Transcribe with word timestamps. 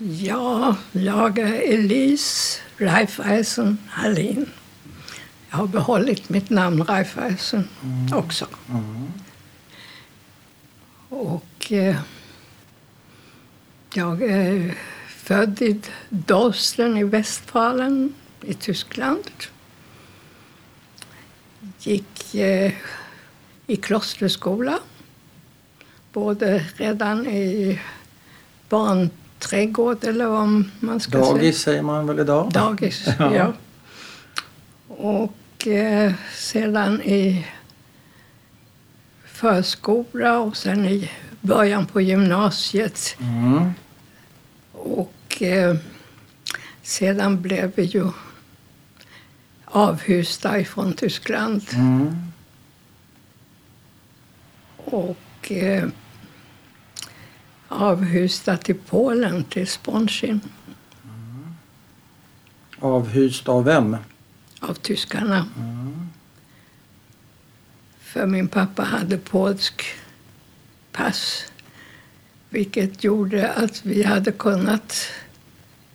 Ja, 0.00 0.76
jag 0.92 1.38
är 1.38 1.74
Elise 1.74 2.60
Raiffeisen 2.76 3.78
Hallin. 3.88 4.46
Jag 5.50 5.56
har 5.56 5.66
behållit 5.66 6.28
mitt 6.28 6.50
namn 6.50 6.84
Raiffeisen 6.84 7.68
också. 8.12 8.46
Och 11.08 11.72
eh, 11.72 12.00
jag 13.94 14.22
är 14.22 14.74
född 15.08 15.62
i 15.62 15.80
Dorsten 16.08 16.96
i 16.96 17.04
Westfalen 17.04 18.14
i 18.42 18.54
Tyskland. 18.54 19.30
Gick 21.80 22.34
eh, 22.34 22.72
i 23.66 23.76
klosterskola, 23.76 24.78
både 26.12 26.64
redan 26.76 27.26
i 27.26 27.80
barnträdgård 29.38 30.04
eller 30.04 30.26
vad 30.26 30.64
man 30.80 31.00
ska 31.00 31.12
säga. 31.12 31.24
Dagis 31.24 31.58
säger 31.62 31.82
man 31.82 32.06
väl 32.06 32.18
idag? 32.18 32.50
Dagis, 32.52 33.08
Ja. 33.18 33.34
ja. 33.34 33.52
Och 34.88 35.66
eh, 35.66 36.12
sedan 36.34 37.02
i 37.02 37.46
förskola 39.24 40.38
och 40.38 40.56
sen 40.56 40.86
i 40.86 41.10
början 41.40 41.86
på 41.86 42.00
gymnasiet. 42.00 43.16
Mm. 43.20 43.70
Och 44.72 45.42
eh, 45.42 45.76
sedan 46.82 47.42
blev 47.42 47.72
vi 47.74 47.82
ju 47.82 48.10
avhysta 49.64 50.60
ifrån 50.60 50.92
Tyskland. 50.92 51.62
Mm. 51.74 52.16
Och 54.76 55.52
eh, 55.52 55.88
avhysta 57.68 58.56
till 58.56 58.78
Polen, 58.88 59.44
till 59.44 59.66
Sponshin, 59.66 60.40
Avhyst 62.80 63.48
av 63.48 63.64
vem? 63.64 63.96
av 64.60 64.74
tyskarna. 64.74 65.46
För 68.00 68.26
min 68.26 68.48
pappa 68.48 68.82
hade 68.82 69.18
polsk 69.18 69.84
pass. 70.92 71.44
Vilket 72.48 73.04
gjorde 73.04 73.52
att 73.52 73.84
vi 73.84 74.02
hade 74.02 74.32
kunnat 74.32 75.08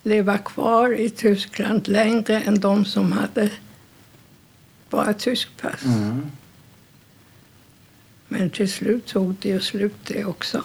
leva 0.03 0.38
kvar 0.38 1.00
i 1.00 1.09
Tyskland 1.09 1.88
längre 1.88 2.42
än 2.42 2.59
de 2.59 2.86
som 2.86 3.11
hade 3.11 3.50
bara 4.89 5.14
tysk 5.14 5.50
pass. 5.61 5.86
Mm. 5.86 6.31
Men 8.28 8.50
till 8.50 8.72
slut 8.72 9.05
tog 9.05 9.36
det 9.42 9.50
ju 9.50 9.59
slut 9.59 9.95
det 10.03 10.26
också. 10.26 10.64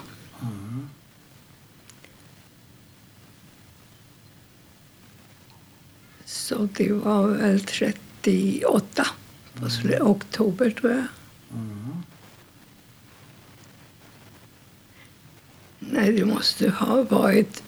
Så 6.49 6.69
det 6.77 6.93
var 6.93 7.27
väl 7.29 7.61
38 7.61 9.07
på 9.55 9.67
slu- 9.69 10.01
oktober 10.01 10.71
tror 10.71 10.93
jag. 10.93 11.05
Nej, 15.79 16.13
det 16.13 16.25
måste 16.25 16.71
ha 16.71 17.03
varit... 17.03 17.63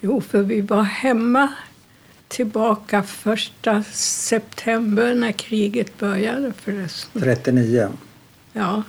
Jo, 0.00 0.20
för 0.20 0.42
vi 0.42 0.60
var 0.60 0.82
hemma 0.82 1.52
tillbaka 2.28 3.02
första 3.02 3.82
september 3.92 5.14
när 5.14 5.32
kriget 5.32 5.98
började 5.98 6.52
förresten. 6.52 7.22
39. 7.22 7.88
Ja, 8.52 8.82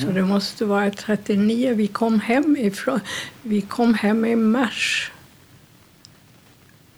så 0.00 0.12
det 0.12 0.22
måste 0.22 0.64
vara 0.64 0.90
39. 0.90 1.74
Vi 1.74 1.86
kom 1.86 2.20
hem 2.20 2.56
ifrån... 2.56 3.00
Vi 3.42 3.60
kom 3.60 3.94
hem 3.94 4.24
i 4.24 4.36
mars. 4.36 5.12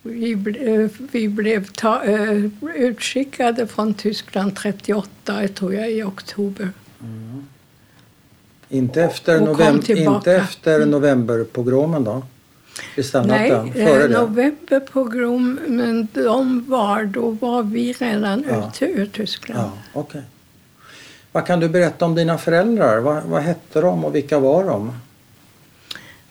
Vi, 0.02 0.36
ble, 0.36 0.88
vi 1.12 1.28
blev 1.28 1.66
ta, 1.66 2.04
eh, 2.04 2.44
utskickade 2.76 3.66
från 3.66 3.94
Tyskland 3.94 4.56
38, 4.56 5.48
tror 5.54 5.74
jag, 5.74 5.90
i 5.92 6.02
oktober. 6.02 6.68
Inte 8.68 9.02
efter, 9.02 9.48
Och 9.48 9.84
tillbaka. 9.84 10.16
inte 10.16 10.32
efter 10.32 10.86
novemberpogromen 10.86 12.04
då? 12.04 12.22
Nej, 13.26 13.50
eh, 13.50 13.62
det? 13.74 14.08
novemberpogrom, 14.08 15.58
men 15.68 16.08
de 16.12 16.64
var, 16.68 17.02
då 17.04 17.30
var 17.30 17.62
vi 17.62 17.92
redan 17.92 18.44
Ja. 18.50 18.68
ute 18.68 18.84
ur 18.84 19.06
Tyskland. 19.06 19.60
Ja, 19.60 19.72
okej. 20.00 20.22
Vad 21.32 21.46
kan 21.46 21.60
du 21.60 21.68
berätta 21.68 22.04
om 22.04 22.14
dina 22.14 22.38
föräldrar? 22.38 22.98
Vad, 22.98 23.22
vad 23.24 23.42
hette 23.42 23.80
de 23.80 24.04
och 24.04 24.14
vilka 24.14 24.38
var 24.38 24.64
de? 24.64 24.92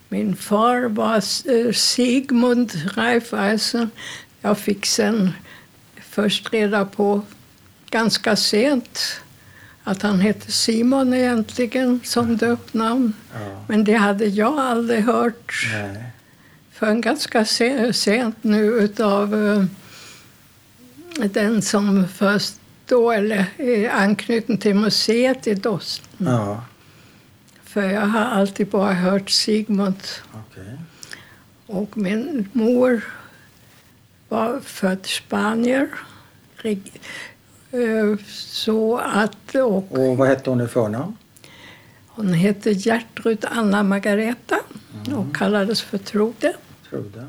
Min 0.10 0.36
far 0.36 0.82
var 0.82 1.16
eh, 1.16 1.72
Sigmund 1.74 2.72
Raiffeisen. 2.96 3.90
Jag 4.42 4.58
fick 4.58 4.86
sen 4.86 5.32
först 6.02 6.54
reda 6.54 6.86
på 6.86 7.22
ganska 7.90 8.36
sent 8.36 9.00
att 9.84 10.02
han 10.02 10.20
hette 10.20 10.52
Simon 10.52 11.14
egentligen 11.14 12.00
som 12.04 12.38
döpnamn. 12.38 13.14
Ja. 13.34 13.64
Men 13.68 13.84
det 13.84 13.94
hade 13.94 14.26
jag 14.26 14.58
aldrig 14.60 15.04
hört 15.04 15.68
Nej. 15.74 16.04
förrän 16.74 17.02
ganska 17.02 17.46
se- 17.46 17.94
sent 17.94 18.36
nu 18.42 18.66
utav 18.66 19.36
eh, 21.20 21.26
den 21.30 21.62
som 21.62 22.08
först 22.08 22.54
då, 22.86 23.12
eller 23.12 23.46
är 23.58 23.90
anknuten 23.90 24.58
till 24.58 24.76
museet 24.76 25.48
i 25.48 25.54
Dorsten. 25.54 26.08
Ja, 26.18 26.64
För 27.78 27.90
jag 27.90 28.02
har 28.08 28.20
alltid 28.26 28.68
bara 28.68 28.94
hört 28.94 29.30
Sigmund. 29.30 30.04
okej. 30.34 30.78
Och 31.68 31.98
min 31.98 32.50
mor 32.54 33.02
var 34.30 34.60
född 34.60 35.06
Spanier. 35.06 35.90
Eh, 36.64 38.18
Så 38.28 38.98
att, 38.98 39.56
och 39.56 39.92
Och 39.92 40.18
vad 40.18 40.28
hette 40.28 40.50
hon 40.50 40.62
i 40.62 40.68
förnamn? 40.68 41.18
hon 42.08 42.34
hette 42.34 42.72
Gertrud 42.72 43.46
Anna 43.52 43.84
Margareta 43.84 44.60
och 45.16 45.36
kallades 45.36 45.82
för 45.82 45.98
Trude. 45.98 46.54
Trude. 46.90 47.28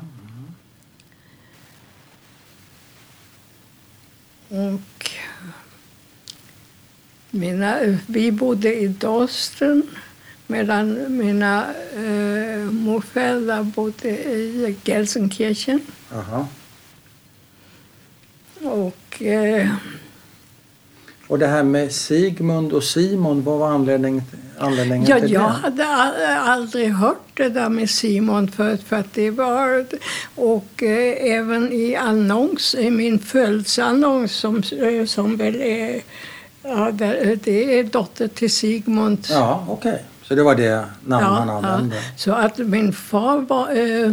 Och 4.47 5.09
mina, 7.29 7.79
vi 8.07 8.31
bodde 8.31 8.75
i 8.75 8.87
Dorsten 8.87 9.83
medan 10.49 11.17
mina 11.17 11.65
eh, 11.95 12.59
morföräldrar 12.71 13.63
bodde 13.63 14.09
i 14.09 14.75
Gelsenkirchen. 14.83 15.79
Jaha. 16.11 16.45
Och 18.63 19.21
eh, 19.21 19.67
Och 21.27 21.39
det 21.39 21.47
här 21.47 21.63
med 21.63 21.91
Sigmund 21.91 22.73
och 22.73 22.83
Simon, 22.83 23.43
vad 23.43 23.59
var 23.59 23.69
anledningen, 23.71 24.23
anledningen 24.59 25.07
Ja, 25.09 25.19
till 25.19 25.31
jag 25.31 25.41
det? 25.41 25.47
hade 25.47 25.87
a- 25.87 26.39
aldrig 26.39 26.89
hört 26.93 27.27
det 27.33 27.49
där 27.49 27.69
med 27.69 27.89
Simon 27.89 28.51
förut 28.51 28.81
för 28.87 28.95
att 28.95 29.13
det 29.13 29.31
var 29.31 29.85
och 30.35 30.83
eh, 30.83 31.31
även 31.37 31.71
i 31.73 31.95
annons, 31.95 32.75
i 32.75 32.89
min 32.91 33.19
födelseannons 33.19 34.31
som, 34.31 34.63
eh, 34.81 35.05
som 35.05 35.37
väl 35.37 35.55
är 35.61 36.01
ja, 36.63 36.91
det, 36.91 37.79
är 37.79 37.83
dotter 37.83 38.27
till 38.27 38.51
Sigmund. 38.51 39.25
Ja, 39.29 39.65
okej. 39.69 40.03
Så 40.29 40.35
det 40.35 40.43
var 40.43 40.55
det 40.55 40.85
namn 41.05 41.25
han 41.25 41.49
använde? 41.49 41.95
Så 42.15 42.33
att 42.33 42.57
min 42.57 42.93
far 42.93 43.37
var, 43.37 43.69
eh, 43.69 44.11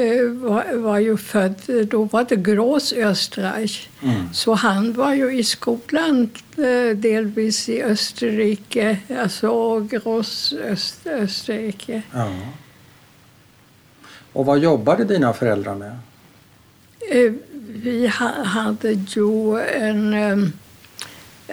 eh, 0.00 0.24
var, 0.30 0.76
var 0.76 0.98
ju 0.98 1.16
född, 1.16 1.54
då 1.90 2.04
var 2.04 2.24
det 2.28 2.36
Grås 2.36 2.92
Österreich. 2.92 3.88
Mm. 4.02 4.32
Så 4.32 4.54
han 4.54 4.92
var 4.92 5.14
ju 5.14 5.38
i 5.38 5.44
skolan 5.44 6.30
eh, 6.56 6.96
delvis 6.96 7.68
i 7.68 7.82
Österrike, 7.82 8.96
alltså 9.18 9.80
Grås 9.80 10.54
Öst, 10.64 11.06
Österrike. 11.06 12.02
Ja. 12.12 12.28
Och 14.32 14.46
vad 14.46 14.58
jobbade 14.58 15.04
dina 15.04 15.32
föräldrar 15.32 15.74
med? 15.74 15.98
Eh, 17.10 17.32
vi 17.66 18.06
ha, 18.06 18.44
hade 18.44 18.92
ju 18.92 19.60
en 19.60 20.14
eh, 20.14 20.48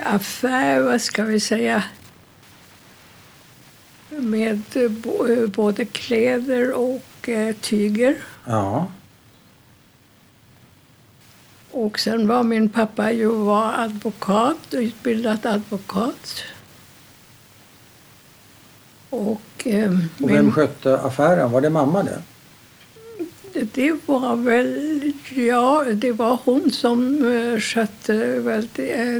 affär, 0.03 0.81
vad 0.81 1.01
ska 1.01 1.23
vi 1.23 1.39
säga, 1.39 1.83
med 4.09 4.61
eh, 4.75 4.83
eh, 4.83 5.47
både 5.47 5.85
kläder 5.85 6.73
och 6.73 7.29
eh, 7.29 7.55
tyger. 7.55 8.15
Ja. 8.45 8.87
Och 11.71 11.99
sen 11.99 12.27
var 12.27 12.43
min 12.43 12.69
pappa 12.69 13.11
ju 13.11 13.27
var 13.27 13.73
advokat, 13.77 14.57
utbildad 14.71 15.45
advokat. 15.45 16.43
Och, 19.09 19.41
eh, 19.67 19.91
Och 20.23 20.29
vem 20.29 20.51
skötte 20.51 20.99
affären? 20.99 21.51
Var 21.51 21.61
det 21.61 21.69
mamma 21.69 22.03
det? 22.03 22.21
det 23.73 23.95
var 24.05 24.35
väl, 24.35 25.01
ja, 25.35 25.85
det 25.93 26.11
var 26.11 26.39
hon 26.45 26.71
som 26.71 27.23
skötte 27.59 28.39
väl 28.39 28.67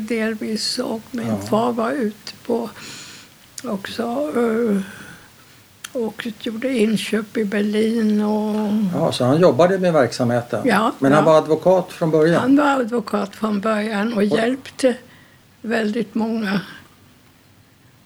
delvis 0.02 0.80
och 0.80 1.02
min 1.12 1.28
Ja. 1.28 1.38
far 1.38 1.72
var 1.72 1.92
ute 1.92 2.34
på 2.46 2.70
också 3.64 4.04
eh, 4.36 4.82
och 5.92 6.28
gjorde 6.40 6.78
inköp 6.78 7.38
i 7.38 7.46
Berlin. 7.46 8.22
Och 8.22 8.72
Ja, 8.94 9.12
så 9.12 9.26
han 9.26 9.42
jobbade 9.42 9.78
med 9.78 9.94
verksamheten? 9.94 10.62
Ja, 10.66 10.92
Men 11.00 11.12
han 11.12 11.24
ja. 11.24 11.32
var 11.32 11.38
advokat 11.38 11.92
från 11.92 12.12
början? 12.12 12.42
Han 12.42 12.58
var 12.58 12.82
advokat 12.82 13.36
från 13.36 13.60
början 13.60 14.14
och 14.14 14.24
hjälpte 14.24 14.96
väldigt 15.62 16.16
många. 16.16 16.62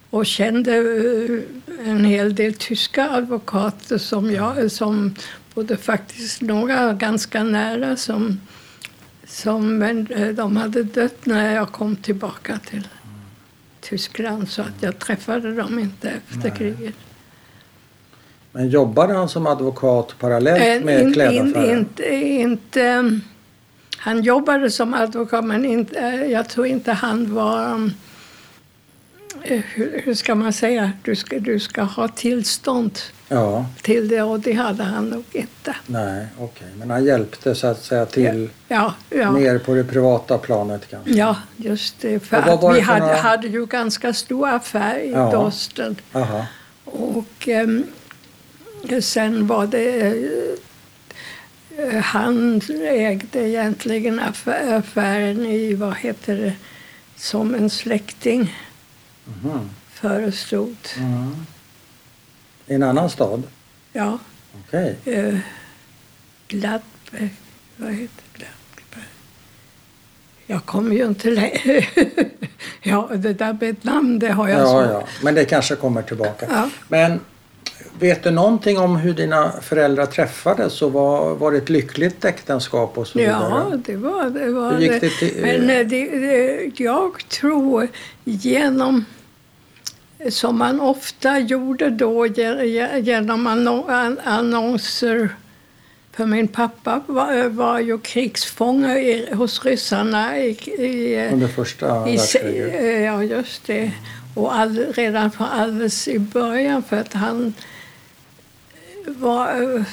Och 0.09 0.25
kände 0.25 0.77
eh, 0.77 1.89
en 1.89 2.05
hel 2.05 2.35
del 2.35 2.53
tyska 2.53 3.09
advokater 3.09 3.97
som 3.97 4.31
jag, 4.31 4.71
som 4.71 5.15
både 5.53 5.77
faktiskt 5.77 6.41
några 6.41 6.93
ganska 6.93 7.43
nära 7.43 7.97
som, 7.97 8.41
som 9.27 9.81
eh, 9.81 10.27
de 10.27 10.57
hade 10.57 10.83
dött 10.83 11.25
när 11.25 11.55
jag 11.55 11.71
kom 11.71 11.95
tillbaka 11.95 12.59
till 12.69 12.87
Tyskland 13.83 14.49
så 14.49 14.61
att 14.61 14.73
jag 14.79 14.99
träffade 14.99 15.53
dem 15.55 15.79
inte 15.79 16.09
efter 16.09 16.49
Nej. 16.49 16.53
kriget. 16.57 16.95
Men 18.51 18.69
jobbade 18.69 19.13
han 19.13 19.29
som 19.29 19.47
advokat 19.47 20.15
parallellt 20.19 20.63
Eh, 20.81 20.85
med 20.85 21.01
in- 21.01 21.13
klädaffären? 21.13 21.65
in- 21.65 21.77
inte, 21.77 22.15
inte, 22.15 23.19
han 23.97 24.21
jobbade 24.23 24.71
som 24.71 24.93
advokat 24.93 25.45
men 25.45 25.65
inte, 25.65 25.99
eh, 25.99 26.23
jag 26.31 26.49
tror 26.49 26.65
inte 26.67 26.91
han 26.91 27.33
var... 27.33 27.89
eh, 29.43 29.59
Hur, 29.73 30.01
hur 30.05 30.13
ska 30.13 30.35
man 30.35 30.53
säga? 30.53 30.91
Du 31.03 31.15
ska, 31.15 31.39
du 31.39 31.59
ska 31.59 31.81
ha 31.81 32.07
tillstånd 32.07 32.99
Ja, 33.29 33.65
till 33.81 34.07
det 34.07 34.21
och 34.21 34.39
det 34.39 34.53
hade 34.53 34.83
han 34.83 35.09
nog 35.09 35.23
inte. 35.31 35.75
nej, 35.87 36.27
okej. 36.39 36.67
Men 36.77 36.89
han 36.89 37.05
hjälpte 37.05 37.55
så 37.55 37.67
att 37.67 37.83
säga 37.83 38.05
till 38.05 38.49
Ja, 38.67 38.93
ja, 39.09 39.31
mer 39.31 39.57
på 39.59 39.73
det 39.73 39.83
privata 39.83 40.37
planet 40.37 40.81
kanske? 40.89 41.11
ja 41.11 41.35
just 41.57 41.99
det. 42.01 42.19
För 42.19 42.37
Och 42.37 42.69
att 42.69 42.75
vi 42.75 42.79
hade, 42.79 42.99
några- 42.99 43.15
hade 43.15 43.47
ju 43.47 43.65
ganska 43.65 44.13
stor 44.13 44.49
affär 44.49 44.97
i 44.99 45.11
Ja. 45.11 45.31
Dorsten. 45.31 45.95
Aha. 46.13 46.45
Och 46.85 47.47
ehm, 47.47 47.83
sen 49.01 49.47
var 49.47 49.67
det... 49.67 50.07
eh, 51.77 52.01
han 52.01 52.61
ägde 52.81 53.39
egentligen 53.49 54.19
affä- 54.19 54.77
affären 54.77 55.45
i, 55.45 55.73
vad 55.73 55.95
heter 55.97 56.35
det, 56.37 56.53
som 57.15 57.55
en 57.55 57.69
släkting 57.69 58.55
Mhm. 59.25 59.69
förestod. 59.93 60.77
Mm. 60.97 61.45
I 62.67 62.73
en 62.73 62.83
annan 62.83 63.09
stad? 63.09 63.43
Ja, 63.93 64.19
Okej. 64.67 64.95
eh, 65.05 65.37
Gladbeck, 66.47 67.33
vad 67.77 67.91
heter 67.91 68.23
Gladbeck? 68.33 69.09
Jag 70.45 70.65
kommer 70.65 70.95
ju 70.95 71.05
inte 71.05 71.29
längre. 71.31 71.85
ja, 72.83 73.09
det 73.15 73.33
där 73.33 73.53
med 73.53 73.69
ett 73.69 73.83
namn, 73.83 74.19
det 74.19 74.29
har 74.31 74.47
jag 74.47 74.59
Ja, 74.59 74.65
svårt. 74.67 74.91
ja. 74.91 75.07
Men 75.23 75.35
det 75.35 75.45
kanske 75.45 75.75
kommer 75.75 76.01
tillbaka. 76.01 76.47
Ja. 76.49 76.69
Men 76.87 77.19
vet 77.99 78.23
du 78.23 78.31
någonting 78.31 78.77
om 78.77 78.95
hur 78.95 79.13
dina 79.13 79.51
föräldrar 79.61 80.05
träffades? 80.05 80.81
Och 80.81 80.93
var, 80.93 81.35
var 81.35 81.51
det 81.51 81.57
ett 81.57 81.69
lyckligt 81.69 82.25
äktenskap 82.25 82.97
och 82.97 83.07
så 83.07 83.19
vidare? 83.19 83.65
Ja, 83.71 83.77
det 83.85 83.95
var 83.95 84.29
det. 84.29 84.51
Var 84.51 84.71
Hur 84.73 84.79
gick 84.79 85.01
det. 85.01 85.09
till- 85.09 85.41
Men 85.41 85.69
eh, 85.69 85.87
det, 85.87 86.05
det, 86.19 86.71
jag 86.83 87.11
tror 87.29 87.87
genom 88.23 89.05
som 90.29 90.57
man 90.57 90.81
ofta 90.81 91.39
gjorde 91.39 91.89
då 91.89 92.25
ge- 92.27 92.63
ge- 92.65 92.99
genom 92.99 93.47
anno- 93.47 93.89
an- 93.91 94.19
annonser. 94.23 95.29
För 96.15 96.25
min 96.25 96.47
pappa 96.47 97.01
var, 97.07 97.49
var 97.49 97.79
ju 97.79 97.97
krigsfånge 97.99 98.97
i, 98.99 99.33
hos 99.33 99.65
ryssarna 99.65 100.37
i, 100.39 100.49
i, 100.77 101.29
Under 101.33 101.47
första 101.47 102.03
världskriget? 102.03 102.73
eh, 102.81 103.01
ja, 103.01 103.23
just 103.23 103.67
det. 103.67 103.91
Och 104.33 104.55
all, 104.55 104.77
redan 104.93 105.31
från 105.31 105.47
alldeles 105.47 106.07
i 106.07 106.19
början 106.19 106.83
för 106.83 106.97
att 106.99 107.13
han 107.13 107.53
var 109.07 109.75
eh, 109.77 109.83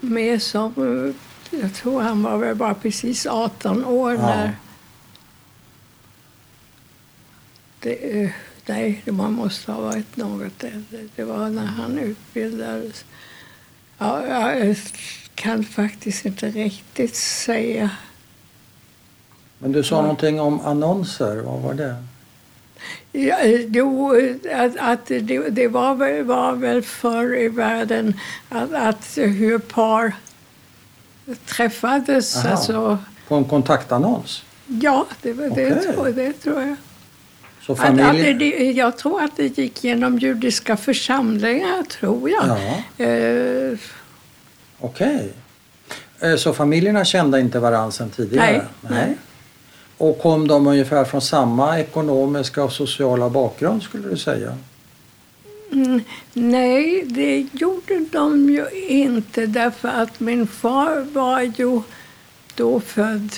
med 0.00 0.42
som... 0.42 0.72
eh, 0.76 1.14
Jag 1.60 1.74
tror 1.74 2.02
han 2.02 2.22
var 2.22 2.36
väl 2.38 2.54
bara 2.56 2.74
precis 2.74 3.26
18 3.26 3.84
år 3.84 4.12
Ja. 4.14 4.20
när... 4.26 4.52
Det, 7.80 8.22
eh, 8.24 8.30
nej, 8.66 9.02
man 9.06 9.32
måste 9.32 9.72
ha 9.72 9.80
varit 9.80 10.16
något 10.16 10.64
äldre. 10.64 11.08
Det 11.16 11.24
var 11.24 11.48
när 11.48 11.66
han 11.66 11.98
utbildades. 11.98 13.04
Ja, 13.98 14.26
jag 14.26 14.76
kan 15.34 15.64
faktiskt 15.64 16.24
inte 16.24 16.48
riktigt 16.50 17.16
säga. 17.16 17.90
Men 19.58 19.72
du 19.72 19.82
sa 19.84 19.96
Ja. 19.96 20.02
någonting 20.02 20.40
om 20.40 20.60
annonser. 20.60 21.36
Vad 21.36 21.60
var 21.60 21.74
det? 21.74 22.04
Ja, 23.12 23.36
eh, 23.38 23.60
jo, 23.60 24.16
eh, 24.16 24.60
att, 24.60 24.76
att 24.78 25.06
det, 25.06 25.48
det 25.50 25.68
var, 25.68 25.94
väl, 25.94 26.24
var 26.24 26.52
väl 26.52 26.82
förr 26.82 27.36
i 27.36 27.48
världen 27.48 28.14
att, 28.48 28.74
att 28.74 29.08
hur 29.18 29.58
par 29.58 30.12
träffades. 31.46 32.36
Aha. 32.36 32.48
Alltså, 32.48 32.98
På 33.28 33.34
en 33.34 33.44
kontaktannons? 33.44 34.42
ja, 34.66 35.06
det, 35.22 35.32
det, 35.32 35.50
Okej. 35.50 35.82
tror, 35.94 36.06
det 36.08 36.32
tror 36.32 36.60
jag. 36.62 36.76
Så 37.62 37.72
Att, 37.72 37.80
att 37.80 37.86
familj... 37.86 38.22
det, 38.22 38.32
det, 38.58 38.70
jag 38.72 38.96
tror 38.98 39.22
att 39.22 39.36
det 39.36 39.58
gick 39.58 39.84
genom 39.84 40.18
judiska 40.18 40.76
församlingar, 40.76 41.82
tror 41.82 42.30
jag. 42.30 42.44
Ja, 42.48 43.04
Eh, 43.04 43.78
okej. 44.80 45.32
Eh, 46.20 46.36
Så 46.36 46.52
familjerna 46.54 47.04
kände 47.04 47.40
inte 47.40 47.58
varandra 47.58 47.90
sedan 47.90 48.10
tidigare? 48.10 48.46
Nej, 48.52 48.62
nej. 48.80 49.16
Och 49.98 50.18
kom 50.18 50.48
de 50.48 50.66
ungefär 50.66 51.04
från 51.04 51.20
samma 51.20 51.78
ekonomiska 51.78 52.64
och 52.64 52.72
sociala 52.72 53.30
bakgrund 53.30 53.82
skulle 53.82 54.08
du 54.08 54.16
säga? 54.16 54.56
Mm, 55.72 56.00
nej, 56.32 57.04
det 57.06 57.46
gjorde 57.52 58.04
de 58.12 58.50
ju 58.50 58.66
inte 58.88 59.46
därför 59.46 59.88
att 59.88 60.20
min 60.20 60.46
far 60.46 61.06
var 61.12 61.40
ju 61.40 61.80
då 62.54 62.80
född 62.80 63.30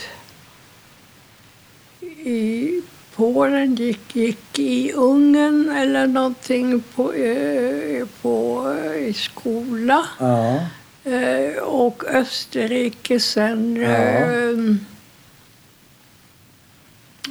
i 2.25 2.83
Polen, 3.17 3.75
gick, 3.75 4.17
gick 4.17 4.59
i 4.59 4.93
Ungern 4.93 5.71
eller 5.77 6.07
någonting 6.07 6.83
på, 6.95 7.12
eh, 7.12 8.07
på, 8.23 8.67
eh, 8.85 9.09
i 9.09 9.12
skola. 9.12 10.07
Ja. 10.19 10.61
Eh, 11.05 11.62
och 11.62 12.05
Österrike 12.05 13.21
sen 13.21 13.77
Ja. 13.77 13.91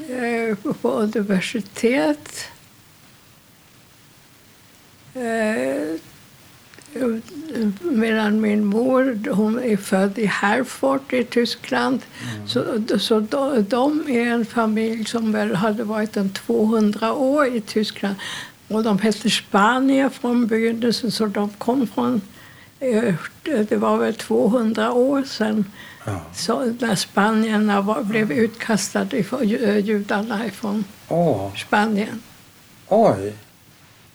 Eh, 0.09 0.73
på 0.81 0.89
universitet. 0.89 2.47
Eh, 5.13 5.99
medan 7.81 8.41
min 8.41 8.65
mor 8.65 9.33
hon 9.33 9.59
är 9.59 9.77
född 9.77 10.17
i 10.19 10.25
Herford 10.25 11.13
i 11.13 11.23
Tyskland. 11.23 12.01
Så, 12.47 12.63
så 12.99 13.19
de, 13.19 13.65
de 13.69 14.09
är 14.09 14.25
en 14.25 14.45
familj 14.45 15.05
som 15.05 15.31
väl 15.31 15.55
hade 15.55 15.83
varit 15.83 16.17
en 16.17 16.29
200 16.29 17.13
år 17.13 17.55
i 17.55 17.61
Tyskland. 17.61 18.15
Och 18.67 18.83
de 18.83 18.99
hette 18.99 19.29
Spanier 19.29 20.09
från 20.09 20.47
begynnelsen 20.47 21.11
så 21.11 21.25
de 21.25 21.49
kom 21.49 21.87
från 21.87 22.21
eh, 22.79 23.15
det 23.43 23.77
var 23.77 23.97
väl 23.97 24.13
200 24.13 24.91
år 24.91 25.23
sedan 25.23 25.65
ja. 26.09 26.19
så 26.35 26.73
när 26.79 26.95
spanierna 26.95 27.81
var, 27.81 28.03
blev 28.03 28.31
utkastade, 28.31 29.17
ifrån, 29.17 29.41
eh, 29.41 29.77
judarna 29.77 30.39
från 30.53 30.83
Åh, 31.07 31.55
Spanien. 31.55 32.21
oj. 32.87 33.33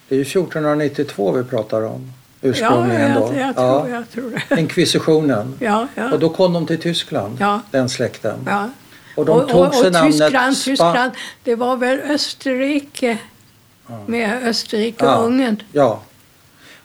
Det 0.08 0.14
är 0.14 0.18
ju 0.18 0.22
1492 0.24 1.32
vi 1.32 1.44
pratar 1.44 1.82
om 1.82 2.12
Ja, 2.40 2.48
ursprungligen 2.50 3.10
jag, 3.10 3.20
då. 3.32 3.34
jag, 3.38 3.56
tror, 3.56 3.88
jag 3.88 4.10
tror 4.10 4.40
det. 4.48 4.60
Inkvisitionen. 4.60 5.54
Ja, 5.60 5.88
ja. 5.94 6.12
Och 6.12 6.18
då 6.18 6.28
kom 6.28 6.52
de 6.52 6.66
till 6.66 6.80
Tyskland, 6.80 7.36
Ja. 7.40 7.60
den 7.70 7.88
släkten. 7.88 8.38
ja. 8.46 8.68
Och 9.16 9.24
de 9.26 9.48
tog 9.48 9.74
sig 9.74 9.90
namnet 9.90 10.12
Tyskland, 10.12 10.56
Spa- 10.56 10.64
Tyskland, 10.64 11.12
det 11.44 11.54
var 11.54 11.76
väl 11.76 12.00
Österrike 12.00 13.18
med 14.06 14.42
Österrike 14.48 15.04
och 15.06 15.12
Ja. 15.12 15.16
Ungern. 15.16 15.62
Ja. 15.72 16.02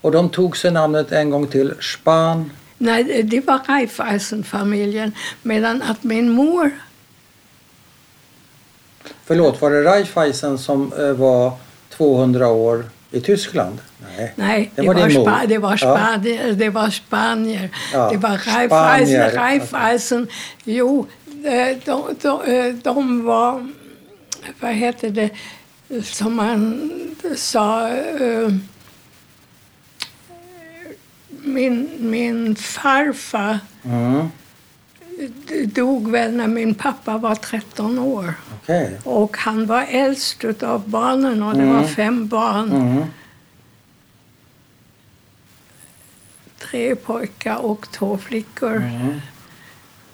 Och 0.02 0.12
de 0.12 0.30
tog 0.30 0.58
sig 0.58 0.72
namnet 0.72 1.12
en 1.12 1.30
gång 1.30 1.48
till 1.48 1.74
Span... 1.82 2.52
Nej, 2.82 3.24
det 3.24 3.48
var 3.48 3.60
Raiffeisen-familjen. 3.68 5.12
Medan 5.42 5.82
att 5.82 6.04
min 6.04 6.30
mor, 6.30 6.72
Förlåt, 9.26 9.62
var 9.62 9.72
det 9.72 9.84
Raiffeisen 9.84 10.58
som 10.58 10.94
eh, 10.94 11.12
var 11.12 11.54
200 11.90 12.48
år 12.48 12.86
i 13.12 13.22
Tyskland? 13.22 13.78
Nej. 14.18 14.34
nej, 14.36 14.72
Det 14.76 14.82
det, 14.82 14.88
var 14.88 14.94
mor. 14.96 15.10
Spa, 15.10 15.42
det, 15.48 15.58
var 15.58 15.72
Ja. 15.72 15.78
Spanier, 15.78 16.54
det 16.54 16.70
var 16.70 16.90
Spanier. 16.90 17.70
Ja, 17.94 18.10
Det 18.12 18.18
var. 18.18 18.30
Raiffeisen, 18.30 19.32
Raiffeisen. 19.32 20.28
Jo, 20.64 21.08
eh, 21.46 21.78
de, 21.86 22.16
de, 22.22 22.42
eh, 22.44 22.74
de 22.76 23.26
var, 23.26 23.68
vad 24.60 24.74
heter 24.74 25.10
det, 25.10 25.30
som 26.04 26.36
man 26.36 26.90
sa, 27.36 27.90
min, 31.44 31.90
min 32.00 32.56
farfar 32.56 33.60
Mm. 33.84 34.28
dog 35.66 36.12
väl 36.12 36.34
när 36.36 36.48
min 36.48 36.76
pappa 36.76 37.18
var 37.18 37.36
13 37.36 38.00
år. 38.00 38.34
Okej. 38.62 39.00
Och 39.04 39.38
han 39.38 39.66
var 39.66 39.86
äldst 39.90 40.44
av 40.64 40.90
barnen 40.90 41.44
och 41.44 41.54
det 41.58 41.66
var 41.66 41.78
Mm. 41.78 41.88
fem 41.90 42.28
barn. 42.28 42.72
Mm. 42.72 43.04
tre 46.60 46.96
pojkar 46.96 47.56
och 47.58 47.92
två 47.92 48.18
flickor. 48.18 48.76
Mm. 48.76 49.22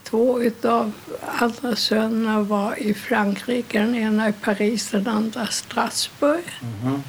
Två 0.03 0.41
av 0.63 0.91
andra 1.39 1.75
sönerna 1.75 2.41
var 2.41 2.79
i 2.79 2.93
Frankrike, 2.93 3.79
den 3.79 3.95
ena 3.95 4.29
i 4.29 4.33
Paris, 4.33 4.89
den 4.91 5.07
andra 5.07 5.47
Strasbourg. 5.47 6.43
Mhm. 6.61 7.03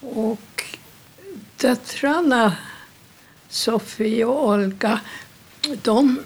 Och 0.00 0.73
döttrarna, 1.64 2.56
Sofie 3.48 4.24
och 4.24 4.48
Olga, 4.48 5.00
de 5.82 6.18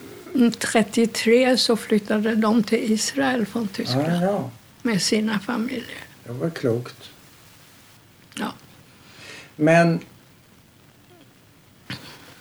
33 0.59 1.57
så 1.57 1.77
flyttade 1.77 2.35
de 2.35 2.63
till 2.63 2.93
Israel 2.93 3.47
från 3.47 3.69
Tyskland 3.69 4.25
ja, 4.25 4.51
med 4.83 5.03
sina 5.03 5.39
familjer. 5.39 5.99
det 6.25 6.33
var 6.33 6.51
klokt. 6.51 7.11
Ja. 8.35 8.53
Men 9.57 10.01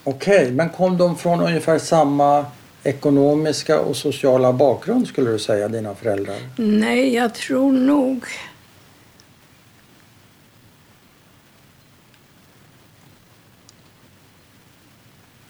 okej, 0.03 0.51
men 0.51 0.69
kom 0.69 0.97
de 0.97 1.17
från 1.17 1.41
ungefär 1.41 1.79
samma 1.79 2.45
ekonomiska 2.83 3.79
och 3.79 3.95
sociala 3.95 4.53
bakgrund 4.53 5.07
skulle 5.07 5.31
du 5.31 5.39
säga, 5.39 5.67
dina 5.67 5.95
föräldrar? 5.95 6.37
Nej, 6.55 7.13
jag 7.13 7.35
tror 7.35 7.71
nog... 7.71 8.25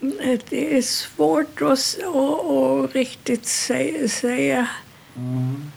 Det 0.00 0.76
är 0.78 0.82
svårt 0.82 1.62
att, 1.62 1.98
att, 2.04 2.46
att 2.46 2.94
riktigt 2.94 3.46
säga. 4.10 4.68
Mm. 5.16 5.70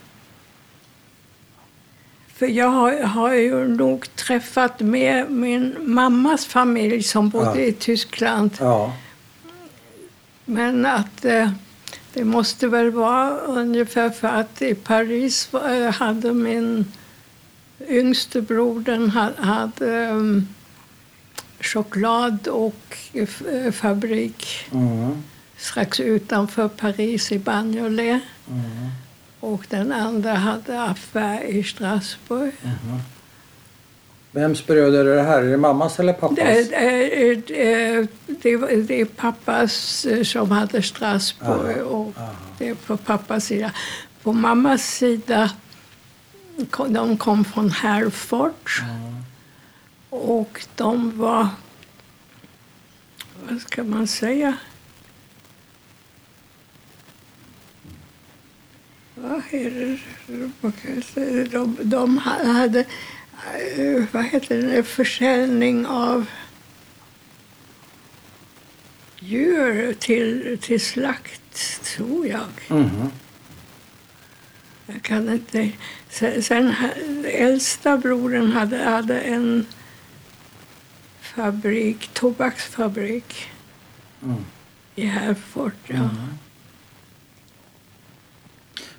För 2.36 2.46
jag 2.48 2.68
har, 2.68 3.00
har 3.04 3.34
ju 3.34 3.68
nog 3.68 4.16
träffat 4.16 4.80
med 4.80 5.32
min 5.32 5.76
mammas 5.80 6.46
familj 6.46 7.04
som 7.04 7.30
bodde 7.30 7.60
Ja. 7.62 7.66
i 7.66 7.72
Tyskland. 7.74 8.52
Ja, 8.60 8.94
Men 10.46 10.86
att 10.86 11.26
eh, 11.26 11.50
det 12.14 12.24
måste 12.24 12.68
väl 12.68 12.92
vara 12.92 13.30
ungefär 13.38 14.10
för 14.10 14.28
att 14.28 14.62
i 14.62 14.76
Paris 14.76 15.54
eh, 15.54 15.92
hade 15.94 16.34
min 16.34 16.92
yngste 17.88 18.42
bror 18.42 18.80
den 18.80 19.10
ha- 19.10 19.32
hade 19.38 20.08
um, 20.10 20.48
choklad 21.62 22.48
och 22.48 22.98
fabrik 23.72 24.70
mm. 24.72 25.24
strax 25.58 26.00
utanför 26.00 26.68
Paris 26.68 27.32
i 27.32 27.40
Bagnolet. 27.40 28.22
Mm. 28.50 28.90
Och 29.40 29.66
den 29.70 29.92
andra 29.92 30.34
hade 30.34 30.84
affär 30.84 31.44
i 31.44 31.64
Strasbourg. 31.64 32.52
Vems 34.32 34.68
bröder 34.68 35.06
är 35.06 35.16
det 35.16 35.24
här? 35.24 35.44
Är 35.44 35.52
det 35.52 35.58
mammas 35.58 36.00
eller 36.00 36.14
pappas? 36.14 36.36
Det, 36.36 36.64
det, 36.64 38.06
det, 38.28 38.86
det, 38.88 39.02
är 39.02 39.06
pappas 39.06 40.06
eh, 40.06 40.24
som 40.24 40.52
hade 40.52 40.82
Strasbourg 40.82 41.80
Aha, 41.80 41.90
och 41.90 42.14
aha. 42.18 42.32
det 42.58 42.70
är 42.70 42.76
på 42.76 42.98
pappas 42.98 43.46
sida. 43.46 43.72
På 44.24 44.34
mammas 44.34 44.84
sida, 44.84 45.52
de 46.88 47.18
kom 47.18 47.46
från 47.46 47.70
Herford 47.70 48.52
Mm. 48.82 49.21
Och 50.12 50.66
de 50.76 51.18
var, 51.18 51.48
vad 53.48 53.62
ska 53.62 53.84
man 53.84 54.08
säga? 54.08 54.58
Vad 59.16 59.42
är 59.52 60.00
det? 61.16 61.44
De, 61.44 61.78
de 61.82 62.18
hade, 62.18 62.80
eh, 62.80 64.04
vad 64.12 64.26
heter 64.26 64.62
det, 64.62 64.84
försäljning 64.84 65.86
av 65.86 66.26
djur 69.20 69.94
till, 69.94 70.58
till 70.62 70.82
slakt, 70.82 71.84
tror 71.84 72.28
jag. 72.28 72.80
Mhm. 72.80 73.12
Jag 74.86 75.02
kan 75.02 75.34
inte... 75.34 75.72
Sen, 76.10 76.44
sen 76.44 76.74
äldsta 77.26 77.98
brodern 77.98 78.52
hade, 78.52 78.78
hade 78.78 79.20
en 79.20 79.66
fabrik, 81.36 82.10
tobaksfabrik 82.14 83.48
Mm. 84.24 84.46
i 84.96 85.06
Herford. 85.06 85.72
Ja. 85.88 86.10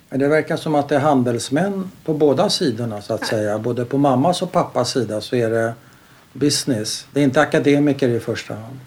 Men 0.09 0.21
det 0.21 0.29
verkar 0.29 0.57
som 0.57 0.75
att 0.75 0.89
det 0.89 0.97
är 0.97 1.01
handelsmän 1.01 1.91
på 2.05 2.15
båda 2.15 2.51
sidorna 2.51 3.03
så 3.03 3.15
att 3.15 3.27
säga. 3.27 3.59
Både 3.59 3.85
på 3.85 3.99
mammas 3.99 4.43
och 4.43 4.53
pappas 4.53 4.91
sida 4.91 5.21
så 5.21 5.37
är 5.37 5.51
det 5.51 5.75
business. 6.33 7.07
Det 7.13 7.21
är 7.21 7.25
inte 7.25 7.41
akademiker 7.41 8.09
i 8.09 8.21
första 8.21 8.55
hand. 8.55 8.81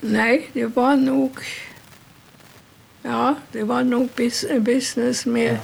Nej, 0.00 0.50
det 0.52 0.66
var 0.66 0.96
nog... 0.96 1.38
Ja, 3.02 3.34
det 3.52 3.62
var 3.64 3.82
nog 3.82 4.08
bus, 4.16 4.44
business 4.60 5.26
med... 5.26 5.58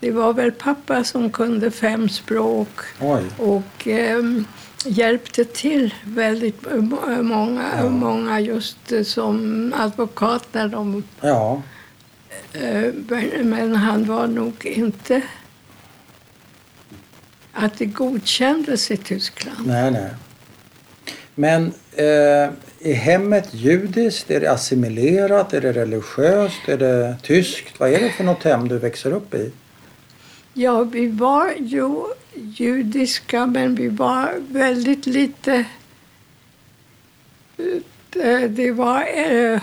Det 0.00 0.10
var 0.10 0.32
väl 0.32 0.52
pappa 0.52 1.04
som 1.04 1.30
kunde 1.30 1.70
fem 1.70 2.08
språk 2.08 2.80
Oj. 3.00 3.22
och 3.38 3.86
ehm, 3.86 4.44
hjälpte 4.84 5.44
till 5.44 5.94
väldigt 6.04 6.62
må- 6.74 7.22
många, 7.22 7.70
Ja. 7.76 7.88
många 7.88 8.40
just 8.40 8.92
eh, 8.92 9.02
som 9.02 9.72
advokat 9.76 10.46
när 10.52 10.68
de 10.68 11.04
Ja. 11.20 11.62
Eh, 12.52 12.92
Men, 13.08 13.50
men 13.50 13.76
han 13.76 14.04
var 14.04 14.26
nog 14.26 14.66
inte 14.66 15.22
att 17.52 17.78
det 17.78 17.86
godkändes 17.86 18.90
i 18.90 18.96
Tyskland. 18.96 19.66
Nej, 19.66 19.90
nej. 19.90 20.10
Men 21.34 21.66
eh, 21.92 22.50
är 22.80 22.92
hemmet 22.94 23.48
judiskt? 23.54 24.30
Är 24.30 24.40
det 24.40 24.50
assimilerat? 24.52 25.54
Är 25.54 25.60
det 25.60 25.72
religiöst? 25.72 26.68
Är 26.68 26.76
det 26.78 27.16
tyskt? 27.22 27.80
Vad 27.80 27.90
är 27.92 28.00
det 28.00 28.10
för 28.10 28.24
något 28.24 28.42
hem 28.44 28.68
du 28.68 28.78
växer 28.78 29.12
upp 29.12 29.34
i? 29.34 29.52
Ja, 30.54 30.82
vi 30.82 31.06
var 31.08 31.50
ju 31.58 32.02
judiska, 32.34 33.46
men 33.46 33.74
vi 33.74 33.88
var 33.88 34.34
väldigt 34.48 35.06
lite... 35.06 35.64
Eh, 37.56 38.50
Det 38.50 38.72
var 38.72 39.04
eh, 39.30 39.60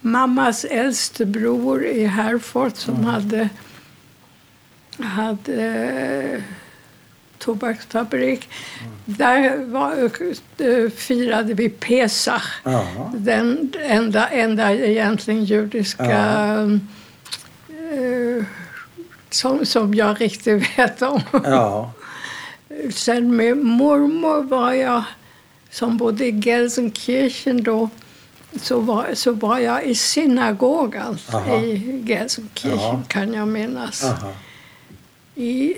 mammas 0.00 0.64
äldste 0.64 1.26
bror 1.26 1.84
i 1.84 2.06
Herford 2.06 2.72
som 2.76 3.04
hade, 3.04 3.48
hade 4.98 5.64
eh, 5.64 6.42
tobaksfabrik. 7.38 8.48
Där 9.04 9.56
var, 9.64 10.10
eh, 10.58 10.90
firade 10.90 11.54
vi 11.54 11.68
Pesach. 11.68 12.60
Ja. 12.64 13.12
Den 13.16 13.72
enda, 13.82 14.28
enda 14.28 14.74
egentligen 14.74 15.44
judiska 15.44 16.04
eh, 17.68 18.44
som, 19.30 19.66
som 19.66 19.94
jag 19.94 20.20
riktigt 20.20 20.78
vet 20.78 21.02
om. 21.02 21.20
Ja. 21.32 21.92
Sen 22.92 23.36
med 23.36 23.56
mormor 23.56 24.42
var 24.42 24.72
jag, 24.72 25.02
som 25.70 25.96
bodde 25.96 26.26
i 26.26 26.30
Gelsenkirchen 26.40 27.62
då, 27.62 27.88
så 28.62 28.80
var, 28.80 29.06
så 29.14 29.32
var 29.32 29.58
jag 29.58 29.84
i 29.84 29.94
synagogan 29.94 31.18
Aha. 31.32 31.56
i 31.56 32.02
Gelsenkirchen, 32.06 32.78
Ja. 32.78 33.02
kan 33.08 33.34
jag 33.34 33.48
minnas. 33.48 34.04
Aha. 34.04 34.32
I, 35.34 35.74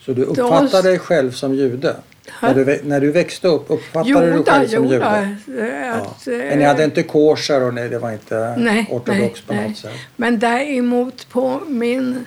Så 0.00 0.12
du 0.12 0.22
uppfattar 0.22 0.82
Då- 0.82 0.88
dig 0.88 0.98
själv 0.98 1.32
som 1.32 1.54
jude? 1.54 1.96
När 2.42 2.54
du, 2.54 2.80
när 2.84 3.00
du 3.00 3.10
växte 3.12 3.48
upp, 3.48 3.64
uppfattade 3.68 4.26
du 4.26 4.30
dig 4.32 4.44
själv 4.44 4.68
som 4.68 4.86
jude? 4.86 5.36
eh, 5.58 5.66
Ja. 5.86 5.92
Att, 5.94 6.26
eh, 6.28 6.36
Men 6.36 6.58
ni 6.58 6.64
hade 6.64 6.84
inte 6.84 7.02
kosher 7.02 7.62
och 7.62 7.74
nej, 7.74 7.88
det 7.88 7.98
var 7.98 8.12
inte 8.12 8.54
Nej, 8.58 8.86
ortodox 8.90 9.18
nej, 9.20 9.42
på 9.46 9.54
nej. 9.54 9.68
något 9.68 9.78
sätt? 9.78 9.92
Men 10.16 10.38
däremot 10.38 11.28
på 11.28 11.60
min 11.68 12.26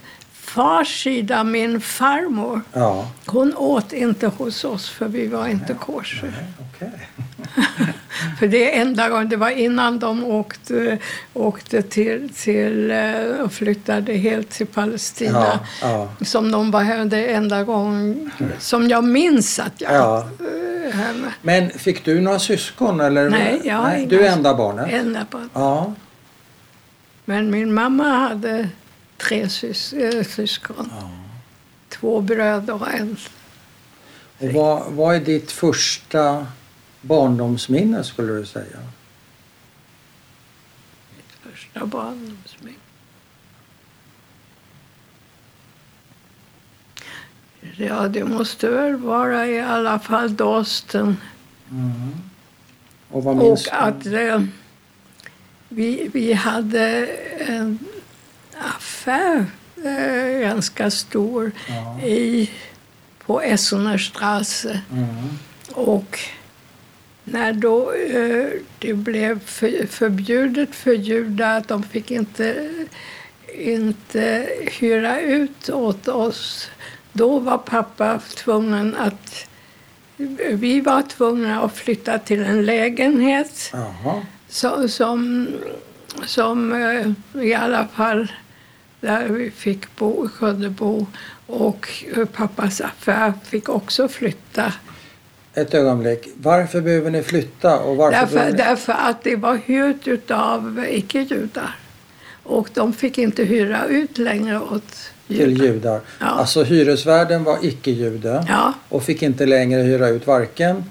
fars 0.53 1.03
sida, 1.03 1.43
min 1.43 1.81
farmor, 1.81 2.61
Ja. 2.73 3.07
hon 3.25 3.55
åt 3.55 3.93
inte 3.93 4.27
hos 4.27 4.63
oss 4.63 4.89
för 4.89 5.07
vi 5.07 5.27
var 5.27 5.47
inte 5.47 5.73
kosher. 5.73 6.33
Nej. 6.79 6.89
För 8.39 8.47
det 8.47 8.75
är 8.77 8.81
enda 8.81 9.09
gången, 9.09 9.29
det 9.29 9.35
var 9.37 9.49
innan 9.49 9.99
de 9.99 10.23
åkte, 10.25 10.97
åkte 11.33 11.81
till, 11.81 12.29
till 12.35 12.91
eh, 12.91 13.41
och 13.43 13.53
flyttade 13.53 14.13
helt 14.13 14.49
till 14.49 14.67
Palestina. 14.67 15.59
Ja, 15.81 16.09
ja. 16.19 16.25
Som 16.25 16.51
de 16.51 16.71
var 16.71 16.81
här, 16.81 17.05
det 17.05 17.17
är 17.17 17.35
enda 17.37 17.63
gången 17.63 18.31
som 18.59 18.87
jag 18.89 19.03
minns 19.03 19.59
att 19.59 19.81
jag 19.81 19.93
Ja. 19.93 20.19
eh, 20.39 20.91
henne. 20.95 21.33
Men 21.41 21.69
fick 21.69 22.05
du 22.05 22.21
några 22.21 22.39
syskon? 22.39 22.99
Eller? 23.01 23.29
Nej, 23.29 23.61
jag 23.63 23.99
inga- 23.99 24.09
Du 24.09 24.25
är 24.25 24.31
enda 24.31 24.53
barnet? 24.55 24.91
Enda 24.91 25.25
på. 25.25 25.47
Ja. 25.53 25.93
Men 27.25 27.49
min 27.51 27.73
mamma 27.73 28.09
hade 28.09 28.69
tre 29.17 29.49
sys, 29.49 29.93
eh, 29.93 30.23
syskon. 30.23 30.89
ja. 30.99 31.09
Två 31.89 32.21
bröder 32.21 32.73
och 32.73 32.93
en. 32.93 33.17
Och 34.39 34.53
vad, 34.53 34.91
vad 34.91 35.15
är 35.15 35.19
ditt 35.19 35.51
första 35.51 36.47
barndomsminne 37.01 38.03
skulle 38.03 38.33
du 38.33 38.45
säga? 38.45 38.79
Första 41.43 41.85
barndomsminne. 41.85 42.77
Ja, 47.77 48.07
det 48.07 48.23
måste 48.23 48.69
väl 48.69 48.95
vara 48.95 49.47
i 49.47 49.61
alla 49.61 49.99
fall 49.99 50.35
Dalsten. 50.35 51.17
Mm. 51.71 52.11
Och 53.09 53.25
Och 53.25 53.59
att 53.71 54.05
eh, 54.05 54.43
vi, 55.69 56.09
vi 56.13 56.33
hade 56.33 57.07
en 57.37 57.79
affär 58.63 59.45
eh, 59.85 60.39
ganska 60.39 60.91
stor 60.91 61.51
Ja. 61.67 62.01
i, 62.07 62.49
på 63.25 63.41
Essenerstrasse. 63.41 64.81
Mm. 64.91 65.29
Och 65.73 66.19
när 67.23 67.53
då 67.53 67.91
eh, 67.93 68.47
det 68.79 68.93
blev 68.93 69.39
för, 69.45 69.87
förbjudet 69.87 70.75
för 70.75 70.93
judar 70.93 71.57
att 71.57 71.67
de 71.67 71.83
fick 71.83 72.11
inte, 72.11 72.69
inte 73.57 74.49
hyra 74.79 75.21
ut 75.21 75.69
åt 75.69 76.07
oss, 76.07 76.69
då 77.13 77.39
var 77.39 77.57
pappa 77.57 78.19
tvungen 78.35 78.95
att... 78.95 79.47
Vi 80.49 80.81
var 80.81 81.01
tvungna 81.01 81.61
att 81.61 81.77
flytta 81.77 82.19
till 82.19 82.43
en 82.43 82.65
lägenhet 82.65 83.69
Jaha. 83.73 84.25
så, 84.49 84.87
som, 84.87 85.47
som 86.25 86.73
eh, 86.73 87.43
i 87.43 87.53
alla 87.53 87.87
fall 87.87 88.31
där 89.03 89.27
vi 89.27 89.51
fick 89.51 89.95
bo, 89.95 90.27
kunde 90.39 90.69
bo. 90.69 91.05
Och 91.47 91.87
eh, 92.17 92.25
pappas 92.25 92.81
affär 92.81 93.33
fick 93.43 93.69
också 93.69 94.07
flytta. 94.07 94.73
Ett 95.53 95.73
ögonblick. 95.73 96.27
Varför 96.35 96.81
behöver 96.81 97.11
ni 97.11 97.23
flytta? 97.23 97.79
Och 97.79 97.97
varför 97.97 98.19
Därför, 98.19 98.51
ni... 98.51 98.57
därför 98.57 98.93
att 98.93 99.23
det 99.23 99.35
var 99.35 99.59
hyrt 99.65 100.31
av 100.31 100.85
icke-judar. 100.89 101.75
Och 102.43 102.69
de 102.73 102.93
fick 102.93 103.17
inte 103.17 103.43
hyra 103.43 103.85
ut 103.85 104.17
längre 104.17 104.59
åt 104.59 105.11
till 105.27 105.51
judar. 105.51 105.65
judar? 105.65 106.01
Ja. 106.19 106.25
Alltså 106.25 106.63
hyresvärden 106.63 107.43
var 107.43 107.57
icke-jude 107.61 108.45
Ja, 108.49 108.73
och 108.89 109.03
fick 109.03 109.21
inte 109.21 109.45
längre 109.45 109.81
hyra 109.81 110.09
ut 110.09 110.27
varken 110.27 110.83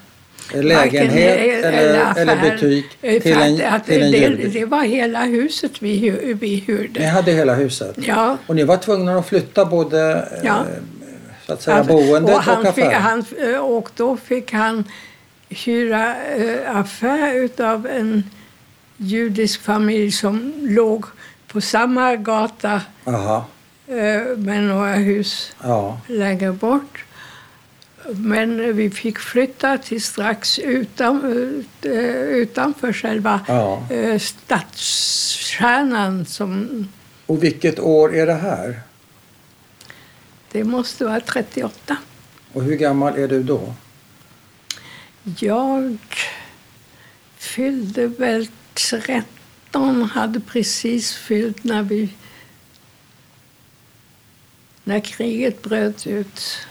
lägenhet 0.55 1.39
e- 1.39 1.51
eller, 1.63 2.05
affär. 2.05 2.21
eller 2.23 2.51
butik 2.51 2.87
Eh, 3.03 3.23
till 3.23 3.33
en, 3.33 3.75
att- 3.75 3.87
till 3.87 4.03
en 4.03 4.13
det, 4.13 4.49
det 4.53 4.65
var 4.65 4.83
hela 4.83 5.25
huset 5.25 5.73
vi, 5.83 6.11
vi 6.41 6.49
Ni 6.51 6.57
hyrde. 6.57 7.07
hade 7.07 7.33
hela 7.33 7.55
huset? 7.55 7.95
Ja. 7.99 8.37
Och 8.47 8.57
ni 8.57 8.65
var 8.65 8.77
tvungna 8.77 9.19
att 9.19 9.29
flytta 9.29 9.65
både 9.65 10.29
Ja. 10.45 10.57
eh, 10.59 10.65
så 11.47 11.53
att 11.53 11.63
säga, 11.63 11.77
Han- 11.77 11.87
boendet 11.87 12.37
och, 12.37 12.43
han 12.43 12.57
fick, 12.75 12.85
affären? 12.85 13.03
han, 13.03 13.25
eh, 13.55 13.59
och 13.61 13.89
då 13.97 14.17
fick 14.17 14.53
han 14.53 14.85
hyra 15.49 16.15
eh, 16.37 16.77
affär 16.77 17.35
utav 17.35 17.87
en 17.87 18.23
judisk 18.97 19.63
familj 19.63 20.13
som 20.13 20.53
låg 20.61 21.05
på 21.53 21.61
samma 21.61 22.17
gata 22.17 22.81
Jaha, 23.05 23.45
eh, 23.87 24.37
med 24.37 24.63
några 24.63 24.93
hus 24.95 25.53
ja. 25.63 26.01
längre 26.07 26.53
bort. 26.53 27.05
Men 28.11 28.77
vi 28.77 28.91
fick 28.91 29.19
flytta 29.19 29.79
till 29.79 30.03
strax 30.03 30.59
utan, 30.59 31.65
eh, 31.83 31.93
utanför 32.23 32.93
själva 32.93 33.41
ja. 33.49 33.87
eh, 33.91 34.19
stadskärnan. 34.19 36.25
Som, 36.25 36.89
Och 37.27 37.45
vilket 37.45 37.81
år 37.81 38.15
är 38.15 38.27
det 38.27 38.35
här? 38.35 38.81
det 40.53 40.65
måste 40.65 41.05
vara 41.05 41.21
38. 41.21 41.97
Och 42.53 42.63
hur 42.63 42.77
gammal 42.77 43.19
är 43.19 43.29
du 43.29 43.43
då? 43.43 43.75
Jag 45.39 45.99
fyllde 47.37 48.07
väl 48.07 48.49
13, 48.75 50.03
hade 50.03 50.41
precis 50.41 51.15
fyllt 51.15 51.65
när 51.65 51.83
vi 51.83 52.09
när 54.85 55.01
kriget 55.01 55.63
bröt 55.63 56.07
ut. 56.07 56.67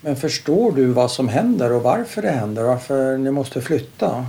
Men 0.00 0.16
förstår 0.16 0.72
du 0.72 0.86
vad 0.86 1.10
som 1.10 1.28
händer 1.28 1.72
och 1.72 1.82
varför 1.82 2.22
det 2.22 2.30
händer? 2.30 2.62
Varför 2.62 3.18
ni 3.18 3.30
måste 3.30 3.60
flytta? 3.60 4.26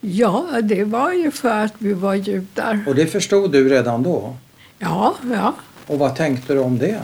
Ja, 0.00 0.46
det 0.62 0.84
var 0.84 1.12
ju 1.12 1.30
för 1.30 1.64
att 1.64 1.74
vi 1.78 1.92
var 1.92 2.14
judar. 2.14 2.84
Och 2.86 2.94
det 2.94 3.06
förstod 3.06 3.52
du 3.52 3.68
redan 3.68 4.02
då? 4.02 4.36
Ja, 4.78 5.14
ja. 5.32 5.54
Och 5.86 5.98
vad 5.98 6.16
tänkte 6.16 6.54
du 6.54 6.60
om 6.60 6.78
det? 6.78 7.00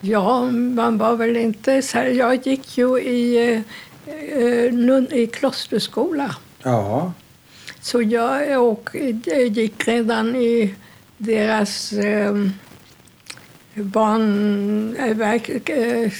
Ja, 0.00 0.50
man 0.50 0.98
var 0.98 1.16
väl 1.16 1.36
inte... 1.36 1.82
Så 1.82 1.98
här, 1.98 2.06
jag 2.06 2.46
gick 2.46 2.78
ju 2.78 3.00
i, 3.00 3.52
eh, 3.52 4.14
eh, 4.38 5.18
i 5.18 5.28
klosterskola. 5.32 6.36
Ja, 6.62 7.12
Så 7.80 8.02
jag 8.02 8.62
och, 8.62 8.90
jag 9.24 9.46
gick 9.46 9.88
redan 9.88 10.36
i 10.36 10.74
deras 11.18 11.92
barnverk. 13.74 15.68
Eh, 15.68 16.10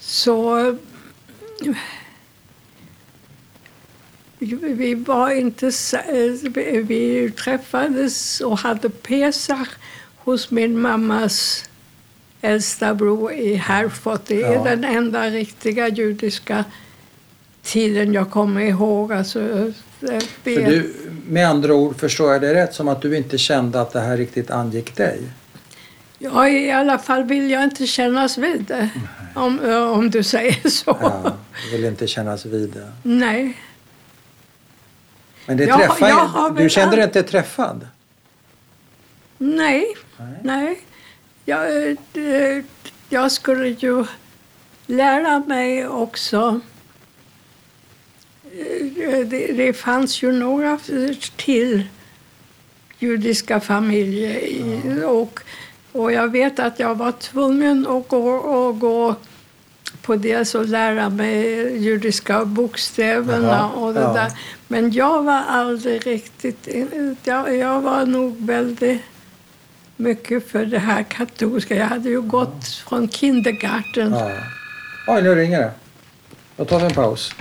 så 0.00 0.76
vi 4.38 4.94
var 4.94 5.30
inte... 5.30 5.66
eh, 5.66 6.80
vi- 6.86 7.30
träffades 7.30 8.40
och 8.40 8.58
hade 8.58 8.90
Pesach 8.90 9.68
hos 10.16 10.50
min 10.50 10.80
mammas 10.80 11.64
äldsta 12.40 12.94
bror 12.94 13.32
i 13.32 13.54
Herford. 13.54 14.20
Det 14.26 14.42
är 14.42 14.52
Ja. 14.52 14.64
den 14.64 14.84
enda 14.84 15.30
riktiga 15.30 15.88
judiska 15.88 16.64
tiden 17.62 18.12
jag 18.14 18.30
kommer 18.30 18.60
ihåg. 18.60 19.12
Alltså, 19.12 19.40
eh, 20.02 20.22
du, 20.44 20.94
med 21.28 21.48
andra 21.48 21.74
ord 21.74 21.96
förstår 22.00 22.32
jag 22.32 22.40
det 22.42 22.54
rätt 22.54 22.74
som 22.74 22.88
att 22.88 23.02
du 23.02 23.16
inte 23.16 23.38
kände 23.38 23.80
att 23.80 23.92
det 23.92 24.00
här 24.00 24.16
riktigt 24.16 24.50
angick 24.50 24.96
dig? 24.96 25.20
Ja, 26.24 26.48
i 26.48 26.70
alla 26.70 26.98
fall 26.98 27.24
vill 27.24 27.50
jag 27.50 27.64
inte 27.64 27.86
kännas 27.86 28.38
vid 28.38 28.64
det. 28.64 28.88
Om, 29.34 29.60
om 29.94 30.10
du 30.10 30.22
säger 30.22 30.68
så. 30.68 30.98
Ja, 31.00 31.36
vill 31.72 31.84
inte 31.84 32.06
kännas 32.06 32.46
vid 32.46 32.68
det. 32.70 32.92
Nej. 33.02 33.58
Men 35.46 35.56
det 35.56 35.64
Jag- 35.64 35.78
träffade, 35.80 36.10
jag 36.10 36.56
du 36.56 36.70
kände 36.70 36.96
dig 36.96 37.04
inte 37.04 37.22
träffad? 37.22 37.88
Nej. 39.38 39.86
Nej. 40.18 40.38
Nej. 40.42 40.80
Jag, 41.44 41.96
jag 43.08 43.32
skulle 43.32 43.68
ju 43.68 44.04
lära 44.86 45.38
mig 45.38 45.88
också. 45.88 46.60
Det, 49.26 49.52
det 49.52 49.72
fanns 49.72 50.22
ju 50.22 50.32
några 50.32 50.78
till 51.36 51.82
judiska 52.98 53.60
familjer. 53.60 54.34
I, 54.44 55.02
och, 55.06 55.40
och 55.94 56.12
jag 56.12 56.28
vet 56.28 56.58
att 56.58 56.78
jag 56.78 56.94
var 56.94 57.12
tvungen 57.12 57.86
att 57.86 58.08
gå, 58.08 58.30
och 58.30 58.78
gå 58.78 59.14
på 60.02 60.16
det 60.16 60.54
och 60.54 60.66
lära 60.66 61.08
mig 61.08 61.76
judiska 61.82 62.44
bokstäverna 62.44 63.48
Jaha, 63.48 63.68
och 63.68 63.94
det 63.94 64.00
ja. 64.00 64.12
där. 64.12 64.32
Men 64.68 64.92
jag 64.92 65.22
var 65.22 65.42
aldrig 65.48 66.06
riktigt... 66.06 66.68
Jag, 67.24 67.56
jag 67.56 67.80
var 67.80 68.06
nog 68.06 68.46
väldigt 68.46 69.02
mycket 69.96 70.50
för 70.50 70.66
det 70.66 70.78
här 70.78 71.02
katolska. 71.02 71.74
Jag 71.74 71.86
hade 71.86 72.08
ju 72.08 72.20
gått 72.20 72.66
från 72.88 73.08
kindergarten. 73.08 74.12
Ja. 74.12 74.30
Oj, 75.08 75.22
nu 75.22 75.34
ringer 75.34 75.58
det. 75.58 75.70
Då 76.56 76.64
tar 76.64 76.78
vi 76.78 76.84
en 76.84 76.94
paus. 76.94 77.34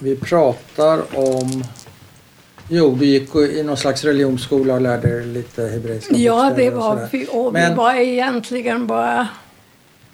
Vi 0.00 0.16
pratar 0.16 1.18
om... 1.18 1.64
Jo, 2.68 2.94
du 3.00 3.06
gick 3.06 3.34
i 3.34 3.62
någon 3.62 3.76
slags 3.76 4.04
religionsskola 4.04 4.74
och 4.74 4.80
lärde 4.80 5.08
dig 5.08 5.26
lite 5.26 5.62
hebreiska 5.62 6.14
Ja, 6.16 6.52
det 6.56 6.70
var 6.70 7.08
vi. 7.12 7.26
Och 7.32 7.52
Men- 7.52 7.70
vi 7.70 7.76
var 7.76 7.94
egentligen 7.94 8.86
bara 8.86 9.28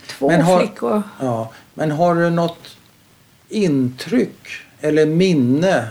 två 0.06 0.28
Men 0.28 0.40
har- 0.42 0.58
flickor. 0.60 1.02
Ja, 1.20 1.52
men 1.74 1.90
har 1.90 2.14
du 2.14 2.30
något 2.30 2.76
intryck 3.48 4.46
eller 4.80 5.06
minne 5.06 5.88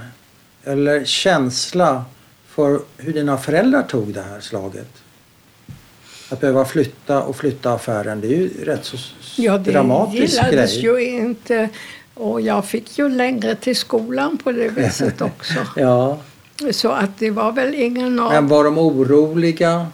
eller 0.63 1.03
känsla 1.05 2.05
för 2.47 2.79
hur 2.97 3.13
dina 3.13 3.37
föräldrar 3.37 3.83
tog 3.83 4.13
det 4.13 4.21
här 4.21 4.39
slaget? 4.39 4.87
Att 6.29 6.39
behöva 6.39 6.65
flytta 6.65 7.21
och 7.21 7.35
flytta 7.35 7.73
affären, 7.73 8.21
det 8.21 8.27
är 8.27 8.37
ju 8.37 8.49
rätt 8.65 8.85
så 8.85 8.97
Ja, 9.41 9.57
det 9.57 9.71
dramatisk 9.71 10.33
gillades 10.33 10.81
grej. 10.81 10.83
ju 10.83 11.11
inte. 11.17 11.69
Och 12.13 12.41
jag 12.41 12.65
fick 12.65 12.97
ju 12.97 13.09
längre 13.09 13.55
till 13.55 13.75
skolan 13.75 14.37
på 14.37 14.51
det 14.51 14.67
viset 14.75 15.21
också. 15.21 15.53
Ja, 15.75 16.17
Så 16.71 16.89
att 16.91 17.17
det 17.17 17.29
var 17.31 17.51
väl 17.51 17.73
ingen 17.75 18.19
av... 18.19 18.31
men 18.31 18.47
var 18.47 18.63
de 18.63 18.77
oroliga? 18.77 19.87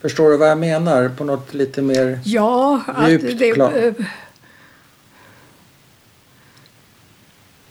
Förstår 0.00 0.30
du 0.30 0.36
vad 0.36 0.50
jag 0.50 0.58
menar? 0.58 1.08
På 1.08 1.24
något 1.24 1.54
lite 1.54 1.82
mer... 1.82 2.20
Ja, 2.24 2.82
att 2.86 3.10
Djupt 3.10 3.38
det, 3.38 3.52
klar. 3.52 3.72
eh, 3.72 3.92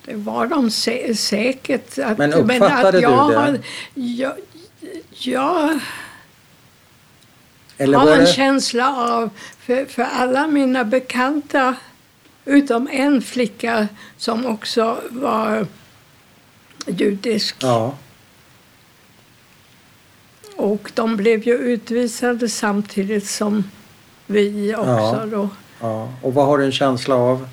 det 0.05 0.15
var 0.15 0.47
de 0.47 0.69
sä- 0.69 1.13
säkert. 1.15 1.99
Att, 1.99 2.17
Men 2.17 2.33
uppfattade 2.33 2.87
att 2.97 3.01
jag 3.01 3.27
du 3.29 3.33
det? 3.33 3.39
Har, 3.39 3.59
jag, 3.93 4.33
jag 5.09 5.79
Eller 7.77 7.97
har 7.97 8.11
en 8.11 8.19
det... 8.19 8.25
känsla 8.27 8.97
av, 9.13 9.29
för, 9.59 9.85
för 9.85 10.03
alla 10.03 10.47
mina 10.47 10.83
bekanta, 10.83 11.75
utom 12.45 12.87
en 12.91 13.21
flicka 13.21 13.87
som 14.17 14.45
också 14.45 15.01
var 15.09 15.67
judisk. 16.87 17.55
Ja, 17.59 17.95
Och 20.61 20.91
de 20.93 21.17
blev 21.17 21.43
ju 21.43 21.53
utvisade 21.57 22.49
samtidigt 22.49 23.27
som 23.27 23.63
vi 24.27 24.75
också. 24.75 24.89
Ja. 24.89 25.25
Då. 25.31 25.49
Ja. 25.79 26.13
Och 26.21 26.33
vad 26.33 26.45
har 26.45 26.57
du 26.57 26.65
en 26.65 26.71
känsla 26.71 27.15
av? 27.15 27.47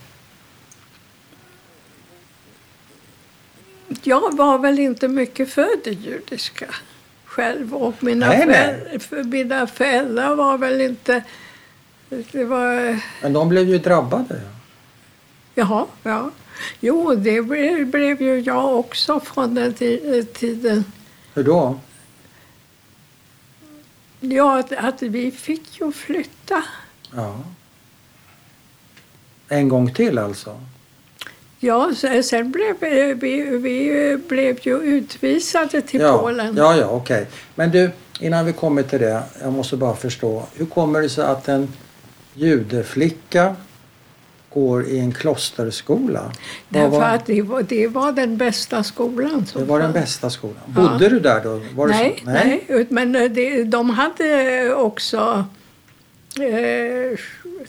Jag 4.02 4.36
var 4.36 4.58
väl 4.58 4.78
inte 4.78 5.08
mycket 5.08 5.50
för 5.50 5.68
det 5.84 5.90
judiska 5.90 6.66
själv 7.24 7.74
och 7.74 7.94
mina, 8.02 8.28
Nej, 8.28 8.46
nej. 8.46 8.98
för 9.00 9.24
mina 9.24 9.66
föräldrar 9.66 10.34
var 10.34 10.58
väl 10.58 10.80
inte... 10.80 11.22
Det 12.32 12.44
var... 12.44 13.00
Men 13.22 13.32
de 13.32 13.48
blev 13.48 13.68
ju 13.68 13.78
drabbade. 13.78 14.40
Jaha, 15.54 15.86
ja. 16.02 16.30
Jo, 16.80 17.14
det 17.14 17.42
blev, 17.42 17.86
blev 17.86 18.22
ju 18.22 18.40
jag 18.40 18.76
också 18.76 19.20
från 19.20 19.54
den 19.54 19.74
ti- 19.74 20.24
tiden. 20.24 20.84
Hur 21.34 21.44
då? 21.44 21.78
Ja, 24.20 24.58
att, 24.58 24.72
att 24.72 25.02
vi 25.02 25.30
fick 25.30 25.80
ju 25.80 25.92
flytta. 25.92 26.62
Ja. 27.16 27.36
En 29.48 29.68
gång 29.68 29.94
till 29.94 30.18
alltså? 30.18 30.60
Ja, 31.60 31.92
se- 31.96 32.22
sen 32.22 32.50
blev 32.50 32.76
vi, 32.80 33.14
vi, 33.14 33.42
vi 33.58 34.16
blev 34.28 34.58
ju 34.62 34.76
utvisade 34.82 35.82
till 35.82 36.00
ja. 36.00 36.18
Polen. 36.18 36.56
Ja, 36.56 36.76
ja, 36.76 36.86
okej. 36.86 37.26
Men 37.54 37.70
du, 37.70 37.90
innan 38.20 38.46
vi 38.46 38.52
kommer 38.52 38.82
till 38.82 39.00
det. 39.00 39.22
Jag 39.42 39.52
måste 39.52 39.76
bara 39.76 39.96
förstå. 39.96 40.46
Hur 40.54 40.66
kommer 40.66 41.00
det 41.02 41.08
sig 41.08 41.24
att 41.24 41.48
en 41.48 41.72
judeflicka 42.34 43.56
går 44.58 44.84
i 44.86 44.98
en 44.98 45.12
klosterskola? 45.12 46.32
Därför 46.68 46.88
var, 46.88 47.02
att 47.02 47.26
det 47.26 47.42
var, 47.42 47.62
det 47.62 47.86
var 47.86 48.12
den 48.12 48.36
bästa 48.36 48.82
skolan. 48.82 49.46
som 49.46 49.60
det 49.60 49.66
var 49.66 49.80
den 49.80 49.92
bästa 49.92 50.30
skolan. 50.30 50.56
Ja. 50.76 50.82
Bodde 50.82 51.08
du 51.08 51.20
där 51.20 51.40
då? 51.44 51.60
Var 51.76 51.86
Nej, 51.88 52.22
nej. 52.24 52.64
ut- 52.68 52.90
men 52.90 53.16
eh, 53.16 53.30
det, 53.30 53.64
de 53.64 53.90
hade 53.90 54.74
också 54.74 55.44
eh, 56.40 57.18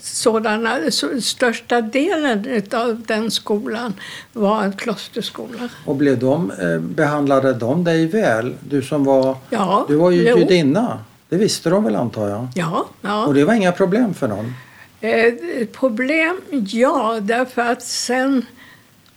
sådana, 0.00 0.78
så, 0.90 1.20
största 1.20 1.80
delen 1.80 2.62
av 2.72 3.02
den 3.06 3.30
skolan 3.30 3.94
var 4.32 4.62
en 4.64 4.72
klosterskola. 4.72 5.68
Och 5.86 5.96
blev 5.96 6.18
de, 6.18 6.50
eh, 6.50 6.78
behandlade 6.78 7.52
de 7.54 7.84
dig 7.84 8.06
väl? 8.06 8.54
Du 8.68 8.82
som 8.82 9.04
var, 9.04 9.36
Ja, 9.50 9.84
du 9.88 9.96
var 9.96 10.10
ju 10.10 10.28
jo. 10.28 10.38
judinna. 10.38 10.98
Det 11.28 11.36
visste 11.36 11.70
de 11.70 11.84
väl 11.84 11.96
antar 11.96 12.28
jag? 12.28 12.48
Ja, 12.54 12.86
ja. 13.02 13.26
Och 13.26 13.34
det 13.34 13.44
var 13.44 13.54
inga 13.54 13.72
problem 13.72 14.14
för 14.14 14.28
någon? 14.28 14.54
Eh, 15.00 15.34
problem, 15.72 16.40
ja, 16.66 17.18
därför 17.22 17.62
att 17.62 17.82
sen 17.82 18.46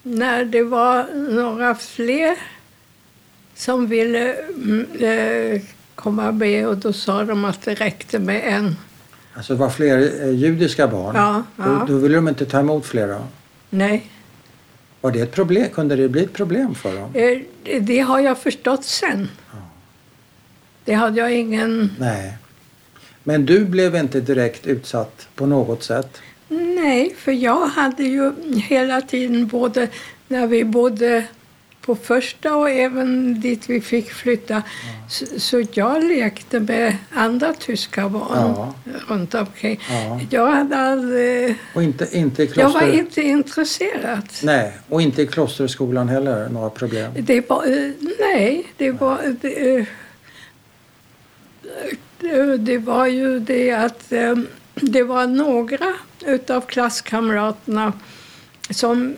när 0.03 0.45
det 0.45 0.63
var 0.63 1.07
några 1.13 1.75
fler 1.75 2.37
som 3.55 3.87
ville 3.87 4.33
mm, 4.33 4.87
eh, 4.99 5.61
komma 5.95 6.31
med 6.31 6.67
och 6.67 6.77
då 6.77 6.93
sa 6.93 7.23
de 7.23 7.45
att 7.45 7.61
det 7.61 7.73
räckte 7.75 8.19
med 8.19 8.41
en. 8.45 8.75
Alltså 9.33 9.53
det 9.53 9.59
var 9.59 9.69
fler 9.69 10.21
eh, 10.23 10.29
judiska 10.29 10.87
barn? 10.87 11.15
Ja, 11.15 11.43
ja. 11.57 11.85
då 11.87 11.97
ville 11.97 12.15
de 12.15 12.27
inte 12.27 12.45
ta 12.45 12.59
emot 12.59 12.85
flera? 12.85 13.27
Nej, 13.69 14.09
Var 15.01 15.11
det 15.11 15.19
ett 15.21 15.31
problem? 15.31 15.65
Kunde 15.73 15.95
det 15.95 16.09
bli 16.09 16.23
ett 16.23 16.33
problem 16.33 16.75
för 16.75 16.95
dem? 16.95 17.11
eh, 17.15 17.39
det- 17.63 17.79
det 17.79 17.99
har 17.99 18.19
jag 18.19 18.37
förstått 18.37 18.85
sen. 18.85 19.29
Det 20.85 20.93
hade 20.93 21.19
jag 21.19 21.31
ingen... 21.33 21.91
Nej. 21.99 22.37
Men 23.23 23.45
du 23.45 23.65
blev 23.65 23.95
inte 23.95 24.21
direkt 24.21 24.67
utsatt 24.67 25.27
på 25.35 25.45
något 25.45 25.83
sätt? 25.83 26.21
Nej, 26.47 27.15
för 27.17 27.31
jag 27.31 27.65
hade 27.67 28.03
ju 28.03 28.31
hela 28.67 29.01
tiden 29.01 29.47
både 29.47 29.87
när 30.27 30.47
vi 30.47 30.63
bodde 30.63 31.25
på 31.81 31.95
första 31.95 32.55
och 32.55 32.69
även 32.69 33.39
dit 33.41 33.69
vi 33.69 33.81
fick 33.81 34.11
flytta. 34.11 34.63
Så, 35.09 35.25
så 35.39 35.63
jag 35.73 36.03
lekte 36.03 36.59
med 36.59 36.97
andra 37.11 37.53
tyska 37.53 38.09
barn 38.09 38.53
Ja. 38.55 38.73
runt 39.07 39.33
omkring. 39.33 39.79
Ja. 39.89 40.19
Jag 40.29 40.51
hade 40.51 40.77
aldrig... 40.77 41.55
Och 41.75 41.83
inte, 41.83 42.07
inte 42.17 42.43
i 42.43 42.51
Jag 42.55 42.69
var 42.69 42.79
kloster... 42.79 42.99
inte 42.99 43.21
intresserad. 43.21 44.29
Nej, 44.43 44.71
och 44.89 45.01
inte 45.01 45.21
i 45.21 45.27
klosterskolan 45.27 46.09
heller 46.09 46.49
några 46.49 46.69
problem? 46.69 47.11
Det 47.19 47.49
var, 47.49 47.65
eh, 47.67 47.91
nej, 48.19 48.65
det 48.77 48.91
var... 48.91 49.35
Det, 49.41 49.77
eh, 49.79 49.85
det, 52.23 52.57
det 52.57 52.77
var 52.77 53.07
ju 53.07 53.39
det 53.39 53.71
att 53.71 54.11
eh, 54.11 54.35
det 54.75 55.03
var 55.03 55.27
några 55.27 55.93
utav 56.25 56.61
klasskamraterna 56.61 57.93
som 58.69 59.15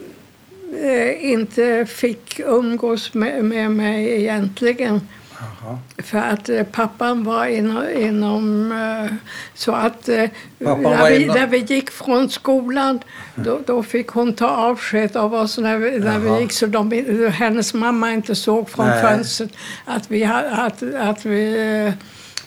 eh, 0.82 1.32
inte 1.32 1.86
fick 1.90 2.40
umgås 2.40 3.14
med, 3.14 3.46
med 3.46 3.72
mig 3.72 4.22
egentligen. 4.22 5.02
Jaha. 5.40 5.80
För 5.98 6.18
att 6.18 6.50
eh, 6.50 6.64
pappan 6.64 7.24
var 7.24 7.46
inom... 7.46 7.84
inom 7.96 8.72
eh, 8.72 9.16
så 9.54 9.72
att 9.72 10.10
eh, 10.10 10.30
när, 10.58 11.10
vi, 11.10 11.24
inom- 11.24 11.36
när 11.36 11.48
vi 11.48 11.58
gick 11.58 11.92
från 11.92 12.30
skolan 12.30 13.00
då, 13.36 13.60
då 13.66 13.84
fick 13.84 14.08
hon 14.08 14.34
ta 14.34 14.48
avsked 14.48 15.18
av 15.18 15.34
oss 15.34 15.58
när 15.58 15.78
vi, 15.78 16.00
när 16.00 16.20
vi 16.20 16.42
gick 16.42 16.52
så 16.52 16.66
de, 16.66 16.92
hennes 17.34 17.74
mamma 17.74 18.14
inte 18.14 18.36
såg 18.36 18.70
från 18.70 18.88
Nej. 18.88 19.02
fönstret 19.02 19.52
att 19.86 20.12
vi, 20.12 20.24
att, 20.26 20.84
att 20.96 21.26
vi 21.26 21.56
eh, 21.88 21.94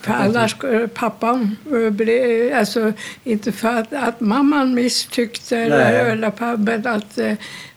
för 0.01 0.13
annars 0.13 0.51
skulle 0.51 0.89
pappan 0.89 1.57
eh, 1.73 1.91
bli, 1.91 2.53
alltså 2.53 2.93
inte 3.25 3.53
för 3.53 3.69
att, 3.69 3.93
att 3.93 4.21
mamman 4.21 4.75
misstyckte 4.75 5.57
Nej. 5.57 5.97
eller, 5.97 6.57
men 6.57 6.87
att 6.87 7.19
eh, 7.19 7.33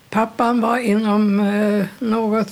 pappan 0.09 0.61
var 0.61 0.77
inom 0.77 1.39
eh, 1.39 1.85
något 1.99 2.49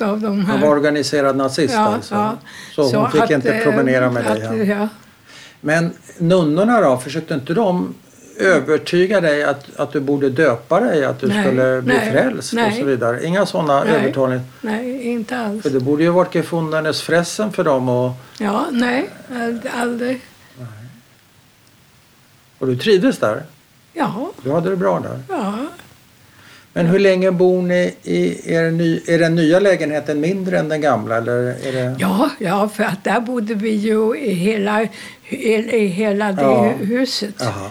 av 0.00 0.20
de 0.20 0.44
här 0.44 0.52
Han 0.52 0.60
var 0.60 0.68
organiserad 0.68 1.36
nazist 1.36 1.74
alltså? 1.74 2.38
Så, 2.74 2.96
hon 2.96 3.10
fick 3.10 3.20
att, 3.20 3.30
inte 3.30 3.54
eh, 3.54 3.62
promenera 3.62 4.10
med 4.10 4.24
dig 4.24 4.42
att, 4.42 4.50
hem? 4.50 4.70
ja. 4.70 4.88
Men 5.60 5.92
nunnorna 6.18 6.80
då, 6.80 6.96
försökte 6.96 7.34
inte 7.34 7.54
de 7.54 7.94
övertyga 8.38 9.20
dig 9.20 9.44
att, 9.44 9.76
att 9.76 9.92
du 9.92 10.00
borde 10.00 10.28
döpa 10.30 10.80
dig, 10.80 11.04
att 11.04 11.20
du 11.20 11.26
Nej, 11.26 11.44
skulle 11.44 11.82
bli 11.82 11.94
nej, 11.94 12.12
frälst 12.12 12.52
och 12.52 12.56
nej. 12.56 12.78
så 12.78 12.84
vidare? 12.84 13.26
Inga 13.26 13.46
sådana 13.46 13.84
Nej. 13.84 13.94
övertalningar? 13.94 14.44
Nej, 14.60 15.02
inte 15.02 15.36
alls. 15.38 15.62
För 15.62 15.70
det 15.70 15.80
borde 15.80 16.02
ju 16.02 16.10
varit 16.10 16.34
gefundenes 16.34 17.02
fressen 17.02 17.52
för 17.52 17.64
dem 17.64 17.88
och, 17.88 18.12
Ja, 18.38 18.66
nej, 18.72 19.08
ald- 19.32 19.68
aldrig. 19.74 20.20
och 22.58 22.66
du 22.66 22.76
trivdes 22.76 23.18
där? 23.18 23.42
Ja, 23.92 24.30
Du 24.42 24.50
hade 24.52 24.70
det 24.70 24.76
bra 24.76 25.00
där? 25.00 25.20
ja. 25.28 25.54
Men 26.72 26.86
hur 26.86 26.98
länge 26.98 27.30
bor 27.32 27.62
ni 27.62 27.94
i 28.02 28.52
er, 28.54 28.70
ny, 28.70 29.00
är 29.06 29.18
den 29.18 29.34
nya 29.34 29.60
lägenheten 29.60 30.20
mindre 30.20 30.58
än 30.58 30.68
den 30.68 30.80
gamla? 30.80 31.16
Eller 31.16 31.32
är 31.66 31.72
det... 31.72 31.96
Ja, 31.98 32.30
ja, 32.38 32.68
för 32.68 32.84
att 32.84 33.04
där 33.04 33.20
bodde 33.20 33.54
vi 33.54 33.70
ju 33.70 34.16
i 34.18 34.32
hela, 34.34 34.82
i, 35.28 35.54
i 35.54 35.86
hela 35.86 36.32
det 36.32 36.42
Ja. 36.42 36.64
hu- 36.80 36.84
huset. 36.84 37.34
Jaha. 37.38 37.70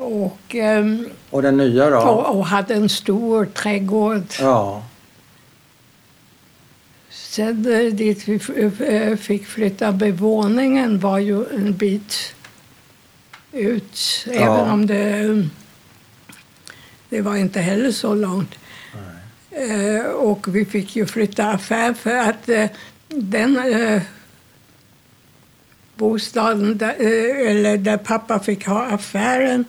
Och, 0.00 0.54
ehm, 0.54 1.08
Och 1.30 1.42
den 1.42 1.56
nya 1.56 1.90
då? 1.90 1.96
och, 1.96 2.38
och 2.38 2.46
hade 2.46 2.74
en 2.74 2.88
stor 2.88 3.44
trädgård. 3.44 4.24
Ja. 4.40 4.82
Sen 7.10 7.72
eh, 7.72 7.92
dit 7.94 8.28
vi 8.28 8.40
eh, 8.86 9.16
fick 9.16 9.46
flytta 9.46 9.92
bevåningen 9.92 10.98
var 10.98 11.18
ju 11.18 11.44
en 11.54 11.76
bit 11.76 12.34
ut. 13.52 14.26
Ja. 14.26 14.32
Även 14.32 14.70
om 14.70 14.86
det, 14.86 15.48
det 17.08 17.20
var 17.20 17.36
inte 17.36 17.60
heller 17.60 17.92
så 17.92 18.14
långt. 18.14 18.54
Eh, 19.50 20.04
och 20.06 20.56
vi 20.56 20.64
fick 20.64 20.96
ju 20.96 21.06
flytta 21.06 21.46
affär 21.46 21.94
för 21.94 22.16
att 22.16 22.48
eh, 22.48 22.66
den 23.08 23.72
eh, 23.72 24.02
bostaden 25.94 26.78
där, 26.78 26.94
eller 27.46 27.76
där 27.78 27.96
pappa 27.96 28.38
fick 28.38 28.66
ha 28.66 28.84
affären 28.86 29.64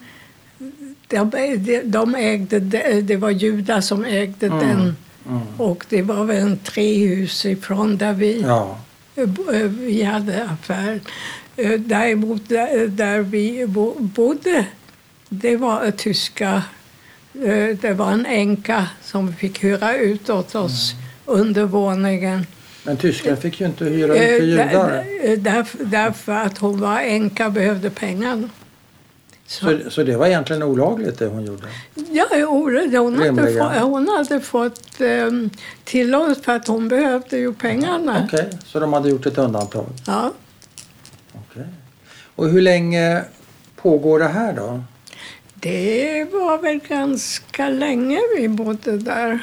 de, 1.11 1.57
de, 1.57 1.81
de 1.81 2.15
ägde, 2.15 2.59
det, 3.01 3.15
var 3.17 3.29
judar 3.29 3.81
som 3.81 4.05
ägde 4.05 4.45
Mm. 4.47 4.59
den. 4.59 4.95
Mm. 5.29 5.41
Och 5.57 5.85
det 5.89 6.01
var 6.01 6.23
väl 6.23 6.37
en 6.37 6.57
tre 6.57 6.93
hus 7.05 7.45
ifrån 7.45 7.97
där 7.97 8.13
vi, 8.13 8.41
Ja. 8.41 8.77
eh, 9.15 9.23
eh, 9.23 9.67
vi 9.67 10.03
hade 10.03 10.43
affär. 10.49 10.99
Eh, 11.57 11.71
Däremot 11.71 12.49
där, 12.49 12.87
där 12.87 13.19
vi 13.19 13.65
bo, 13.67 13.93
bodde, 13.99 14.65
det 15.29 15.57
var 15.57 15.91
tyska. 15.91 16.63
Det 17.81 17.93
var 17.97 18.11
en 18.11 18.25
änka 18.25 18.87
som 19.03 19.27
vi 19.27 19.33
fick 19.33 19.63
hyra 19.63 19.97
ut 19.97 20.29
åt 20.29 20.55
oss 20.55 20.93
under 21.25 21.63
våningen. 21.63 22.45
Men 22.83 22.97
tyskarna 22.97 23.35
fick 23.37 23.59
ju 23.59 23.65
inte 23.65 23.85
hyra 23.85 24.13
ut 24.15 24.39
för 24.39 24.45
judar. 24.45 24.65
där- 25.37 25.85
Därför, 25.85 26.33
att 26.33 26.57
hon 26.57 26.79
var 26.79 26.99
änka 26.99 27.49
behövde 27.49 27.89
pengarna. 27.89 28.49
Så, 29.51 29.65
Så, 29.83 29.89
så 29.89 30.03
det 30.03 30.17
var 30.17 30.27
egentligen 30.27 30.63
olagligt 30.63 31.19
det 31.19 31.25
hon 31.25 31.45
gjorde? 31.45 31.67
ja, 32.11 32.27
hon, 32.99 33.19
hade 33.19 33.51
fått, 33.53 33.81
hon 33.81 34.07
hade 34.09 34.39
fått 34.41 35.01
um, 35.01 35.49
tillåtelse 35.83 36.41
för 36.41 36.55
att 36.55 36.67
hon 36.67 36.87
behövde 36.87 37.37
ju 37.37 37.53
pengarna. 37.53 38.23
Okej, 38.27 38.49
så 38.65 38.79
de 38.79 38.93
hade 38.93 39.09
gjort 39.09 39.25
ett 39.25 39.37
undantag? 39.37 39.85
Ja. 40.07 40.31
Okej. 41.33 41.65
Och 42.35 42.49
hur 42.49 42.61
länge 42.61 43.23
pågår 43.75 44.19
det 44.19 44.27
här 44.27 44.53
då? 44.53 44.83
Det 45.53 46.23
var 46.31 46.57
väl 46.57 46.79
ganska 46.79 47.69
länge 47.69 48.19
vi 48.37 48.47
bodde 48.47 48.97
där. 48.97 49.39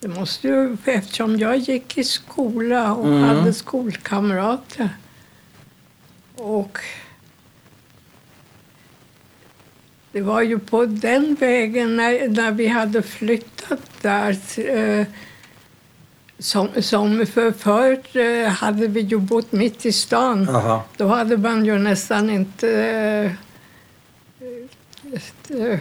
Det 0.00 0.08
måste 0.08 0.48
ju, 0.48 0.76
eftersom 0.84 1.38
jag 1.38 1.56
gick 1.56 1.98
i 1.98 2.04
skola 2.04 2.94
och 2.94 3.06
Mm. 3.06 3.22
hade 3.22 3.52
skolkamrater. 3.52 4.88
Och 6.36 6.78
det 10.18 10.22
var 10.24 10.42
ju 10.42 10.58
på 10.58 10.84
den 10.86 11.34
vägen 11.40 11.96
när, 11.96 12.28
när 12.28 12.50
vi 12.52 12.66
hade 12.68 13.02
flyttat 13.02 13.80
där 14.02 14.36
eh, 14.70 15.06
som, 16.38 16.68
som 16.80 17.26
för 17.26 17.50
förut 17.52 18.16
eh, 18.16 18.52
hade 18.52 18.86
vi 18.86 19.00
ju 19.00 19.18
bott 19.18 19.52
mitt 19.52 19.86
i 19.86 19.92
stan. 19.92 20.48
Aha. 20.48 20.84
Då 20.96 21.08
hade 21.08 21.36
man 21.36 21.64
ju 21.64 21.78
nästan 21.78 22.30
inte 22.30 22.68
eh, 22.70 23.32
eh, 25.60 25.78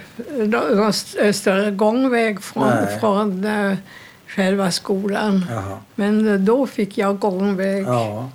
någon 0.47 0.89
st- 0.89 1.33
större 1.33 1.71
gångväg 1.71 2.41
från, 2.41 2.69
Nej. 2.69 2.99
från 2.99 3.47
själva 4.27 4.71
skolan. 4.71 5.45
Jaha. 5.49 5.77
Men 5.95 6.45
då 6.45 6.67
fick 6.67 6.97
jag 6.97 7.19
gångväg. 7.19 7.83
Ja. 7.87 8.29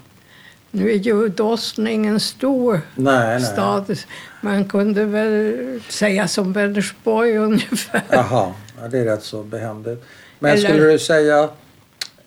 Nu 0.74 0.90
är 0.90 0.94
ju 0.96 1.28
Dawson 1.28 1.86
ingen 1.86 2.20
stor 2.20 2.80
Nej, 2.94 3.38
nej. 3.40 3.40
stad. 3.40 3.98
Man 4.40 4.64
kunde 4.64 5.04
väl 5.04 5.80
säga 5.88 6.28
som 6.28 6.52
Vänersborg 6.52 7.36
ungefär. 7.36 8.02
Jaha, 8.10 8.52
ja, 8.82 8.88
det 8.88 8.98
är 8.98 9.04
rätt 9.04 9.22
så 9.22 9.42
behändigt. 9.42 10.04
Men 10.38 10.50
Eller- 10.52 10.68
skulle 10.68 10.84
du 10.92 10.98
säga 10.98 11.48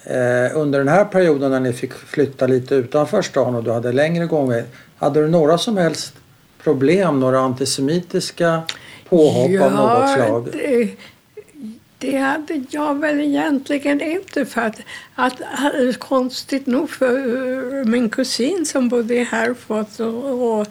eh, 0.03 0.58
under 0.58 0.79
den 0.79 0.88
här 0.88 1.05
perioden 1.05 1.51
när 1.51 1.60
ni 1.60 1.73
fick 1.73 1.93
flytta 1.93 2.47
lite 2.47 2.75
utanför 2.75 3.21
stan 3.21 3.55
och 3.55 3.63
du 3.63 3.71
hade 3.71 3.91
längre 3.91 4.25
gångväg. 4.25 4.63
Hade 4.97 5.21
du 5.21 5.27
några 5.27 5.58
som 5.58 5.77
helst 5.77 6.13
problem, 6.63 7.19
några 7.19 7.39
antisemitiska 7.39 8.62
påhopp 9.10 9.62
av 9.62 9.71
något 9.71 10.13
slag? 10.13 10.47
Det, 10.51 10.89
det 11.97 12.17
hade 12.17 12.63
jag 12.69 12.99
väl 12.99 13.19
egentligen 13.19 14.01
inte. 14.01 14.45
För 14.45 14.62
att, 14.62 14.79
att, 15.15 15.41
konstigt 15.99 16.65
nog 16.67 16.89
för 16.89 17.17
eh, 17.79 17.86
min 17.86 18.10
kusin 18.10 18.65
som 18.65 18.89
bodde 18.89 19.15
i 19.15 19.23
Herford 19.23 19.86
och, 19.99 20.60
och 20.60 20.67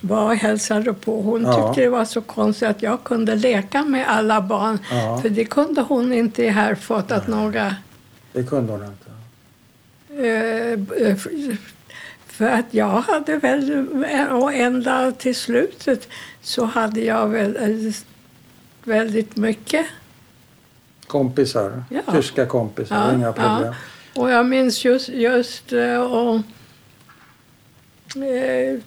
var 0.00 0.24
och 0.24 0.36
hälsade 0.36 0.92
på. 0.92 1.22
Hon 1.22 1.42
Ja. 1.42 1.68
tyckte 1.68 1.82
det 1.82 1.88
var 1.88 2.04
så 2.04 2.20
konstigt 2.20 2.68
att 2.68 2.82
jag 2.82 3.04
kunde 3.04 3.34
leka 3.34 3.84
med 3.84 4.08
alla 4.08 4.40
barn. 4.40 4.78
Ja. 4.90 5.18
För 5.22 5.28
det 5.28 5.44
kunde 5.44 5.80
hon 5.80 6.12
inte 6.12 6.44
i 6.44 6.48
Herford 6.48 7.12
att 7.12 7.28
några 7.28 7.74
Det 8.32 8.42
kunde 8.42 8.72
hon 8.72 8.84
inte. 8.84 9.10
Eh, 10.28 11.12
f- 11.12 11.58
För 12.26 12.46
att 12.50 12.66
jag 12.70 12.88
hade 13.00 13.36
väl, 13.36 13.86
och 14.30 14.52
ända 14.52 15.12
till 15.12 15.34
slutet 15.34 16.08
så 16.42 16.64
hade 16.64 17.00
jag 17.00 17.28
väl 17.28 17.56
eh, 17.56 17.92
väldigt 18.84 19.36
mycket. 19.36 19.86
Kompisar, 21.06 21.84
Ja. 21.90 22.00
tyska 22.12 22.46
kompisar, 22.46 23.14
inga 23.14 23.32
problem. 23.32 23.74
Och 24.14 24.30
jag 24.30 24.46
minns 24.46 24.84
just, 24.84 25.08
just 25.08 25.72
eh, 25.72 26.00
och, 26.00 26.36
eh, 28.16 28.78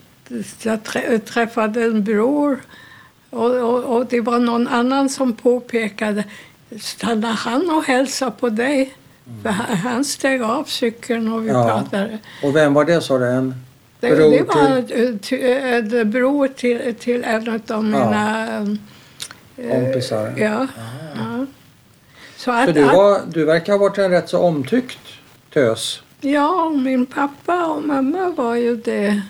jag 0.63 0.79
trä- 0.83 1.19
träffade 1.19 1.83
en 1.83 2.03
bror 2.03 2.59
och, 3.29 3.51
och, 3.51 3.83
och 3.97 4.05
det 4.05 4.21
var 4.21 4.39
någon 4.39 4.67
annan 4.67 5.09
som 5.09 5.33
påpekade 5.33 6.23
stannar 6.81 7.33
han 7.33 7.69
och 7.69 7.83
hälsar 7.83 8.31
på 8.31 8.49
dig? 8.49 8.93
För 9.43 9.49
han, 9.49 10.05
steg 10.05 10.41
av 10.41 10.63
cykeln 10.63 11.33
och 11.33 11.43
vi 11.45 11.49
Ja. 11.49 11.63
pratade. 11.63 12.17
Och 12.43 12.55
vem 12.55 12.73
var 12.73 12.85
det 12.85 13.01
sa 13.01 13.17
du? 13.17 13.25
En 13.25 13.55
Det, 13.99 14.07
bror 14.15 14.31
det 14.31 14.43
var 14.43 15.17
till 15.19 15.43
en 15.43 16.11
bror 16.11 16.47
till, 16.47 16.95
till 16.95 17.23
en 17.23 17.61
av 17.69 17.83
mina 17.83 18.47
eh, 19.57 19.71
kompisar? 19.71 20.33
Ja. 20.37 20.67
ja. 21.15 21.45
Så 22.39 22.51
att, 22.51 22.65
Så 22.65 22.71
du, 22.71 22.83
var, 22.83 23.21
du 23.33 23.45
verkar 23.45 23.73
ha 23.73 23.79
varit 23.79 23.97
en 23.97 24.11
rätt 24.11 24.29
så 24.29 24.39
omtyckt 24.39 24.99
tös. 25.53 26.01
ja, 26.21 26.63
och 26.65 26.79
min 26.79 27.05
pappa 27.05 27.65
och 27.65 27.83
mamma 27.83 28.29
var 28.29 28.55
ju 28.55 28.75
det. 28.75 29.21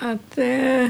Att, 0.00 0.38
eh, 0.38 0.88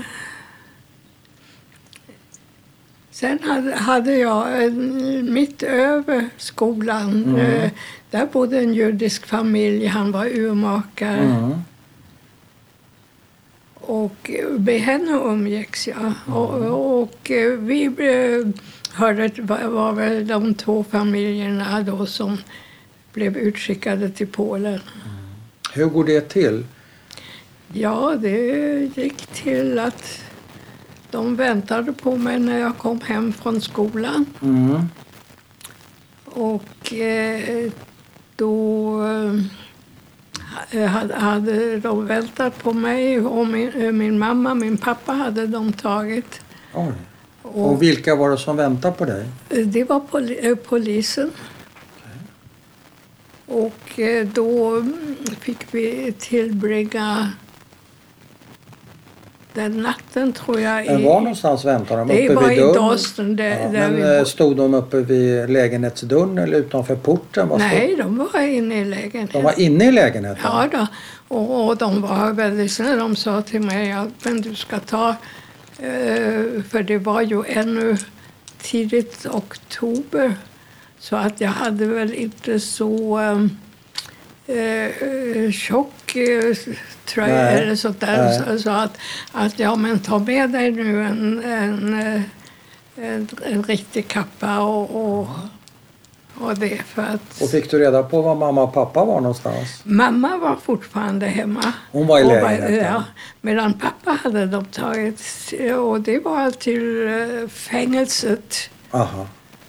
sen 3.11 3.39
hade, 3.75 4.17
jag 4.17 4.65
en, 4.65 5.33
mitt 5.35 5.63
över 5.63 6.29
skolan, 6.37 7.25
Mm. 7.25 7.37
eh, 7.41 7.71
där 8.11 8.27
bodde 8.27 8.59
en 8.59 8.75
judisk 8.75 9.27
familj, 9.27 9.87
han 9.87 10.13
var 10.13 10.27
urmakare. 10.27 11.19
Mm. 11.19 11.55
Och 13.87 14.31
med 14.59 14.81
henne 14.81 15.13
umgicks 15.13 15.89
jag. 15.89 16.13
Och, 16.27 17.05
och 17.05 17.31
eh, 17.31 17.59
vi 17.59 17.85
eh, 17.85 18.63
hörde, 18.93 19.43
var, 19.43 19.93
väl 19.93 20.27
de 20.27 20.55
två 20.55 20.85
familjerna 20.91 21.83
då 21.83 22.07
som 22.07 22.39
blev 23.13 23.37
utskickade 23.37 24.11
till 24.11 24.27
Polen. 24.27 24.81
Hur 25.73 25.87
går 25.87 26.05
det 26.05 26.21
till? 26.21 26.65
Ja, 27.73 28.17
det 28.21 28.91
gick 28.97 29.27
till 29.27 29.79
att 29.79 30.23
de 31.11 31.37
väntade 31.37 31.93
på 31.93 32.17
mig 32.17 32.39
när 32.39 32.59
jag 32.59 32.79
kom 32.79 33.01
hem 33.01 33.33
från 33.33 33.61
skolan. 33.61 34.27
Mm. 34.43 34.83
Och 36.25 36.93
eh, 36.93 37.73
då 38.37 39.03
eh, 39.07 39.35
hade, 40.89 41.15
hade 41.15 41.79
de 41.81 42.07
väntat 42.07 42.63
på 42.63 42.73
mig 42.73 43.21
och 43.21 43.47
min, 43.47 43.69
eh, 43.73 43.93
min 43.93 44.19
mamma, 44.19 44.55
min 44.55 44.77
pappa 44.77 45.13
hade 45.13 45.47
de 45.47 45.73
tagit. 45.73 46.41
Oj. 46.75 46.93
Och, 47.43 47.71
Och 47.71 47.83
vilka 47.83 48.15
var 48.17 48.31
det 48.31 48.39
som 48.39 48.57
väntade 48.57 48.95
på 48.95 49.05
dig? 49.05 49.27
eh, 49.51 49.59
det 49.67 49.85
var 49.85 50.01
poli, 50.01 50.49
eh, 50.49 50.55
polisen. 50.57 51.31
Och 53.47 53.99
eh, 54.01 54.27
då 54.27 54.83
fick 55.41 55.75
vi 55.75 56.15
tillbringa 56.19 57.33
den 59.55 59.83
natten 59.83 60.33
tror 60.33 60.61
jag. 60.61 60.87
Men 60.87 61.05
var 61.05 61.21
någonstans 61.21 61.65
väntade 61.65 62.01
de? 62.01 62.09
det 62.09 62.25
Uppe 62.29 62.35
var 62.35 62.49
vid 62.49 62.59
i? 62.59 62.61
Dawson 62.61 63.37
Ja, 63.39 63.69
men 63.73 63.97
vi 63.97 64.17
eh, 64.19 64.25
stod 64.25 64.57
de 64.57 64.75
uppe 64.75 64.97
vid 64.97 65.51
lägenhetsdörren 65.51 66.39
eller 66.39 66.59
utanför 66.59 66.97
porten? 66.97 67.47
Stod- 67.49 67.59
Nej, 67.59 67.95
de 67.99 68.17
var 68.33 68.41
inne 68.41 68.81
i 68.81 68.85
lägenheten. 68.85 69.29
De 69.33 69.43
var 69.43 69.61
inne 69.61 69.85
i 69.89 69.93
lägenheten? 69.93 70.41
Ja 70.45 70.69
då. 70.73 70.87
Och, 71.37 71.67
och 71.67 71.77
de 71.77 72.03
var 72.03 72.33
väldigt 72.33 72.73
snälla. 72.73 72.97
De 72.97 73.17
sa 73.17 73.43
till 73.43 73.61
mig 73.61 73.93
att 73.93 74.09
men 74.25 74.41
du 74.41 74.55
ska 74.55 74.79
ta... 74.79 75.09
Eh, 75.79 76.63
för 76.71 76.83
det 76.83 76.99
var 76.99 77.21
ju 77.23 77.43
ännu 77.49 77.97
tidigt 78.63 79.27
oktober. 79.31 80.35
Så 80.99 81.17
att 81.17 81.41
jag 81.41 81.49
hade 81.49 81.87
väl 81.87 82.15
inte 82.15 82.61
så 82.61 83.21
eh, 84.47 84.57
eh, 84.57 85.51
tjock 85.51 86.17
eh, 86.17 86.57
tröja 87.05 87.35
Nej, 87.35 87.63
eller 87.63 87.77
sånt 87.77 88.01
där. 88.01 88.33
Så, 88.33 88.59
så 88.59 88.71
att, 88.71 88.97
att 89.33 89.59
ja, 89.59 89.77
men 89.77 89.99
ta 89.99 90.19
med 90.19 90.51
dig 90.51 90.71
nu 90.71 91.05
en, 91.05 91.45
en, 91.45 92.01
eh, 92.01 92.23
en, 92.97 93.29
en 93.45 93.63
riktig 93.63 94.09
kappa 94.09 94.59
och, 94.59 95.05
och, 95.21 95.29
och 96.35 96.59
det. 96.59 96.83
För 96.83 97.03
att 97.03 97.41
Och 97.43 97.51
fick 97.51 97.71
du 97.71 97.79
reda 97.79 98.03
på 98.03 98.23
var 98.23 98.35
mamma 98.35 98.63
och 98.63 98.75
pappa 98.75 99.05
var 99.05 99.21
någonstans? 99.21 99.81
Mamma 99.85 100.37
var 100.37 100.57
fortfarande 100.65 101.27
hemma. 101.27 101.73
Hon 101.93 102.07
var 102.07 102.19
i 102.21 102.25
lägenheten? 102.25 102.75
Ja, 102.77 103.05
medan 103.41 103.73
pappa 103.73 104.11
hade 104.23 104.47
de 104.47 104.65
tagit, 104.65 105.23
och 105.79 106.01
det 106.01 106.19
var 106.19 106.51
till 106.51 107.49
fängelset. 107.49 108.71
Aha. 108.91 109.27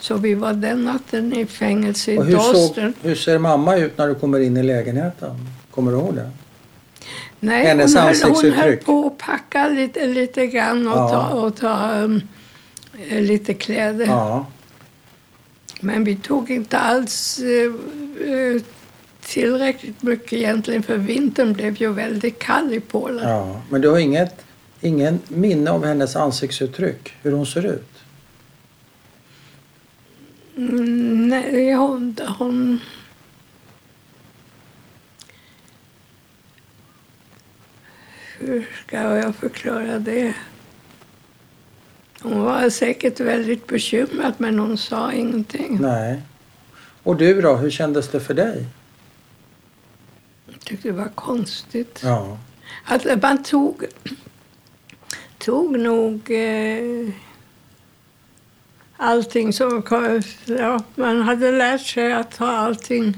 Så 0.07 0.17
vi 0.17 0.33
var 0.33 0.53
den 0.53 0.83
natten 0.83 1.33
i 1.33 1.45
fängelse 1.45 2.11
i 2.11 2.17
Och 2.17 2.25
hur, 2.25 3.15
ser 3.15 3.37
mamma 3.37 3.75
ut 3.75 3.97
när 3.97 4.07
du 4.07 4.15
kommer 4.15 4.39
in 4.39 4.57
i 4.57 4.63
lägenheten? 4.63 5.35
Kommer 5.71 5.91
du 5.91 5.97
ihåg 5.97 6.15
det? 6.15 6.31
Nej, 7.39 7.65
hennes 7.65 7.95
hon, 7.95 8.03
höll, 8.03 8.15
hon 8.21 8.51
höll 8.51 8.77
på 8.77 9.07
att 9.07 9.17
packa 9.17 9.67
lite, 9.67 10.07
lite 10.07 10.47
grann 10.47 10.87
och 10.87 10.97
Ja. 10.97 11.09
ta, 11.09 11.29
och 11.29 11.55
ta 11.55 11.91
um, 11.91 12.21
lite 13.09 13.53
kläder. 13.53 14.05
Ja. 14.05 14.45
Men 15.81 16.03
vi 16.03 16.15
tog 16.15 16.51
inte 16.51 16.77
alls 16.77 17.39
eh, 17.39 18.61
tillräckligt 19.25 20.03
mycket 20.03 20.33
egentligen 20.33 20.83
för 20.83 20.97
vintern 20.97 21.53
blev 21.53 21.81
ju 21.81 21.93
väldigt 21.93 22.39
kall 22.39 22.73
i 22.73 22.79
Polen. 22.79 23.29
ja. 23.29 23.61
Men 23.69 23.81
du 23.81 23.89
har 23.89 23.99
inget, 23.99 24.45
ingen 24.81 25.19
minne 25.27 25.71
av 25.71 25.85
hennes 25.85 26.15
ansiktsuttryck? 26.15 27.13
Hur 27.21 27.31
hon 27.31 27.45
ser 27.45 27.65
ut? 27.65 27.94
Mm, 30.57 31.27
nej, 31.27 31.73
hon, 31.73 32.17
hon... 32.37 32.79
Hur 38.39 38.69
ska 38.87 39.01
jag 39.01 39.35
förklara 39.35 39.99
det? 39.99 40.33
Hon 42.21 42.41
var 42.41 42.69
säkert 42.69 43.19
väldigt 43.19 43.67
bekymrad, 43.67 44.33
men 44.37 44.59
hon 44.59 44.77
sa 44.77 45.13
ingenting. 45.13 45.77
Nej. 45.81 46.21
Och 47.03 47.15
du 47.15 47.41
då? 47.41 47.55
Hur 47.55 47.69
kändes 47.69 48.09
det 48.09 48.19
för 48.19 48.33
dig? 48.33 48.65
Jag 50.45 50.59
tyckte 50.59 50.87
det 50.87 50.93
var 50.93 51.09
konstigt. 51.15 52.01
Ja. 52.03 52.37
Att 52.85 53.21
man 53.21 53.43
tog, 53.43 53.85
tog 55.37 55.79
nog... 55.79 56.31
Eh, 56.31 57.09
allting 58.97 59.53
som... 59.53 59.83
Ja, 60.45 60.83
man 60.95 61.21
hade 61.21 61.51
lärt 61.51 61.81
sig 61.81 62.13
att 62.13 62.31
ta 62.31 62.47
allting 62.51 63.17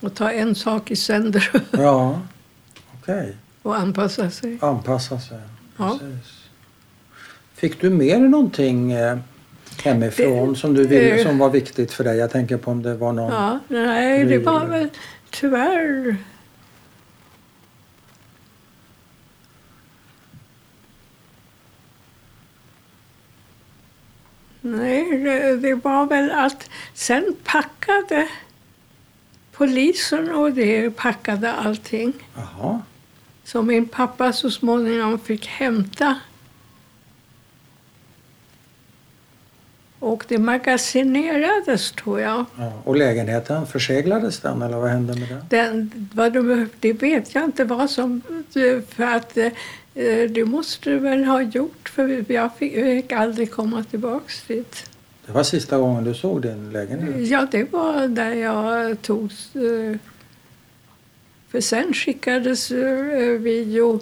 och 0.00 0.14
ta 0.14 0.30
en 0.30 0.54
sak 0.54 0.90
i 0.90 0.96
sänder 0.96 1.50
Ja, 1.70 2.20
okej. 3.02 3.36
och 3.62 3.76
anpassa 3.78 4.30
sig. 4.30 4.58
Anpassa 4.60 5.20
sig. 5.20 5.38
Ja. 5.76 5.98
Precis. 6.00 6.34
Fick 7.54 7.80
du 7.80 7.90
med 7.90 8.20
dig 8.20 8.28
någonting 8.28 8.92
eh, 8.92 9.18
hemifrån 9.84 10.52
Det- 10.52 10.58
som, 10.58 10.74
du 10.74 10.86
ville, 10.86 11.22
som 11.24 11.38
var 11.38 11.50
viktigt 11.50 11.92
för 11.92 12.04
dig? 12.04 12.16
Jag 12.16 12.30
tänker 12.30 12.56
på 12.56 12.70
om 12.70 12.82
det 12.82 12.94
var 12.94 13.12
någon... 13.12 13.32
Ja, 13.32 13.58
nej, 13.68 14.24
det 14.24 14.38
var 14.38 14.66
väl 14.66 14.88
tyvärr... 15.30 16.16
Nej, 24.76 25.18
det, 25.18 25.56
det 25.56 25.74
var 25.74 26.06
väl 26.06 26.30
att 26.30 26.70
sen 26.94 27.36
packade 27.44 28.28
polisen 29.52 30.34
och 30.34 30.52
det 30.52 30.90
packade 30.90 31.52
allting. 31.52 32.12
Jaha. 32.34 32.82
Så 33.44 33.62
min 33.62 33.88
pappa 33.88 34.32
så 34.32 34.50
småningom 34.50 35.18
fick 35.18 35.46
hämta. 35.46 36.16
Och 39.98 40.24
det 40.28 40.38
magasinerades, 40.38 41.92
tror 41.92 42.20
jag. 42.20 42.44
Ja. 42.56 42.72
Och 42.84 42.96
lägenheten, 42.96 43.66
förseglades 43.66 44.40
den 44.40 44.62
eller 44.62 44.76
vad 44.76 44.90
hände 44.90 45.14
med 45.14 45.28
den? 45.28 45.44
Den, 45.48 46.08
vad 46.14 46.32
de, 46.32 46.68
det 46.80 46.92
vet 46.92 47.34
jag 47.34 47.44
inte 47.44 47.64
vad 47.64 47.90
som... 47.90 48.22
För 48.88 49.02
att 49.02 49.36
eh, 49.36 49.48
det 50.34 50.44
måste 50.44 50.90
det 50.90 50.98
väl 50.98 51.24
ha 51.24 51.42
gjort, 51.42 51.88
för 51.88 52.32
jag 52.32 52.56
fick, 52.56 52.76
jag 52.76 52.84
fick 53.02 53.12
aldrig 53.12 53.50
komma 53.52 53.84
tillbaka 53.90 54.24
dit. 54.48 54.90
Det 55.26 55.32
var 55.32 55.42
sista 55.42 55.78
gången 55.78 56.04
du 56.04 56.14
såg 56.14 56.42
din 56.42 56.72
lägenhet? 56.72 57.28
Ja, 57.28 57.46
det 57.50 57.72
var 57.72 58.08
där 58.08 58.32
jag 58.34 59.02
tog... 59.02 59.22
eh, 59.54 59.96
För 61.50 61.60
sen 61.60 61.92
skickades 61.94 62.70
eh, 62.70 63.40
video. 63.40 64.00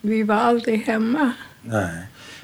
Vi 0.00 0.22
var 0.22 0.34
aldrig 0.34 0.80
hemma. 0.80 1.32
Nej. 1.62 1.90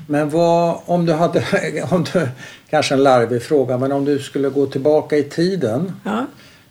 Men 0.09 0.31
vad, 0.31 0.81
om 0.87 1.07
du 1.07 1.12
hade, 1.12 1.42
om 1.90 2.05
du, 2.12 2.29
kanske 2.70 2.94
en 2.94 3.03
larvig 3.03 3.42
fråga, 3.42 3.79
men 3.79 3.92
om 3.92 4.05
du 4.05 4.18
skulle 4.18 4.49
gå 4.49 4.66
tillbaka 4.66 5.16
i 5.16 5.22
tiden. 5.25 5.92
Ja. 6.05 6.27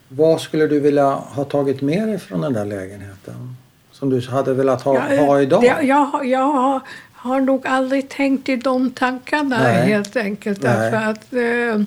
Vad 0.08 0.42
skulle 0.42 0.68
du 0.68 0.80
vilja 0.80 1.10
ha 1.10 1.44
tagit 1.44 1.82
med 1.82 2.08
dig 2.08 2.20
från 2.20 2.42
den 2.42 2.54
där 2.54 2.66
lägenheten? 2.66 3.56
Som 4.00 4.10
du 4.10 4.28
hade 4.30 4.54
velat 4.54 4.82
ha, 4.82 5.14
Jag, 5.14 5.26
ha 5.26 5.42
idag? 5.42 5.62
det- 5.62 5.82
jag, 5.88 5.96
har- 6.06 6.24
jag 6.24 6.40
har, 6.54 6.82
har 7.14 7.42
nog 7.42 7.68
aldrig 7.68 8.10
tänkt 8.10 8.50
i 8.50 8.56
de 8.56 8.92
tankarna 8.92 9.58
Nej. 9.64 9.88
helt 9.88 10.16
enkelt. 10.16 10.64
Nej. 10.64 10.74
Därför 10.92 10.98
att 11.10 11.34
eh, 11.34 11.82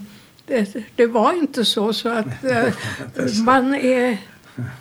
det, 0.46 0.74
det 0.96 1.06
var 1.06 1.32
inte 1.32 1.64
så. 1.64 1.92
så 1.92 2.08
att 2.08 2.26
eh, 2.44 2.64
Man 3.44 3.74
är 3.74 4.18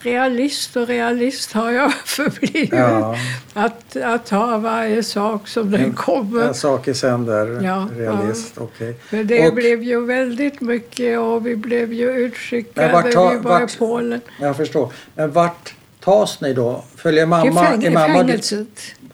realist 0.01 0.75
och 0.75 0.87
realist 0.87 1.51
har 1.53 1.71
jag 1.71 1.93
förblivit. 2.05 2.69
Ja. 2.73 3.15
Att, 3.53 3.95
att 3.95 4.25
ta 4.25 4.57
varje 4.57 5.03
sak 5.03 5.47
som 5.47 5.71
den 5.71 5.93
kommer. 5.93 6.47
En 6.47 6.53
sak 6.53 6.87
i 6.87 6.93
sänder, 6.93 7.61
Ja, 7.63 7.87
realist. 7.97 8.53
Okej. 8.57 8.93
För 9.09 9.23
det 9.23 9.47
Och- 9.47 9.55
blev 9.55 9.83
ju 9.83 10.05
väldigt 10.05 10.61
mycket 10.61 11.19
och 11.19 11.47
vi 11.47 11.55
blev 11.55 11.93
ju 11.93 12.11
utskickade. 12.11 12.87
Men 12.87 12.95
vart 13.03 13.11
ta- 13.11 13.29
vi 13.29 13.35
var 13.37 13.59
vart- 13.59 13.73
i 13.75 13.77
Polen. 13.77 14.21
Jag 14.41 14.57
förstår. 14.57 14.91
Men 15.15 15.31
vart 15.31 15.73
tas 16.07 16.41
ni 16.41 16.53
då? 16.53 16.83
Följer 16.95 17.25
mamma, 17.25 17.61
fäng- 17.63 17.85
är 17.85 17.91
mamma, 17.91 18.13
fängelset. 18.13 18.67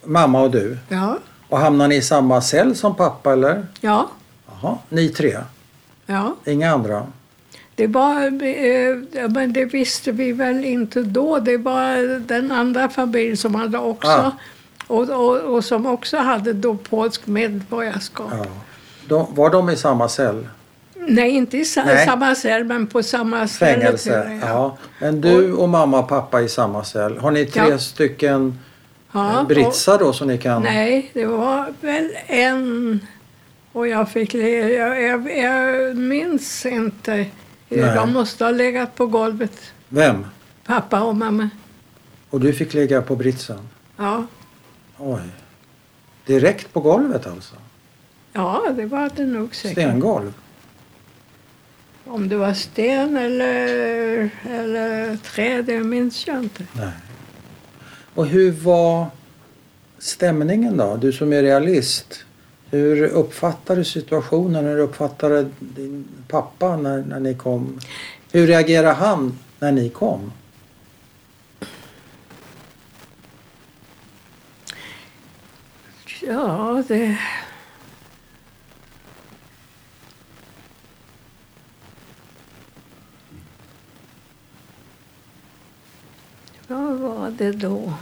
mamma 0.03 0.41
och 0.41 0.51
du? 0.51 0.77
Ja, 0.89 1.17
Och 1.49 1.59
hamnar 1.59 1.87
ni 1.87 1.95
i 1.95 2.01
samma 2.01 2.41
cell 2.41 2.75
som 2.75 2.95
pappa 2.95 3.33
eller? 3.33 3.65
ja, 3.81 4.09
Jaha, 4.61 4.77
ni 4.89 5.09
tre? 5.09 5.37
ja. 6.05 6.35
Inga 6.45 6.71
andra? 6.73 7.07
Det 7.75 7.87
var, 7.87 8.25
eh, 8.25 9.29
men 9.29 9.53
det 9.53 9.65
visste 9.65 10.11
vi 10.11 10.31
väl 10.31 10.65
inte 10.65 11.01
då. 11.01 11.39
Det 11.39 11.57
var 11.57 12.19
den 12.19 12.51
andra 12.51 12.89
familjen 12.89 13.37
som 13.37 13.55
hade 13.55 13.77
också 13.77 14.07
Ah. 14.07 14.31
och, 14.87 15.09
och, 15.09 15.37
och 15.39 15.65
som 15.65 15.85
också 15.85 16.17
hade 16.17 16.53
då 16.53 16.75
polsk 16.75 17.27
medborgarskap. 17.27 18.31
Ja. 18.31 18.45
De, 19.07 19.35
var 19.35 19.49
de 19.49 19.69
i 19.69 19.75
samma 19.75 20.09
cell? 20.09 20.47
Nej, 21.07 21.29
inte 21.31 21.57
i 21.57 21.65
Nej. 21.85 22.05
samma 22.05 22.35
cell, 22.35 22.63
men 22.63 22.87
på 22.87 23.03
samma 23.03 23.47
Fängelse? 23.47 24.37
jag. 24.41 24.49
Ja. 24.49 24.77
Men 24.99 25.21
du 25.21 25.53
och 25.53 25.69
mamma 25.69 25.99
och 25.99 26.07
pappa 26.09 26.41
i 26.41 26.49
samma 26.49 26.83
cell. 26.83 27.17
Har 27.17 27.31
ni 27.31 27.45
tre 27.45 27.63
Ja. 27.69 27.77
stycken 27.77 28.59
Ja, 29.11 29.39
eh, 29.39 29.47
britsar 29.47 29.99
då 29.99 30.13
som 30.13 30.27
ni 30.27 30.37
kan? 30.37 30.61
Nej, 30.63 31.11
det 31.13 31.25
var 31.25 31.73
väl 31.81 32.09
en. 32.27 32.99
Och 33.71 33.87
jag 33.87 34.09
fick 34.09 34.33
jag, 34.33 35.01
jag, 35.01 35.37
jag 35.37 35.97
minns 35.97 36.65
inte. 36.65 37.25
Nej. 37.69 37.95
De 37.95 38.13
måste 38.13 38.43
ha 38.43 38.51
legat 38.51 38.95
på 38.95 39.05
golvet, 39.07 39.73
Vem? 39.89 40.25
pappa 40.65 41.01
och 41.01 41.15
mamma. 41.15 41.49
Och 42.29 42.39
du 42.39 42.53
fick 42.53 42.73
ligga 42.73 43.01
på 43.01 43.15
britsen? 43.15 43.69
Ja, 43.97 44.25
Oj. 44.97 45.21
Direkt 46.25 46.73
på 46.73 46.79
golvet 46.79 47.27
alltså? 47.27 47.55
ja 48.33 48.63
det 48.75 48.85
var 48.85 49.11
det 49.15 49.25
nog 49.25 49.55
säkert. 49.55 49.71
Stengolv? 49.77 50.33
Om 52.05 52.29
det 52.29 52.35
var 52.35 52.53
sten 52.53 53.17
eller, 53.17 54.29
eller 54.49 55.17
trä, 55.17 55.61
det 55.61 55.79
minns 55.79 56.27
jag 56.27 56.39
inte. 56.39 56.63
Nej. 56.73 56.91
Och 58.13 58.27
hur 58.27 58.51
var 58.51 59.07
stämningen 59.97 60.77
då? 60.77 60.95
Du 60.95 61.11
som 61.11 61.33
är 61.33 61.41
realist. 61.41 62.25
Hur 62.69 63.03
uppfattade 63.03 63.79
du 63.79 63.85
situationen? 63.85 64.65
Hur 64.65 64.79
uppfattade 64.79 65.49
din 65.59 66.07
pappa 66.27 66.77
när, 66.77 67.03
när 67.03 67.19
ni 67.19 67.33
kom? 67.33 67.79
Hur 68.31 68.47
reagerade 68.47 68.93
han 68.93 69.39
när 69.59 69.71
ni 69.71 69.89
kom? 69.89 70.31
Ja, 76.21 76.83
det... 76.87 77.17
Vad 86.73 86.97
var 86.99 87.31
det 87.37 87.51
då? 87.51 87.93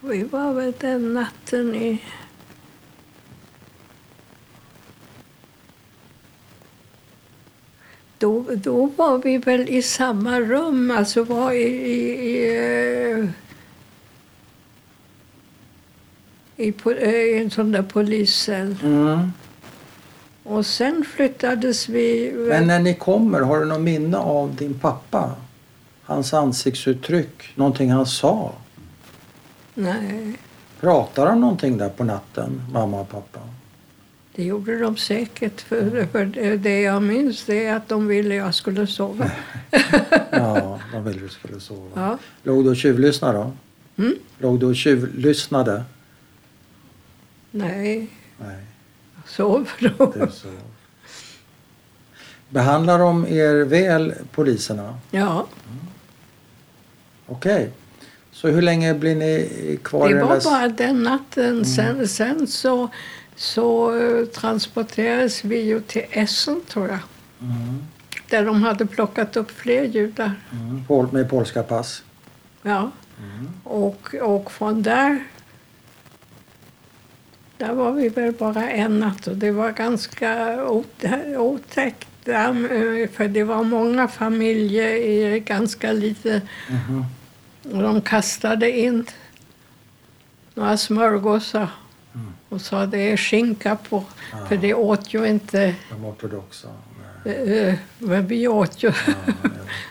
Vi 0.00 0.22
var 0.22 0.52
väl 0.52 0.72
den 0.80 1.14
natten 1.14 1.74
i... 1.74 2.02
Då, 8.18 8.46
då 8.54 8.86
var 8.86 9.18
vi 9.18 9.38
väl 9.38 9.68
i 9.68 9.82
samma 9.82 10.40
rum, 10.40 10.90
alltså 10.90 11.24
var 11.24 11.52
i, 11.52 11.62
i, 11.62 12.00
i 12.28 12.54
eh, 13.10 13.28
i, 16.56 16.74
eh, 16.86 17.10
i 17.10 17.38
en 17.42 17.50
sån 17.50 17.72
där 17.72 17.82
poliscell. 17.82 18.76
Mm. 18.82 19.32
Och 20.42 20.66
sen 20.66 21.04
flyttades 21.04 21.88
vi... 21.88 22.32
Men 22.48 22.66
när 22.66 22.80
ni 22.80 22.94
kommer, 22.94 23.40
har 23.40 23.60
du 23.60 23.64
något 23.64 23.80
minne 23.80 24.16
av 24.16 24.54
din 24.56 24.78
pappa? 24.78 25.30
Hans 26.12 26.34
ansiktsuttryck? 26.34 27.42
Någonting 27.54 27.90
han 27.92 28.06
sa? 28.06 28.52
Nej, 29.74 30.38
Pratar 30.80 31.26
han 31.26 31.40
någonting 31.40 31.78
där 31.78 31.88
på 31.88 32.04
natten, 32.04 32.62
mamma 32.72 33.00
och 33.00 33.08
pappa? 33.10 33.40
det 34.34 34.44
gjorde 34.44 34.78
de 34.78 34.96
säkert. 34.96 35.60
För, 35.60 36.06
för 36.12 36.24
det- 36.56 36.80
jag 36.80 37.02
minns 37.02 37.44
det 37.44 37.66
är 37.66 37.76
att 37.76 37.88
de 37.88 38.06
ville 38.06 38.34
jag 38.34 38.54
skulle 38.54 38.86
sova. 38.86 39.30
Ja, 40.30 40.80
de 40.92 41.04
ville 41.04 41.20
du 41.20 41.28
skulle 41.28 41.60
sova. 41.60 41.88
Ja. 41.94 42.18
Låg 42.42 42.64
du 42.64 42.70
och 42.70 42.76
tjuvlyssnade 42.76 43.38
då? 43.38 43.52
Mm? 44.02 44.14
Låg 44.38 44.60
du 44.60 44.66
och 44.66 44.76
tjuvlyssnade? 44.76 45.84
Nej, 47.50 48.06
Nej, 48.38 48.56
sov 49.26 49.68
då. 49.80 50.06
du 50.16 50.30
sov. 50.32 50.60
Behandlar 52.48 52.98
de 52.98 53.26
er 53.26 53.64
väl, 53.64 54.14
poliserna? 54.32 54.98
Ja, 55.10 55.46
Okej. 57.32 57.70
Så 58.32 58.48
hur 58.48 58.62
länge 58.62 58.94
blir 58.94 59.14
ni 59.14 59.78
kvar 59.84 60.08
det 60.08 60.24
var 60.24 60.40
bara 60.44 60.68
den 60.68 61.02
natten. 61.02 61.64
Sen, 61.64 62.08
sen 62.08 62.46
så, 62.46 62.88
så 63.36 63.98
eh, 63.98 64.24
transporterades 64.26 65.44
vi 65.44 65.60
ju 65.60 65.80
till 65.80 66.04
Essen, 66.10 66.60
tror 66.68 66.88
jag. 66.88 66.98
Mm, 67.40 67.82
Där 68.30 68.44
de 68.44 68.62
hade 68.62 68.86
plockat 68.86 69.36
upp 69.36 69.50
fler 69.50 69.84
judar. 69.84 70.32
mm, 70.52 70.84
pol- 70.88 71.12
med 71.12 71.30
polska 71.30 71.62
pass? 71.62 72.02
Ja. 72.62 72.90
Mm. 73.18 73.50
Och, 73.64 74.14
och 74.14 74.52
från 74.52 74.82
där 74.82 75.24
där 77.58 77.72
var 77.72 77.92
vi 77.92 78.08
väl 78.08 78.32
bara 78.32 78.70
en 78.70 79.00
natt 79.00 79.26
och 79.26 79.36
det 79.36 79.50
var 79.50 79.70
ganska 79.70 80.56
ot- 80.66 81.36
otäckt. 81.38 82.08
där, 82.24 82.48
eh, 83.02 83.08
För 83.08 83.28
det 83.28 83.44
var 83.44 83.64
många 83.64 84.08
familjer 84.08 84.88
i 84.94 85.40
ganska 85.40 85.92
lite... 85.92 86.40
Mhm. 86.70 87.04
Och 87.62 87.82
de 87.82 88.00
kastade 88.00 88.78
in 88.78 89.06
några 90.54 90.76
smörgåsar 90.76 91.68
Mm. 92.14 92.32
och 92.48 92.60
sa 92.60 92.86
det 92.86 92.98
är 93.12 93.16
skinka 93.16 93.76
på. 93.76 94.04
Ja. 94.32 94.46
För 94.46 94.56
det 94.56 94.74
åt 94.74 95.14
ju 95.14 95.26
inte, 95.26 95.74
De 95.90 96.04
ortodoxa. 96.04 96.68
Nej. 97.24 97.58
eh, 97.68 97.74
men 97.98 98.26
vi 98.26 98.48
åt 98.48 98.82
ju. 98.82 98.92
Ja, 99.06 99.14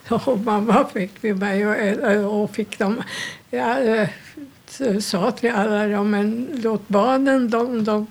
ja. 0.09 0.21
Och 0.25 0.39
mamma 0.39 0.87
fick 0.93 1.11
vi 1.21 1.33
mig 1.33 1.67
och, 1.67 1.75
äta 1.75 2.27
och 2.27 2.51
fick 2.51 2.79
dem. 2.79 3.01
Eh, 3.51 4.07
sa 4.99 5.31
till 5.31 5.51
alla, 5.51 5.87
ja 5.87 6.03
men 6.03 6.47
låt 6.63 6.87
barnen, 6.87 7.49
de, 7.49 7.83
de, 7.83 8.07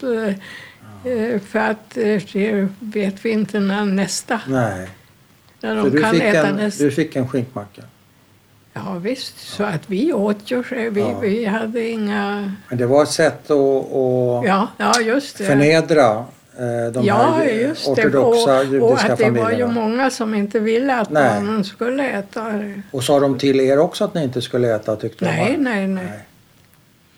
eh, 1.05 1.13
eh, 1.13 1.41
för 1.41 1.59
att 1.59 1.97
eh, 1.97 2.23
det 2.33 2.69
vet 2.79 3.25
vi 3.25 3.31
inte 3.31 3.61
när 3.61 3.85
nästa, 3.85 4.41
Nej. 4.49 4.89
när 5.61 5.77
Så 5.77 5.89
de 5.89 5.91
du 5.97 6.03
kan 6.03 6.11
fick, 6.15 6.23
äta 6.23 6.47
en, 6.49 6.57
nästa. 6.57 6.85
du 6.85 6.91
fick 6.91 7.17
en 7.17 7.29
skinkmacka. 7.29 7.83
Ja 8.73 8.95
visst, 9.03 9.39
så 9.39 9.65
att 9.65 9.83
vi 9.91 10.13
åt 10.13 10.51
ju, 10.51 10.63
vi, 10.91 11.01
Ja. 11.01 11.19
vi 11.21 11.45
hade 11.45 11.89
inga, 11.89 12.53
Men 12.69 12.79
det 12.79 12.87
var 12.87 13.03
ett 13.03 13.09
sätt 13.11 13.51
att, 13.51 13.57
att 13.57 14.47
ja, 14.47 14.69
ja 14.77 15.01
just 15.01 15.39
det. 15.39 15.45
förnedra 15.45 16.11
eh, 16.59 16.93
de 16.93 17.05
ja, 17.05 17.35
här 17.37 17.45
just 17.45 17.85
det. 17.85 17.91
ortodoxa 17.91 18.59
och, 18.59 18.65
judiska 18.65 18.85
och 18.87 19.01
att 19.13 19.19
det 19.19 19.25
var 19.25 19.37
ju 19.37 19.43
familjerna. 19.43 19.73
många 19.73 20.11
som 20.11 20.35
inte 20.35 20.59
ville 20.59 20.97
att 21.01 21.11
Nej. 21.11 21.31
barnen 21.41 21.65
skulle 21.65 22.11
äta. 22.11 22.47
Och 22.91 23.05
sa 23.05 23.21
de 23.21 23.39
till 23.39 23.61
er 23.61 23.79
också 23.79 24.05
att 24.05 24.15
ni 24.15 24.23
inte 24.25 24.43
skulle 24.43 24.75
äta? 24.75 24.97
Tyckte 24.97 25.25
de 25.25 25.31
Nej, 25.31 25.57
nej, 25.59 25.87
nej. 25.87 26.21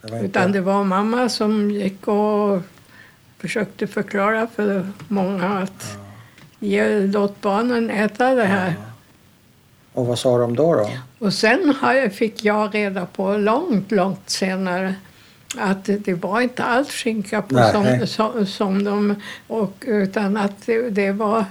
Det 0.03 0.11
var 0.11 0.18
inte... 0.18 0.26
Utan 0.28 0.53
det 0.53 0.61
var 0.61 0.84
mamma 0.84 1.28
som 1.28 1.70
gick 1.70 2.09
och 2.09 2.61
försökte 3.38 3.86
förklara 3.86 4.46
för 4.57 4.86
många 5.09 5.59
att 5.59 5.96
ge, 6.59 7.00
låt 7.07 7.40
barnen 7.40 7.90
äta 7.90 8.34
det 8.34 8.44
här. 8.44 8.68
Ja. 8.68 8.91
Och 9.93 10.07
vad 10.07 10.18
sa 10.18 10.38
de 10.38 10.57
då? 10.57 10.74
då? 10.74 10.90
Och 11.18 11.34
sen 11.34 11.74
fick 12.12 12.45
jag 12.45 12.74
reda 12.74 13.07
på 13.07 13.36
långt, 13.36 13.90
långt 13.90 14.30
senare 14.30 14.95
att 15.59 15.84
det, 15.84 16.14
var 16.14 16.40
inte 16.40 16.64
alls 16.64 16.90
skinka 16.90 17.43
på 17.43 17.55
Nej. 17.55 17.72
som, 17.72 18.07
som, 18.07 18.47
som 18.47 18.84
de... 18.84 19.14
Och, 19.47 19.72
utan 19.86 20.36
att 20.36 20.66
det, 20.66 20.90
det 20.90 21.12
var... 21.12 21.45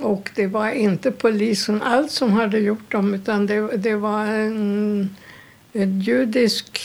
Och 0.00 0.30
det 0.34 0.46
var 0.46 0.70
inte 0.70 1.10
polisen 1.10 1.82
alls 1.82 2.12
som 2.12 2.32
hade 2.32 2.58
gjort 2.58 2.92
dem 2.92 3.14
utan 3.14 3.46
det, 3.46 3.76
det 3.76 3.94
var 3.94 4.24
en, 4.24 5.16
en 5.72 6.00
judisk 6.00 6.80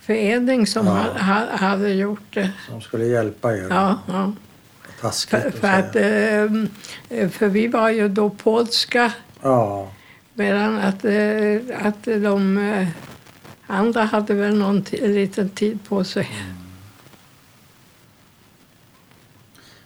förening 0.00 0.66
som 0.66 0.86
Ja. 0.86 0.92
ha, 0.92 1.34
ha, 1.34 1.56
hade 1.56 1.90
gjort 1.90 2.34
det. 2.34 2.50
Som 2.68 2.80
skulle 2.80 3.04
hjälpa 3.04 3.56
er? 3.56 3.66
Ja, 3.70 3.98
ja. 4.06 4.32
Taskigt 5.00 5.42
För, 5.42 5.50
för, 5.50 5.68
att, 5.68 5.92
säga. 5.92 6.44
eh, 7.08 7.28
för 7.28 7.48
vi 7.48 7.68
var 7.68 7.88
ju 7.90 8.08
då 8.08 8.30
polska 8.30 9.12
Ja. 9.42 9.88
medan 10.34 10.78
att, 10.78 11.04
eh, 11.04 11.86
att 11.86 12.04
de 12.04 12.58
eh, 12.58 12.88
andra 13.66 14.02
hade 14.04 14.34
väl 14.34 14.58
någon 14.58 14.84
liten 14.92 15.48
tid 15.50 15.78
på 15.88 16.04
sig. 16.04 16.30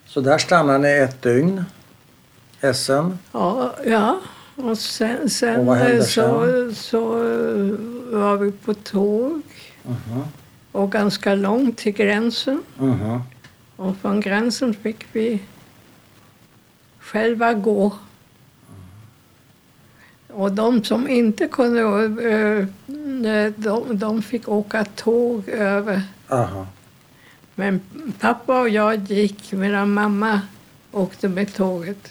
Så 0.07 0.21
där 0.21 0.39
stannade 0.39 0.79
ni 0.79 0.89
ett 0.89 1.23
dygn. 1.23 1.65
Essen. 2.61 3.19
Ja, 3.33 3.75
ja. 3.87 4.21
och 4.57 4.79
sen, 4.79 5.17
Och 5.23 5.31
sen 5.33 5.69
hände 5.69 5.97
eh, 5.97 6.03
så, 6.03 6.71
så 6.75 7.17
eh, 7.17 7.75
var 8.19 8.37
vi 8.37 8.53
på 8.53 8.75
tåg 8.75 9.43
Mhm. 9.85 10.23
och 10.73 10.93
ganska 10.93 11.35
långt 11.35 11.79
till 11.79 11.93
gränsen. 11.93 12.63
Mhm. 12.79 13.21
Och 13.83 13.97
från 13.97 14.21
gränsen 14.21 14.75
fick 14.75 15.07
vi 15.13 15.43
själva 17.01 17.55
gå. 17.55 17.93
Och 20.29 20.53
de 20.53 20.85
som 20.85 21.09
inte 21.09 21.49
kunde, 21.49 21.83
de, 23.57 23.99
de 23.99 24.23
fick 24.23 24.49
åka 24.49 24.85
tåg 24.85 25.49
över. 25.49 26.03
Aha. 26.29 26.67
Men 27.55 27.81
pappa 28.21 28.61
och 28.61 28.69
jag 28.69 29.11
gick 29.11 29.53
medan 29.53 29.93
mamma 29.93 30.41
åkte 30.93 31.29
med 31.29 31.55
tåget. 31.55 32.11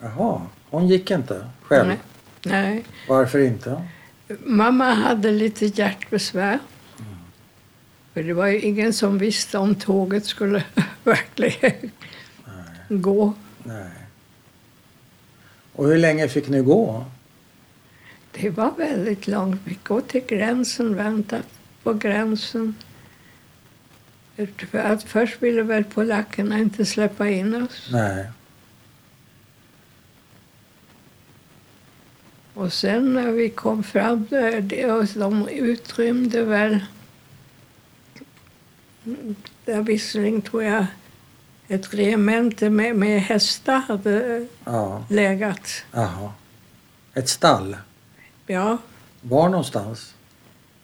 Jaha. 0.00 0.42
Hon 0.70 0.88
gick 0.88 1.10
inte 1.10 1.46
själv? 1.62 1.88
Nej. 1.88 1.98
Nej. 2.42 2.84
Varför 3.08 3.38
inte? 3.38 3.82
Mamma 4.44 4.90
hade 4.90 5.30
lite 5.30 5.66
hjärtbesvär. 5.66 6.58
För 8.18 8.22
det 8.22 8.32
var 8.32 8.46
ju 8.46 8.60
ingen 8.60 8.92
som 8.92 9.18
visste 9.18 9.58
om 9.58 9.74
tåget 9.74 10.26
skulle 10.26 10.64
verkligen 11.04 11.90
gå. 12.88 13.32
Nej. 13.64 13.90
Och 15.72 15.86
hur 15.86 15.98
länge 15.98 16.28
fick 16.28 16.48
ni 16.48 16.60
gå? 16.60 17.04
Det 18.32 18.50
var 18.50 18.72
väldigt 18.76 19.26
långt. 19.26 19.60
Vi 19.64 19.70
gick 19.70 20.08
till 20.08 20.24
gränsen, 20.26 20.96
väntat 20.96 21.46
på 21.82 21.94
gränsen. 21.94 22.74
För 24.70 24.78
att 24.78 25.02
först 25.02 25.42
ville 25.42 25.62
väl 25.62 25.84
polackerna 25.84 26.58
inte 26.58 26.84
släppa 26.84 27.28
in 27.28 27.62
oss. 27.62 27.88
Nej. 27.92 28.30
Och 32.54 32.72
sen 32.72 33.14
när 33.14 33.32
vi 33.32 33.48
kom 33.48 33.82
fram 33.82 34.26
där, 34.30 34.60
de 35.18 35.48
utrymde 35.48 36.44
väl... 36.44 36.80
Där 39.64 39.82
visserligen 39.82 40.42
tror 40.42 40.62
jag 40.62 40.86
ett 41.68 41.94
regemente 41.94 42.70
med, 42.70 42.96
med 42.96 43.20
hästar 43.22 43.78
hade 43.78 44.46
Ja. 44.64 45.04
legat. 45.10 45.84
Jaha. 45.92 46.32
Ett 47.14 47.28
stall? 47.28 47.76
Ja, 48.46 48.78
Var 49.20 49.48
någonstans? 49.48 50.14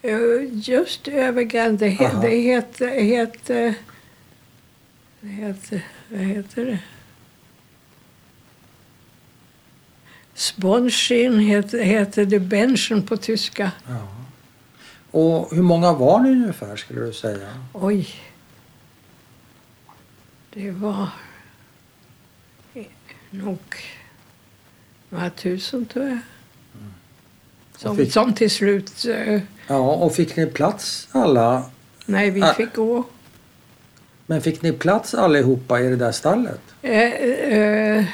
eh, 0.02 0.18
just 0.52 1.08
över 1.08 1.42
gränsen. 1.42 1.96
Det, 1.98 2.04
Aha. 2.06 2.22
det 2.22 2.28
heter... 2.36 2.88
heter 3.00 3.74
det 5.20 5.28
heter... 5.28 5.82
Vad 6.08 6.20
heter 6.20 6.64
det? 6.66 6.78
Sponsin 10.34 11.38
heter, 11.38 11.82
heter 11.84 12.24
det 12.24 12.40
Benchen 12.40 13.02
på 13.02 13.16
tyska. 13.16 13.72
Ja. 13.88 14.08
Och 15.14 15.54
hur 15.54 15.62
många 15.62 15.92
var 15.92 16.20
ni 16.20 16.30
ungefär 16.30 16.76
skulle 16.76 17.00
du 17.00 17.12
säga? 17.12 17.48
Oj. 17.72 18.08
Det 20.52 20.70
var 20.70 21.08
nog 23.30 23.58
några 25.08 25.30
tusen, 25.30 25.86
tror 25.86 26.08
jag. 26.08 26.18
Som, 27.76 27.96
fick- 27.96 28.12
som 28.12 28.34
till 28.34 28.50
slut... 28.50 29.04
eh, 29.04 29.40
Ja, 29.66 29.78
och 29.94 30.14
fick 30.14 30.36
ni 30.36 30.46
plats 30.46 31.08
alla? 31.12 31.64
Nej, 32.06 32.30
vi 32.30 32.42
Ah. 32.42 32.54
fick 32.54 32.74
gå. 32.74 33.04
Men 34.26 34.40
fick 34.42 34.62
ni 34.62 34.72
plats 34.72 35.14
allihopa 35.14 35.80
i 35.80 35.88
det 35.88 35.96
där 35.96 36.12
stallet? 36.12 36.60
Eh, 36.82 37.02
eh, 37.12 38.04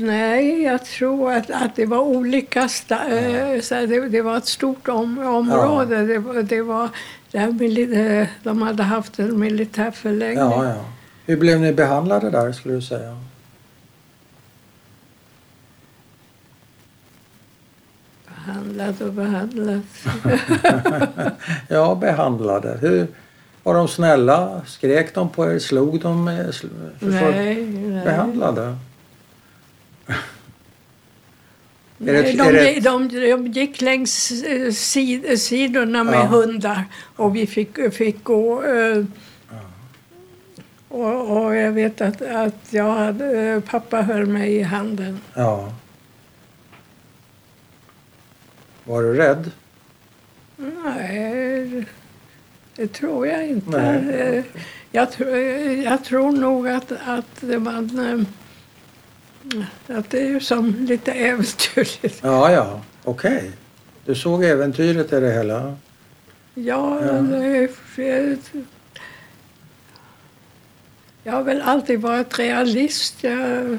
nej, 0.00 0.62
jag 0.62 0.84
tror 0.84 1.32
att, 1.32 1.50
att 1.50 1.76
det 1.76 1.86
var 1.86 1.98
olika... 2.00 2.68
Sta, 2.68 3.08
eh, 3.08 3.60
så 3.60 3.74
det, 3.74 4.08
det 4.08 4.22
var 4.22 4.36
ett 4.36 4.46
stort 4.46 4.88
om, 4.88 5.18
område. 5.18 6.06
Det, 6.06 6.18
var- 6.18 6.42
det 6.42 6.62
var, 6.62 6.88
där 7.30 8.20
eh, 8.20 8.26
de 8.42 8.62
hade 8.62 8.82
haft 8.82 9.18
en 9.18 9.38
militärförläggning. 9.40 10.44
Ja, 10.44 10.64
ja. 10.68 10.84
Hur 11.26 11.36
blev 11.36 11.60
ni 11.60 11.72
behandlade 11.72 12.30
där 12.30 12.52
skulle 12.52 12.74
du 12.74 12.82
säga? 12.82 13.16
Behandlat 18.26 19.00
och 19.00 19.12
behandlat. 19.12 19.82
Ja, 21.68 21.94
behandlade. 21.94 22.78
Hur, 22.80 23.06
var 23.62 23.74
de 23.74 23.88
snälla? 23.88 24.60
Skrek 24.66 25.14
de 25.14 25.28
på 25.28 25.50
er? 25.52 25.58
Slog 25.58 26.00
de 26.00 26.28
er? 26.28 26.54
Nej, 27.00 27.66
nej. 27.66 28.04
Behandlade? 28.04 28.76
Nej, 31.98 32.36
de, 32.36 32.52
det- 32.52 32.80
de, 32.80 33.08
de 33.08 33.46
gick 33.46 33.80
längs 33.80 34.32
eh, 34.42 34.72
sid, 34.72 35.40
sidorna 35.40 36.04
med 36.04 36.14
Ja. 36.14 36.22
hundar 36.26 36.84
och 37.16 37.36
vi 37.36 37.46
fick, 37.46 37.94
fick 37.94 38.24
gå. 38.24 38.64
eh, 38.64 39.04
Och, 40.88 41.44
och 41.44 41.54
jag 41.56 41.72
vet 41.72 42.00
att, 42.00 42.22
att 42.22 42.66
jag 42.70 42.92
hade, 42.94 43.38
eh, 43.40 43.60
pappa 43.60 44.02
höll 44.02 44.26
mig 44.26 44.52
i 44.56 44.62
handen. 44.62 45.20
Ja. 45.34 45.72
Var 48.84 49.02
du 49.02 49.14
rädd? 49.14 49.50
Nej, 50.56 51.84
det 52.76 52.86
tror 52.92 53.26
jag 53.26 53.46
inte. 53.48 53.70
Nej. 53.70 54.20
Eh, 54.20 54.44
Jag, 54.94 55.12
tror- 55.12 55.36
jag 55.84 56.04
tror 56.04 56.32
nog 56.32 56.68
att, 56.68 56.92
att 57.06 57.26
det 57.40 57.58
man... 57.58 58.26
Att 59.88 60.10
det 60.10 60.28
är 60.28 60.40
som 60.40 60.74
lite 60.80 61.12
äventyrligt. 61.12 62.20
Ja, 62.22 62.52
ja. 62.52 62.80
Okej. 63.04 63.50
Du 64.04 64.14
såg 64.14 64.44
äventyret 64.44 65.12
i 65.12 65.20
det 65.20 65.32
hela? 65.32 65.76
Ja, 66.54 67.00
Ja. 67.06 67.12
det 67.12 67.68
är, 67.96 68.36
jag 71.22 71.32
har 71.32 71.42
väl 71.42 71.62
alltid 71.62 72.00
varit 72.00 72.38
realist. 72.38 73.14
Jag 73.24 73.34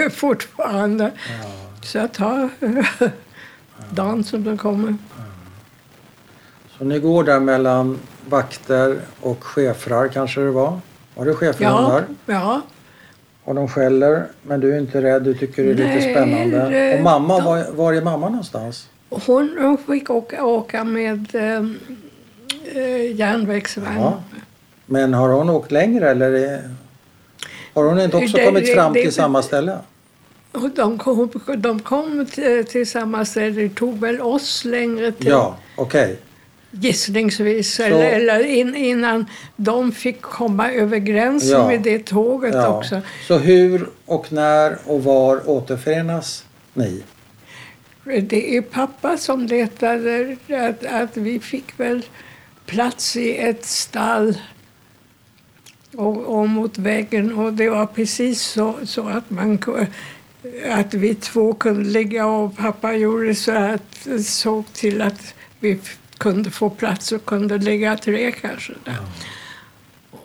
är 0.00 0.10
fortfarande. 0.10 1.04
Ja. 1.42 1.50
Så 1.82 1.98
jag 1.98 2.12
tar... 2.12 2.50
dagen 3.90 4.24
som 4.24 4.44
de 4.44 4.58
kommer. 4.58 4.96
Så 6.78 6.84
ni 6.84 6.98
går 6.98 7.24
där 7.24 7.40
mellan 7.40 7.98
vakter 8.28 9.00
och 9.20 9.44
chefrar 9.44 10.08
kanske 10.08 10.40
det 10.40 10.50
var? 10.50 10.80
Var 11.14 11.24
det 11.24 11.34
chefrar 11.34 11.66
Ja, 11.70 11.90
där? 12.26 12.32
ja. 12.34 12.60
Och 13.46 13.54
de 13.54 13.68
skäller 13.68 14.26
men 14.42 14.60
du 14.60 14.74
är 14.74 14.78
inte 14.78 15.02
rädd, 15.02 15.22
du 15.22 15.34
tycker 15.34 15.62
det 15.64 15.70
är 15.70 15.74
lite 15.74 15.88
Nej, 15.88 16.10
spännande. 16.14 16.68
det- 16.70 16.94
Och 16.96 17.02
mamma, 17.02 17.40
var, 17.40 17.72
var 17.72 17.92
är 17.92 18.02
mamma 18.02 18.28
någonstans? 18.28 18.88
Hon 19.08 19.56
hon 19.60 19.78
fick 19.78 20.10
åka, 20.10 20.44
åka 20.44 20.84
med 20.84 21.34
eh, 21.34 21.64
eh, 22.82 23.16
järnvägsvagn. 23.16 24.00
Ja. 24.00 24.22
Men 24.86 25.14
har 25.14 25.28
hon 25.28 25.50
åkt 25.50 25.72
längre 25.72 26.10
eller 26.10 26.32
är... 26.32 26.70
har 27.74 27.84
hon 27.84 28.00
inte 28.00 28.16
också 28.16 28.36
Det- 28.36 28.46
kommit 28.46 28.66
det- 28.66 28.74
fram 28.74 28.92
det- 28.92 29.02
till 29.02 29.12
samma 29.12 29.42
ställe? 29.42 29.78
De 30.74 30.98
kom, 30.98 31.30
de 31.56 31.80
kom 31.80 32.26
till, 32.26 32.64
till 32.66 32.90
samma 32.90 33.24
ställe. 33.24 33.62
Det 33.62 33.68
tog 33.74 33.98
väl 34.00 34.20
oss 34.20 34.64
längre 34.64 35.12
tid. 35.12 35.28
Ja, 35.28 35.56
okej. 35.76 36.18
Gissningsvis. 36.70 37.80
Eller, 37.80 38.04
eller 38.10 38.44
in, 38.46 38.74
innan 38.74 39.26
de 39.56 39.92
fick 39.92 40.20
komma 40.20 40.72
över 40.72 40.98
gränsen 40.98 41.50
Ja. 41.50 41.66
med 41.68 41.82
det 41.82 42.06
tåget 42.06 42.54
Ja. 42.54 42.78
också. 42.78 43.00
Så 43.28 43.38
hur 43.38 43.88
och 44.06 44.32
när 44.32 44.78
och 44.84 45.04
var 45.04 45.50
återförenas 45.50 46.44
ni? 46.74 47.02
Det 48.22 48.56
är 48.56 48.62
pappa 48.62 49.16
som 49.16 49.46
letade. 49.46 50.36
Att, 50.48 50.84
att 50.86 51.16
vi 51.16 51.40
fick 51.40 51.80
väl 51.80 52.02
plats 52.66 53.16
i 53.16 53.36
ett 53.36 53.64
stall 53.64 54.38
och, 55.96 56.16
och 56.40 56.48
mot 56.48 56.78
väggen. 56.78 57.34
Och 57.38 57.52
det 57.52 57.68
var 57.68 57.86
precis 57.86 58.42
så, 58.42 58.74
så 58.84 59.08
att, 59.08 59.30
man, 59.30 59.58
att 60.70 60.94
vi 60.94 61.14
två 61.14 61.54
kunde 61.54 61.90
ligga 61.90 62.26
och 62.26 62.56
pappa 62.56 62.92
gjorde 62.92 63.34
så 63.34 63.52
att 63.52 64.06
såg 64.26 64.64
till 64.72 65.02
att 65.02 65.34
vi 65.60 65.78
kunde 66.18 66.50
få 66.50 66.70
plats 66.70 67.12
och 67.12 67.24
kunde 67.24 67.58
ligga 67.58 67.96
tre 67.96 68.32
kanske 68.32 68.72
där. 68.84 68.98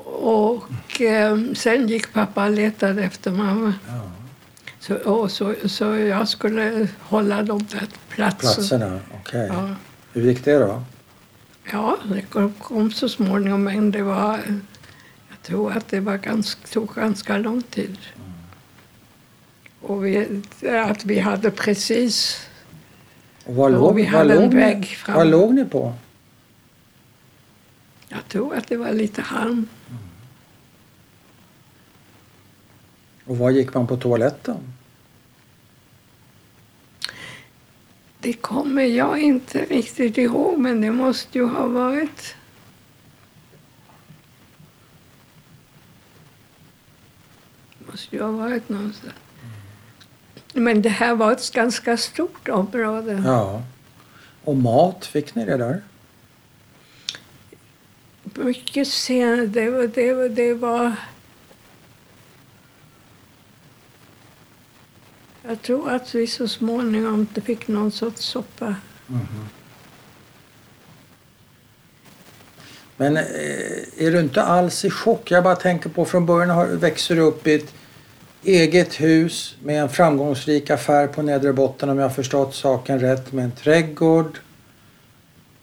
Och 0.06 1.02
eh, 1.02 1.38
sen 1.54 1.88
gick 1.88 2.14
pappa 2.14 2.46
och 2.46 2.52
letade 2.52 3.04
efter 3.04 3.32
mamma. 3.32 3.74
Så, 4.80 4.96
och 4.96 5.32
så, 5.32 5.56
så 5.66 5.84
jag 5.86 6.28
skulle 6.28 6.88
hålla 7.00 7.44
de 7.44 7.66
platserna. 8.10 8.32
Platserna, 8.32 9.00
okej. 9.22 9.48
Ja. 9.54 9.70
Hur 10.14 10.22
gick 10.22 10.46
det 10.46 10.60
då? 10.60 10.84
ja, 11.72 11.98
det 12.04 12.22
kom, 12.22 12.54
kom 12.54 12.92
så 12.92 13.10
småningom 13.10 13.64
men 13.64 13.92
det 13.92 14.04
var... 14.04 14.40
Jag 15.30 15.42
tror 15.44 15.72
att 15.72 15.88
det 15.88 16.00
var 16.00 16.18
ganska, 16.18 16.68
tog 16.68 16.96
ganska 16.96 17.38
lång 17.38 17.62
tid. 17.62 17.98
Och 19.82 20.06
vi, 20.06 20.42
att 20.86 21.06
vi 21.06 21.20
hade 21.20 21.52
precis... 21.52 22.48
Ja, 23.46 23.70
låg, 23.70 23.96
vi 23.96 24.04
hade 24.04 24.44
en 24.44 24.50
vägg 24.50 24.86
fram. 24.86 25.16
var 25.16 25.26
låg 25.26 25.54
ni 25.54 25.66
på? 25.66 25.94
Jag 28.10 28.28
tror 28.28 28.56
att 28.56 28.68
det 28.68 28.78
var 28.78 28.92
lite 28.92 29.22
halm. 29.22 29.68
Och 33.26 33.38
var 33.38 33.50
gick 33.50 33.74
man 33.74 33.88
på 33.88 33.98
toaletten? 33.98 34.58
Det 38.20 38.34
kommer 38.34 38.84
jag 38.84 39.20
inte 39.20 39.66
riktigt 39.66 40.18
ihåg 40.18 40.60
men 40.60 40.82
det 40.82 40.92
måste 40.92 41.38
ju 41.38 41.46
ha 41.46 41.68
varit... 41.68 42.36
Det 47.80 47.92
måste 47.92 48.16
ju 48.16 48.22
ha 48.22 48.32
varit 48.32 48.70
någonstans. 48.70 49.14
Men 50.54 50.82
det 50.82 50.90
här 50.90 51.16
var 51.16 51.32
ett 51.32 51.52
ganska 51.54 51.98
stort 51.98 52.50
område. 52.50 53.24
Ja. 53.26 53.62
Och 54.44 54.56
mat, 54.58 55.06
fick 55.06 55.36
ni 55.36 55.46
det 55.46 55.58
där? 55.58 55.82
Mycket 58.24 58.88
senare. 58.88 59.46
Det, 59.46 59.70
var- 59.70 59.88
det, 59.88 60.14
var- 60.14 60.30
det 60.30 60.54
var... 60.54 60.96
Jag 65.48 65.62
tror 65.62 65.90
att 65.90 66.16
vi 66.16 66.28
så 66.28 66.48
småningom 66.48 67.20
inte 67.20 67.42
fick 67.42 67.68
någon 67.68 67.92
sorts 67.92 68.22
soppa. 68.26 68.76
Men 72.98 73.18
eh, 73.18 73.24
är 73.98 74.12
du 74.12 74.20
inte 74.20 74.44
alls 74.44 74.86
i 74.86 74.90
chock? 74.90 75.32
Jag 75.32 75.44
bara 75.44 75.56
tänker 75.56 75.90
på 75.90 76.06
från 76.06 76.26
början 76.26 76.50
har, 76.50 76.66
växer 76.68 77.16
du 77.16 77.22
upp 77.22 77.48
i 77.48 77.54
ett 77.54 77.74
eget 78.44 79.02
hus 79.02 79.56
med 79.64 79.82
en 79.82 79.90
framgångsrik 79.90 80.70
affär 80.70 81.08
på 81.08 81.22
nedre 81.22 81.54
botten 81.54 81.90
om 81.90 81.98
jag 81.98 82.06
har 82.06 82.10
förstått 82.14 82.56
saken 82.56 83.00
rätt 83.00 83.32
med 83.34 83.46
en 83.46 83.52
trädgård. 83.52 84.40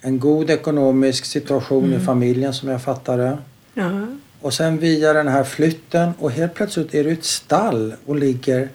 En 0.01 0.19
god 0.19 0.51
ekonomisk 0.51 1.25
situation 1.25 1.95
i 1.95 2.01
familjen 2.01 2.55
som 2.55 2.69
jag 2.69 2.83
fattar 2.83 3.19
det. 3.19 3.39
Ja. 3.75 4.07
Och 4.41 4.55
sen 4.55 4.79
via 4.79 5.13
den 5.13 5.29
här 5.29 5.45
flytten 5.45 6.11
och 6.19 6.31
helt 6.31 6.55
plötsligt 6.55 6.95
är 6.95 7.05
du 7.05 7.13
ett 7.13 7.25
stall 7.25 7.95
och 8.07 8.17
ligger 8.17 8.69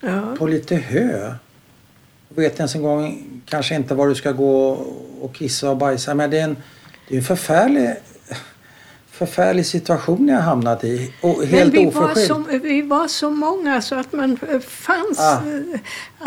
Ja. 0.00 0.34
på 0.38 0.46
lite 0.46 0.76
hö. 0.76 1.32
Och 2.28 2.38
vet 2.42 2.56
ens 2.56 2.74
en 2.74 2.82
gång 2.82 3.24
kanske 3.46 3.74
inte 3.74 3.94
var 3.94 4.08
du 4.08 4.14
ska 4.14 4.32
gå 4.32 4.68
och 5.20 5.34
kissa 5.34 5.70
och 5.70 5.76
bajsa. 5.76 6.14
Men 6.14 6.30
det 6.30 6.38
är 6.38 6.44
en, 6.44 6.56
det 7.08 7.14
är 7.14 7.18
en 7.18 7.24
förfärlig, 7.24 7.94
förfärlig 9.18 9.66
situation 9.66 10.28
jag 10.28 10.40
hamnat 10.40 10.84
i. 10.84 11.12
Och 11.20 11.44
helt 11.44 11.74
Men 11.74 11.84
vi 11.84 11.90
var, 11.90 12.14
så, 12.14 12.44
vi 12.62 12.82
var 12.82 13.08
så 13.08 13.30
många 13.30 13.80
så 13.82 13.94
att 13.94 14.12
man 14.12 14.38
eh, 14.52 14.60
fanns... 14.60 15.18
Ah. 15.20 15.32
eh, 15.32 15.80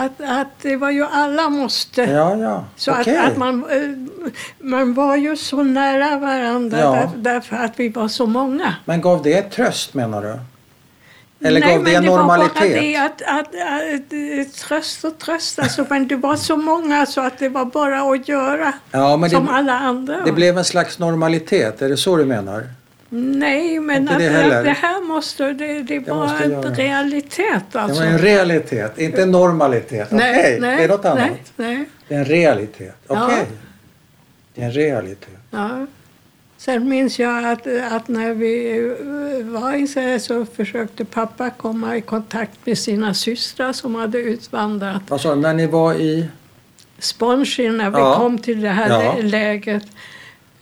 Att, 0.05 0.21
att 0.21 0.47
det 0.61 0.75
var 0.75 0.89
ju 0.91 1.05
alla 1.05 1.49
måste. 1.49 2.01
Ja, 2.01 2.35
ja. 2.35 2.65
Så 2.75 2.91
Okej. 2.91 3.17
att, 3.17 3.31
att 3.31 3.37
man, 3.37 3.65
eh, 3.69 4.67
man 4.67 4.93
var 4.93 5.15
ju 5.15 5.35
så 5.37 5.63
nära 5.63 6.19
varandra 6.19 6.79
Ja. 6.79 6.91
där, 6.91 7.09
därför 7.33 7.55
att 7.55 7.73
vi 7.79 7.89
var 7.89 8.07
så 8.07 8.25
många. 8.25 8.75
Men 8.85 9.01
gav 9.01 9.23
det 9.23 9.41
tröst 9.41 9.93
menar 9.93 10.21
du? 10.21 10.39
Eller 11.47 11.59
Nej, 11.59 11.69
gav 11.75 11.83
det 11.83 11.91
men 11.93 12.05
normalitet? 12.05 12.53
Det 12.61 12.67
var 12.69 12.75
bara 12.75 12.81
det 12.81 12.95
att, 12.97 13.21
att, 13.21 14.47
att, 14.47 14.53
tröst 14.53 15.03
och 15.03 15.17
tröst. 15.17 15.59
Alltså, 15.59 15.85
men 15.89 16.07
det 16.07 16.15
var 16.15 16.35
så 16.35 16.57
många 16.57 17.05
så 17.05 17.21
att 17.21 17.39
det 17.39 17.49
var 17.49 17.65
bara 17.65 18.01
att 18.01 18.27
göra 18.27 18.73
Ja, 18.91 19.29
som 19.29 19.45
det, 19.45 19.51
alla 19.51 19.73
andra. 19.79 20.21
det 20.25 20.31
blev 20.31 20.57
en 20.57 20.65
slags 20.65 20.99
normalitet. 20.99 21.81
Är 21.81 21.89
det 21.89 21.97
så 21.97 22.15
du 22.17 22.25
menar? 22.25 22.67
Nej, 23.09 23.79
men 23.79 24.05
det 24.05 24.17
det, 24.17 24.63
det 24.63 24.69
här 24.69 25.01
måste... 25.07 25.53
Det, 25.53 25.81
det 25.81 25.99
var 25.99 26.15
måste 26.15 26.43
en 26.43 26.51
göra. 26.51 26.69
realitet 26.69 27.63
Det 27.71 27.79
alltså. 27.81 28.03
var 28.03 28.07
en 28.09 28.17
realitet, 28.19 28.97
inte 28.97 29.21
en 29.21 29.31
normalitet. 29.31 30.07
Okej, 30.13 30.57
det 30.61 30.67
är 30.67 30.87
något 30.87 31.05
annat. 31.05 31.29
Nej. 31.55 31.85
Det 32.07 32.15
är 32.15 32.19
en 32.19 32.25
realitet. 32.25 32.95
Okej. 33.07 33.35
Ja. 33.39 33.45
Det 34.55 34.61
är 34.61 34.65
en 34.65 34.71
realitet. 34.71 35.37
Ja. 35.51 35.85
Sen 36.57 36.89
minns 36.89 37.19
jag 37.19 37.45
att, 37.45 37.67
att 37.91 38.07
när 38.07 38.33
vi 38.33 38.79
var 39.43 39.73
i 39.73 39.87
Sverige 39.87 40.19
så 40.19 40.45
försökte 40.45 41.05
pappa 41.05 41.49
komma 41.49 41.97
i 41.97 42.01
kontakt 42.01 42.65
med 42.65 42.77
sina 42.77 43.13
systrar 43.13 43.73
som 43.73 43.95
hade 43.95 44.17
utvandrat. 44.17 45.01
Vad 45.07 45.21
du, 45.21 45.41
när 45.41 45.53
ni 45.53 45.67
var 45.67 45.93
i... 45.93 46.27
Sponsien, 46.99 47.77
när 47.77 47.89
vi 47.89 47.97
Ja. 47.97 48.15
kom 48.17 48.37
till 48.37 48.61
det 48.61 48.69
här 48.69 48.89
Ja. 48.89 49.15
lä- 49.17 49.21
lägret 49.21 49.83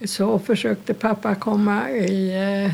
så 0.06 0.39
försökte 0.39 0.93
pappa 0.93 1.36
komma 1.36 1.89
i, 1.89 2.36
eh, 2.36 2.72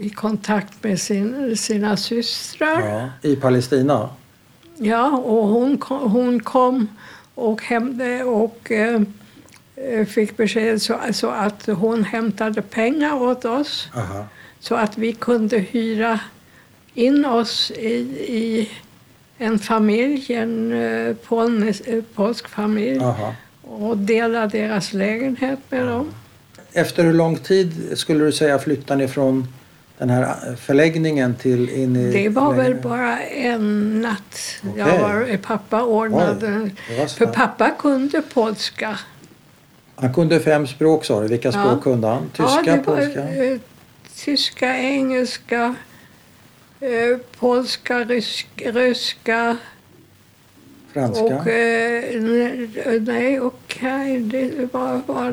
i 0.00 0.10
kontakt 0.10 0.84
med 0.84 1.00
sin, 1.00 1.56
sina 1.56 1.96
systrar. 1.96 2.80
Ja, 2.88 3.08
I 3.22 3.36
Palestina? 3.36 4.10
Ja, 4.76 5.10
och 5.10 5.48
hon 5.48 5.78
kom, 5.78 6.10
hon 6.10 6.40
kom 6.40 6.88
och, 7.34 7.62
hämtade 7.62 8.24
och 8.24 8.72
eh, 8.72 9.02
eh, 9.76 10.06
fick 10.06 10.36
besked 10.36 10.82
så, 10.82 10.98
så 11.12 11.28
att 11.28 11.66
hon 11.66 12.04
hämtade 12.04 12.62
pengar 12.62 13.22
åt 13.22 13.44
oss 13.44 13.88
Aha. 13.94 14.26
så 14.60 14.74
att 14.74 14.98
vi 14.98 15.12
kunde 15.12 15.58
hyra 15.58 16.20
in 16.94 17.24
oss 17.24 17.70
i, 17.70 17.94
i 18.28 18.70
en 19.38 19.58
familj, 19.58 20.32
en 20.32 20.72
eh, 20.72 21.16
eh, 21.86 22.04
polsk 22.14 22.48
familj 22.48 23.00
Aha. 23.00 23.34
Och 23.68 23.96
dela 23.98 24.46
deras 24.46 24.92
lägenhet 24.92 25.58
med 25.68 25.86
dem. 25.86 26.10
Efter 26.72 27.04
hur 27.04 27.12
lång 27.12 27.36
tid 27.36 27.92
skulle 27.98 28.24
du 28.24 28.32
säga 28.32 28.58
flyttade 28.58 28.98
ni 29.02 29.08
från 29.08 29.48
den 29.98 30.10
här 30.10 30.56
förläggningen 30.56 31.34
till 31.34 31.68
in 31.70 31.96
i... 31.96 32.12
Det 32.12 32.28
var 32.28 32.54
väl 32.54 32.74
bara 32.74 33.20
en 33.20 34.00
natt. 34.02 34.38
Okej. 34.70 34.72
Jag 34.86 34.98
var, 34.98 35.36
pappa 35.36 35.82
ordnade. 35.84 36.70
Oj, 36.90 37.08
För 37.08 37.26
pappa 37.26 37.70
kunde 37.78 38.22
polska. 38.22 38.98
Han 39.96 40.14
kunde 40.14 40.40
fem 40.40 40.66
språk 40.66 41.04
sa 41.04 41.20
du. 41.22 41.28
Vilka 41.28 41.48
Ja. 41.48 41.52
språk 41.52 41.82
kunde 41.82 42.06
han? 42.08 42.30
Tyska, 42.36 42.62
ja, 42.66 42.76
polska? 42.84 43.20
eh, 43.28 43.58
tyska, 44.16 44.78
engelska, 44.78 45.74
eh, 46.80 47.18
polska, 47.38 47.98
rysk, 47.98 48.48
ryska 48.64 49.56
Franska? 50.94 51.24
och... 51.24 51.46
Eh, 51.48 52.20
ne- 52.20 53.00
nej, 53.06 53.40
okej, 53.40 54.20
det 54.20 54.72
var, 54.72 55.00
var 55.06 55.30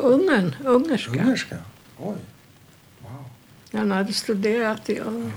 Ungern, 0.00 0.54
ungerska. 0.64 1.10
Ungerska? 1.10 1.56
Oj. 1.98 2.14
Wow. 3.02 3.10
Han 3.72 3.90
hade 3.90 4.12
studerat 4.12 4.90
i 4.90 4.98
Ungern. 5.00 5.32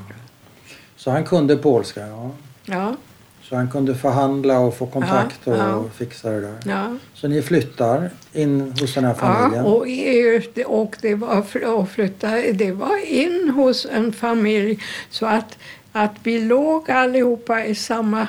Så 0.96 1.12
han 1.12 1.24
kunde 1.26 1.58
polska, 1.58 2.08
ja. 2.08 2.32
Ja. 2.66 2.96
Så 3.44 3.56
han 3.56 3.70
kunde 3.72 3.96
förhandla 3.96 4.60
och 4.60 4.78
få 4.78 4.86
kontakt 4.88 5.40
Ja, 5.44 5.56
ja. 5.58 5.76
och 5.76 5.92
fixa 5.94 6.30
det 6.30 6.42
där. 6.42 6.56
Ja. 6.66 6.96
Så 7.14 7.28
ni 7.28 7.42
flyttar 7.42 8.10
in 8.34 8.74
hos 8.82 8.94
den 8.94 9.04
här 9.06 9.14
familjen? 9.14 9.66
Ja, 9.66 9.72
och, 9.72 9.88
i- 9.88 10.42
och 10.66 10.96
det 11.02 11.16
var 11.16 11.86
flytta, 11.86 12.28
det 12.54 12.72
var 12.72 13.06
in 13.12 13.50
hos 13.50 13.86
en 13.92 14.14
familj 14.14 14.80
så 15.10 15.26
att, 15.26 15.58
att 15.92 16.12
vi 16.24 16.40
låg 16.40 16.92
allihopa 16.92 17.66
i 17.66 17.76
samma 17.76 18.28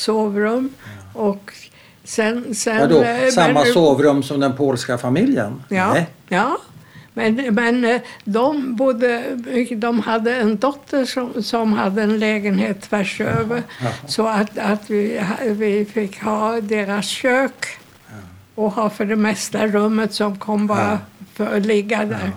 sovrum. 0.00 0.74
Och 1.14 1.52
sen... 2.04 2.54
sen 2.54 2.78
Vadå, 2.78 3.02
eh, 3.02 3.28
samma 3.30 3.62
men- 3.64 3.72
sovrum 3.72 4.22
som 4.22 4.40
den 4.40 4.56
polska 4.56 4.98
familjen? 4.98 5.62
Ja, 5.68 5.92
Nej. 5.92 6.06
ja. 6.28 6.58
Men, 7.14 7.54
men 7.54 7.84
eh, 7.84 8.00
de, 8.24 8.76
bodde, 8.76 9.24
de 9.76 10.00
hade 10.00 10.34
en 10.36 10.56
dotter 10.58 11.04
som, 11.04 11.42
som 11.42 11.72
hade 11.72 12.02
en 12.02 12.18
lägenhet 12.18 12.82
tvärs 12.82 13.20
över. 13.20 13.62
Jaha. 13.80 13.92
Så 14.08 14.26
att, 14.26 14.58
att 14.58 14.90
vi, 14.90 15.20
vi 15.44 15.84
fick 15.84 16.22
ha 16.22 16.60
deras 16.60 17.06
kök 17.06 17.66
och 18.54 18.72
ha 18.72 18.90
för 18.90 19.04
det 19.04 19.16
mesta 19.16 19.66
rummet 19.66 20.14
som 20.14 20.38
kom 20.38 20.66
bara 20.66 20.90
Ja. 20.90 20.98
för 21.34 21.56
att 21.56 21.66
ligga 21.66 22.04
där. 22.04 22.32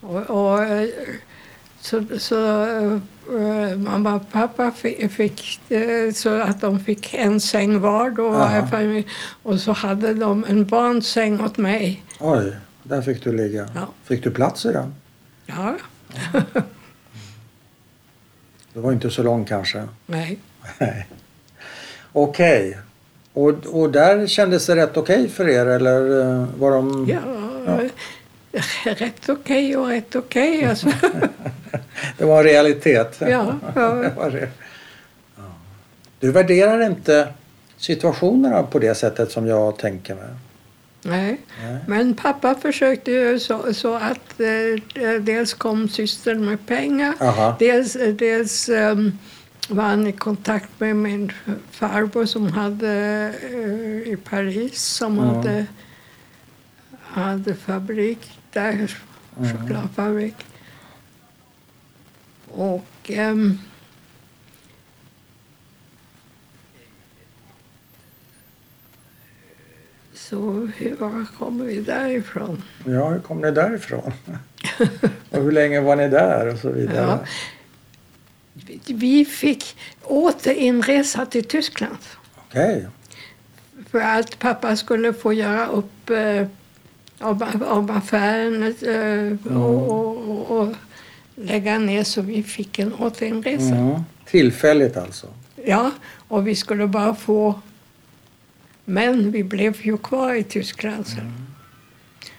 Ja, 0.00 0.08
Och, 0.08 0.30
och, 0.54 0.64
eh, 0.64 0.88
så 1.80 2.04
så 2.18 2.66
mamma 3.76 4.14
och 4.14 4.32
pappa 4.32 4.70
fi- 4.70 5.08
fick 5.08 5.60
eh, 5.70 6.12
så 6.14 6.40
att 6.40 6.60
de 6.60 6.80
fick 6.80 7.14
en 7.14 7.40
säng 7.40 7.80
var 7.80 8.10
då. 8.10 8.34
Aha. 8.34 9.02
Och 9.42 9.60
så 9.60 9.72
hade 9.72 10.14
de 10.14 10.44
en 10.48 10.66
barnsäng 10.66 11.40
åt 11.40 11.56
mig. 11.58 12.04
Oj, 12.20 12.52
där 12.82 13.02
fick 13.02 13.24
du 13.24 13.32
ligga. 13.32 13.68
Ja. 13.74 13.88
Fick 14.04 14.24
du 14.24 14.30
plats 14.30 14.66
i 14.66 14.72
den? 14.72 14.94
Ja, 15.46 15.74
Det 18.72 18.80
var 18.80 18.92
inte 18.92 19.10
så 19.10 19.22
lång 19.22 19.44
kanske. 19.44 19.84
nej. 20.06 20.38
Nej. 20.78 21.06
Okej. 22.12 22.78
Och, 23.32 23.48
och 23.66 23.90
där 23.92 24.26
kändes 24.26 24.66
det 24.66 24.76
rätt 24.76 24.96
okej 24.96 25.28
för 25.28 25.48
er 25.48 25.66
eller 25.66 26.20
eh, 26.20 26.46
var 26.58 26.70
de... 26.70 27.06
Ja, 27.08 27.80
rätt 28.84 29.28
okej 29.28 29.76
och 29.76 29.88
rätt 29.88 30.14
okej. 30.16 30.64
Alltså. 30.64 30.88
Det 32.18 32.24
var 32.24 32.38
en 32.38 32.44
realitet. 32.44 33.16
Ja, 33.20 33.54
ja. 33.74 34.04
Du 36.20 36.32
värderar 36.32 36.86
inte 36.86 37.28
situationerna 37.76 38.62
på 38.62 38.78
det 38.78 38.94
sättet 38.94 39.30
som 39.32 39.46
jag 39.46 39.78
tänker 39.78 40.14
mig. 40.14 40.24
nej. 41.02 41.40
Nej. 41.62 41.78
Men 41.86 42.14
pappa 42.14 42.54
försökte 42.54 43.10
ju 43.10 43.38
så, 43.38 43.74
så 43.74 43.94
att 43.94 44.40
eh, 44.40 45.12
dels 45.20 45.54
kom 45.54 45.88
systern 45.88 46.44
med 46.46 46.66
pengar. 46.66 47.14
Aha. 47.20 47.56
Dels, 47.58 47.96
dels 48.12 48.68
ehm, 48.68 49.18
var 49.68 49.82
han 49.84 50.06
i 50.06 50.12
kontakt 50.12 50.68
med 50.78 50.96
min 50.96 51.32
farbror 51.70 52.26
som 52.26 52.52
hade 52.52 52.88
eh, 53.52 54.12
i 54.12 54.18
Paris 54.24 54.82
som 54.82 55.16
Ja. 55.16 55.22
hade, 55.24 55.66
hade 57.02 57.54
fabrik 57.54 58.37
där, 58.58 58.98
chokladfabrik. 59.36 60.34
Och 62.50 62.86
ehm, 63.06 63.58
så 70.14 70.68
hur 70.76 71.26
kommer 71.38 71.64
vi 71.64 71.80
därifrån? 71.80 72.62
Ja, 72.84 73.08
hur 73.08 73.20
kom 73.20 73.40
ni 73.40 73.50
därifrån? 73.50 74.12
och 75.30 75.42
hur 75.42 75.52
länge 75.52 75.80
var 75.80 75.96
ni 75.96 76.08
där 76.08 76.46
och 76.46 76.58
så 76.58 76.70
vidare? 76.70 76.96
Ja. 76.96 77.24
Vi 78.86 79.24
fick 79.24 79.76
återinresa 80.02 81.26
till 81.26 81.44
Tyskland. 81.44 81.98
Okej. 82.48 82.86
För 83.90 84.00
att 84.00 84.38
pappa 84.38 84.76
skulle 84.76 85.12
få 85.12 85.32
göra 85.32 85.66
upp 85.66 86.10
eh, 86.10 86.46
om, 87.20 87.62
om 87.68 87.90
affären 87.90 88.62
eh, 88.62 89.56
och, 89.56 89.90
och, 89.90 90.16
och, 90.30 90.58
och 90.60 90.74
lägga 91.36 91.78
ner 91.78 92.04
så 92.04 92.22
vi 92.22 92.42
fick 92.42 92.78
en 92.78 92.92
återinresa. 92.94 93.74
Mm. 93.74 94.00
Tillfälligt 94.24 94.96
alltså? 94.96 95.26
Ja, 95.66 95.90
och 96.28 96.46
vi 96.46 96.54
skulle 96.54 96.86
bara 96.86 97.14
få... 97.14 97.60
Men 98.84 99.30
vi 99.30 99.44
blev 99.44 99.76
ju 99.86 99.98
kvar 99.98 100.34
i 100.34 100.42
Tyskland 100.42 101.06
sen. 101.06 101.32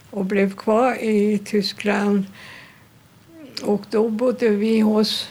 Och 0.09 0.25
blev 0.25 0.55
kvar 0.55 0.93
i 1.03 1.37
Tyskland. 1.45 2.25
Och 3.63 3.81
då 3.89 4.09
bodde 4.09 4.49
vi 4.49 4.79
hos 4.79 5.29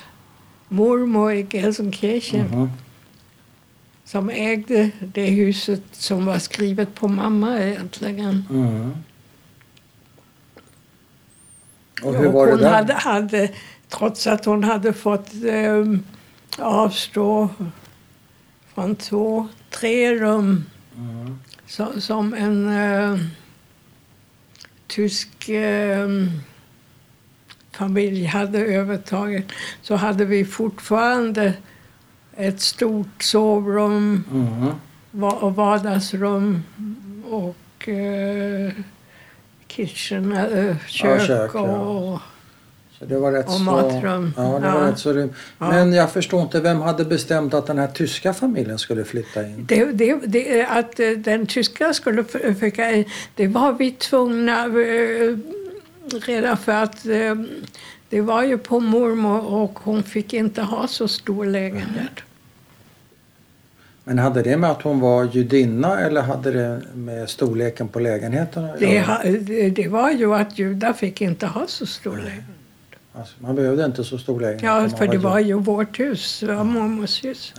mormor 0.69 1.33
i 1.33 1.43
Gelsenkirchen 1.51 2.47
Mhm. 2.47 2.71
som 4.05 4.31
ägde 4.31 4.91
det 5.01 5.27
huset 5.27 5.83
som 5.93 6.27
var 6.27 6.39
skrivet 6.39 6.95
på 6.95 7.09
mamma 7.09 7.59
egentligen. 7.63 8.45
Mm. 8.51 8.91
Och 12.03 12.15
hur 12.15 12.29
var 12.29 12.41
och 12.41 12.47
det 12.47 12.53
hon 12.53 12.61
där? 12.61 12.71
hade, 12.71 12.95
hade, 12.95 13.51
trots 13.89 14.27
att 14.27 14.45
hon 14.45 14.65
hade 14.65 14.93
fått 14.93 15.31
ehm, 15.49 16.03
avstå 16.59 17.49
från 18.75 18.97
två, 18.97 19.49
tre 19.71 20.15
rum 20.15 20.65
Mm. 20.97 21.39
så, 21.67 22.01
som 22.01 22.35
en 22.35 22.69
eh, 22.69 23.19
tysk 24.87 25.49
eh, 25.49 26.09
familj 27.73 28.25
hade 28.25 28.59
övertagit 28.59 29.53
så 29.83 29.95
hade 29.97 30.25
vi 30.25 30.45
fortfarande 30.45 31.53
ett 32.37 32.61
stort 32.61 33.23
sovrum 33.23 34.25
Mm. 34.33 35.35
och 35.35 35.55
vardagsrum 35.55 36.63
och 37.31 37.89
eh, 37.89 38.73
kitchen, 39.87 40.33
eh, 40.33 40.77
kök, 40.87 41.23
kök, 41.27 41.51
ja. 41.55 41.61
och... 41.61 42.19
Så 42.99 43.05
det 43.05 43.19
var 43.19 43.33
rätt 43.33 43.47
Och 43.47 43.53
så... 43.53 43.63
matrum. 43.63 44.33
Ja, 44.37 44.43
det 44.43 44.49
var 44.49 44.81
Ja. 44.81 44.89
rätt 44.91 44.99
så 44.99 45.13
rym-. 45.13 45.33
Men 45.59 45.93
jag 45.93 46.11
förstår 46.13 46.43
inte, 46.43 46.61
vem 46.61 46.81
hade 46.81 47.05
bestämt 47.05 47.55
att 47.55 47.67
den 47.67 47.79
här 47.79 47.87
tyska 47.87 48.35
familjen 48.35 48.79
skulle 48.79 49.05
flytta 49.05 49.43
in? 49.47 49.65
Det, 49.69 49.85
det, 49.85 50.15
det, 50.27 50.63
att 50.67 51.01
eh, 51.01 51.11
den 51.11 51.47
tyska 51.47 51.93
skulle 51.95 52.21
f- 52.21 52.41
försöka, 52.55 52.91
eh, 52.91 53.07
det 53.35 53.47
var 53.47 53.73
vi 53.73 53.91
tvungna 53.91 54.67
redan 56.27 56.57
för 56.57 56.73
att 56.73 57.03
det 58.11 58.21
var 58.21 58.43
ju 58.43 58.59
på 58.59 58.81
mormor 58.81 59.47
och 59.47 59.79
hon 59.83 60.03
fick 60.03 60.33
inte 60.35 60.63
ha 60.63 60.87
så 60.87 61.09
stor 61.09 61.45
lägenhet. 61.45 62.13
Men 64.09 64.19
hade 64.19 64.43
det 64.43 64.57
med 64.57 64.71
att 64.71 64.83
hon 64.83 65.01
var 65.01 65.25
judinna 65.25 66.01
eller 66.01 66.23
hade 66.23 66.51
det 66.51 66.83
med 66.95 67.29
storleken 67.29 67.89
på 67.89 68.01
lägenheten 68.01 68.65
att 68.65 68.79
Det, 68.79 68.95
göra? 68.95 69.23
det, 69.23 69.71
det 69.71 69.89
var 69.89 70.11
ju 70.11 70.35
att 70.35 70.59
judar 70.59 70.93
fick 70.93 71.21
inte 71.21 71.47
ha 71.47 71.67
så 71.67 71.87
stor 71.87 72.17
lägenhet. 72.17 72.45
Alltså, 73.13 73.35
man 73.39 73.55
behövde 73.55 73.85
inte 73.85 74.05
så 74.05 74.19
stor 74.19 74.41
lägenhet. 74.41 74.63
Ja, 74.63 74.97
för 74.97 75.07
det 75.07 75.19
var 75.19 75.39
ju 75.39 75.55
vårt 75.55 76.01
hus, 76.01 76.41
det 76.41 76.55
var 76.55 76.65
mormors 76.65 77.25
hus. 77.25 77.55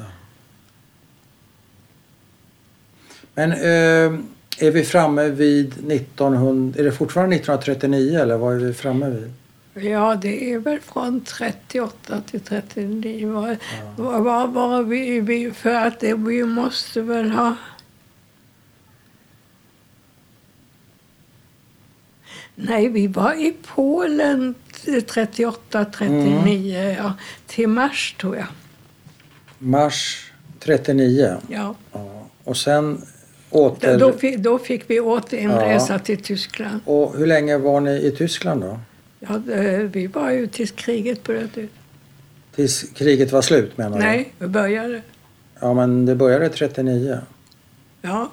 Men 3.33 3.51
eh, 3.51 4.19
är 4.67 4.71
vi 4.71 4.83
framme 4.83 5.29
vid 5.29 5.91
1900... 5.91 6.79
Är 6.79 6.83
det 6.83 6.91
fortfarande 6.91 7.35
1939 7.35 8.19
eller 8.19 8.37
vad 8.37 8.55
är 8.55 8.59
vi 8.59 8.73
framme 8.73 9.09
vid? 9.09 9.33
Ja, 9.83 10.15
det 10.21 10.51
är 10.53 10.59
väl 10.59 10.79
från 10.79 11.21
38 11.21 12.21
till 12.21 12.39
39. 12.39 13.31
Var, 13.31 13.57
var, 13.97 14.19
var, 14.19 14.47
var 14.47 14.83
vi, 14.83 15.19
vi, 15.19 15.51
för 15.51 15.73
att 15.75 15.99
det, 15.99 16.13
vi 16.13 16.43
måste 16.43 17.01
väl 17.01 17.31
ha... 17.31 17.55
Nej, 22.55 22.89
vi 22.89 23.07
var 23.07 23.33
i 23.33 23.55
Polen 23.75 24.55
38, 25.07 25.85
39, 25.85 26.95
ja, 26.97 27.13
till 27.47 27.67
mars 27.67 28.15
tror 28.19 28.35
jag. 28.35 28.47
Mars 29.57 30.31
39. 30.59 31.37
Ja. 31.47 31.75
Ja. 31.91 32.27
Och 32.43 32.57
sen 32.57 33.01
Då, 33.51 33.57
åter... 33.59 33.97
då, 33.99 34.11
fick, 34.13 34.37
då 34.37 34.59
fick 34.59 34.89
vi 34.89 34.99
återinresa 34.99 35.93
Ja. 35.93 35.99
till 35.99 36.23
Tyskland. 36.23 36.79
Och 36.85 37.17
hur 37.17 37.25
länge 37.27 37.57
var 37.57 37.81
ni 37.81 37.91
i 37.91 38.11
Tyskland 38.11 38.61
då? 38.61 38.79
Ja, 39.19 39.41
det, 39.45 39.89
vi 39.93 40.07
var 40.07 40.31
ju 40.31 40.47
tills 40.47 40.71
kriget 40.71 41.23
bröt 41.23 41.57
ut. 41.57 41.71
Tills 42.55 42.85
kriget 42.95 43.31
var 43.31 43.41
slut 43.41 43.77
menar 43.77 43.97
du? 43.97 44.03
Nej, 44.03 44.33
vi 44.39 44.47
började. 44.47 45.01
Ja 45.59 45.73
men 45.73 46.05
det 46.05 46.15
började 46.15 46.49
39. 46.49 47.17
Ja. 48.01 48.31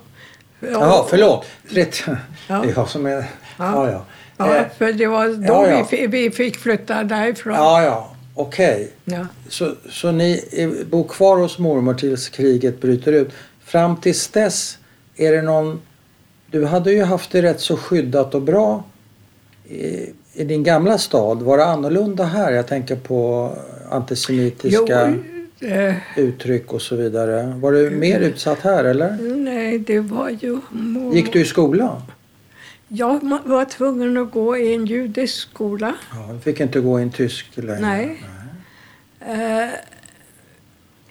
Jaha, 0.60 1.04
förlåt. 1.10 1.46
30. 1.70 2.02
Ja. 2.48 2.60
Det 2.62 2.68
är 2.70 2.72
jag 2.76 2.88
som 2.88 3.06
är... 3.06 3.24
Ja, 3.58 3.90
ja. 3.90 4.04
Ja, 4.36 4.56
Eh, 4.56 4.64
för 4.78 4.92
det 4.92 5.06
var 5.06 5.28
då 5.28 5.42
ja, 5.52 5.70
ja. 5.70 5.88
Vi, 5.90 6.06
vi 6.06 6.30
fick 6.30 6.56
flytta 6.56 7.04
därifrån. 7.04 7.54
ja, 7.54 7.82
ja. 7.82 8.12
Okej. 8.34 8.92
Ja. 9.04 9.26
Så, 9.48 9.74
så 9.90 10.10
ni 10.12 10.42
bor 10.90 11.04
kvar 11.08 11.38
hos 11.38 11.58
mormor 11.58 11.94
tills 11.94 12.28
kriget 12.28 12.80
bryter 12.80 13.12
ut. 13.12 13.28
Fram 13.64 13.96
tills 14.00 14.28
dess, 14.28 14.78
är 15.16 15.32
det 15.32 15.42
någon... 15.42 15.80
Du 16.50 16.64
hade 16.64 16.92
ju 16.92 17.02
haft 17.02 17.30
det 17.30 17.42
rätt 17.42 17.60
så 17.60 17.76
skyddat 17.76 18.34
och 18.34 18.42
bra 18.42 18.84
i, 20.36 20.44
din 20.44 20.62
gamla 20.62 20.98
stad. 20.98 21.42
Var 21.42 21.58
det 21.58 21.64
annorlunda 21.64 22.24
här? 22.24 22.52
Jag 22.52 22.66
tänker 22.66 22.96
på 22.96 23.50
Jo, 23.56 23.90
antisemitiska... 23.90 25.14
Eh, 25.60 25.94
uttryck 26.16 26.72
och 26.72 26.82
så 26.82 26.96
vidare. 26.96 27.52
Var 27.56 27.72
du 27.72 27.90
mer 27.90 28.20
utsatt 28.20 28.58
här 28.60 28.84
eller? 28.84 29.36
nej, 29.36 29.78
det 29.78 30.00
var 30.00 30.30
ju. 30.30 30.58
Gick 31.14 31.32
du 31.32 31.40
i 31.40 31.44
skola? 31.44 32.02
Jag 32.88 33.40
var 33.44 33.64
tvungen 33.64 34.16
att 34.16 34.30
gå 34.30 34.56
i 34.56 34.74
en 34.74 34.86
judisk 34.86 35.34
skola. 35.50 35.94
Ja, 36.12 36.32
du 36.32 36.40
fick 36.40 36.60
inte 36.60 36.80
gå 36.80 37.00
i 37.00 37.02
en 37.02 37.10
tysk 37.10 37.46
längre. 37.54 37.80
Nej. 37.80 38.22
Eh, 39.20 39.68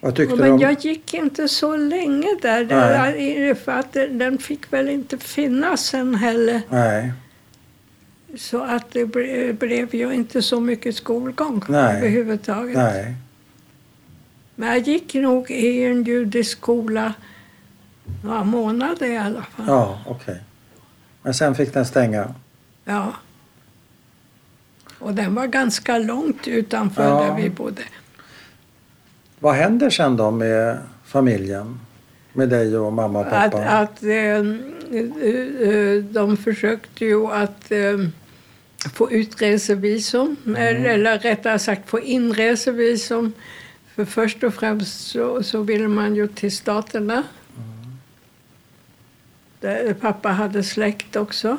Vad 0.00 0.14
tyckte 0.16 0.36
men 0.36 0.52
om... 0.52 0.60
jag 0.60 0.80
gick 0.84 1.14
inte 1.14 1.48
så 1.48 1.76
länge 1.76 2.28
där. 2.42 2.64
där 2.64 3.54
för 3.54 3.72
att 3.72 3.92
den- 3.92 4.18
den 4.18 4.38
fick 4.38 4.72
väl 4.72 4.88
inte 4.88 5.18
finnas 5.18 5.80
sen 5.86 6.14
heller. 6.14 6.60
Nej. 6.68 7.12
Så 8.36 8.62
att 8.64 8.90
det 8.90 9.06
ble, 9.06 9.52
blev 9.52 9.94
ju 9.94 10.12
inte 10.14 10.42
så 10.42 10.60
mycket 10.60 10.96
skolgång 10.96 11.62
Nej. 11.68 11.96
överhuvudtaget. 11.96 12.76
Nej. 12.76 13.14
Men 14.54 14.68
jag 14.68 14.78
gick 14.78 15.14
nog 15.14 15.50
i 15.50 15.84
en 15.84 16.04
judisk 16.04 16.58
skola 16.58 17.14
några 18.24 18.44
månader 18.44 19.06
i 19.06 19.16
alla 19.16 19.42
fall. 19.42 19.66
Ja, 19.68 20.00
okej. 20.06 20.40
Men 21.22 21.34
sen 21.34 21.54
fick 21.54 21.74
den 21.74 21.86
stänga? 21.86 22.34
Ja. 22.84 23.12
Och 24.98 25.14
den 25.14 25.34
var 25.34 25.46
ganska 25.46 25.98
långt 25.98 26.48
utanför 26.48 27.02
Ja. 27.04 27.22
där 27.24 27.42
vi 27.42 27.50
bodde. 27.50 27.82
Vad 29.38 29.54
händer 29.54 29.90
sen 29.90 30.16
då 30.16 30.30
med 30.30 30.78
familjen? 31.04 31.80
Med 32.32 32.48
dig 32.48 32.78
och 32.78 32.92
mamma 32.92 33.18
och 33.18 33.26
Att, 33.26 33.52
pappa? 33.52 33.64
att 33.64 34.02
eh, 34.02 34.10
eh, 34.10 36.04
de 36.10 36.36
försökte 36.36 37.04
ju 37.04 37.26
att 37.26 37.70
eh, 37.72 37.98
få 38.92 39.10
utresevisum, 39.10 40.36
eller, 40.46 40.84
eller 40.84 41.18
rättare 41.18 41.58
sagt 41.58 41.90
få 41.90 42.00
inresevisum. 42.00 43.32
För 43.94 44.04
först 44.04 44.44
och 44.44 44.54
främst 44.54 45.06
så, 45.06 45.42
så 45.42 45.62
ville 45.62 45.88
man 45.88 46.16
ju 46.16 46.28
till 46.28 46.56
Staterna. 46.56 47.22
Där 49.60 49.94
pappa 49.94 50.28
hade 50.28 50.62
släkt 50.62 51.16
också. 51.16 51.58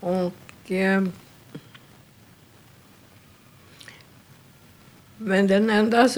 Och... 0.00 0.70
Eh, 0.72 1.02
men 5.16 5.46
den 5.46 5.70
enda... 5.70 6.08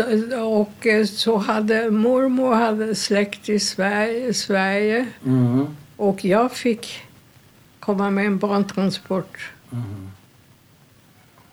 Och 0.44 0.86
eh, 0.86 1.06
så 1.06 1.36
hade 1.36 1.90
mormor 1.90 2.54
hade 2.54 2.94
släkt 2.94 3.48
i 3.48 3.60
Sverige, 3.60 4.34
Sverige 4.34 5.06
Mm. 5.24 5.66
Och 6.00 6.24
jag 6.24 6.52
fick 6.52 7.00
komma 7.80 8.10
med 8.10 8.26
en 8.26 8.38
barntransport. 8.38 9.50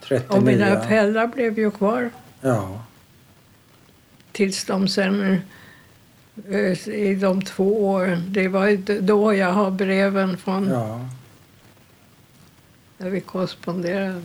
39. 0.03 0.37
Och 0.37 0.43
mina 0.43 0.79
föräldrar 0.81 1.27
blev 1.27 1.59
ju 1.59 1.71
kvar 1.71 2.09
Ja. 2.41 2.81
tills 4.31 4.65
de 4.65 4.87
sen 4.87 5.41
eh, 6.49 6.87
i 6.89 7.15
de 7.21 7.41
två 7.41 7.89
åren. 7.89 8.23
Det 8.27 8.47
var 8.47 9.01
då 9.01 9.33
jag 9.33 9.51
har 9.51 9.71
breven 9.71 10.37
från 10.37 10.67
ja. 10.69 11.09
när 12.97 13.09
vi 13.09 13.21
korresponderade. 13.21 14.21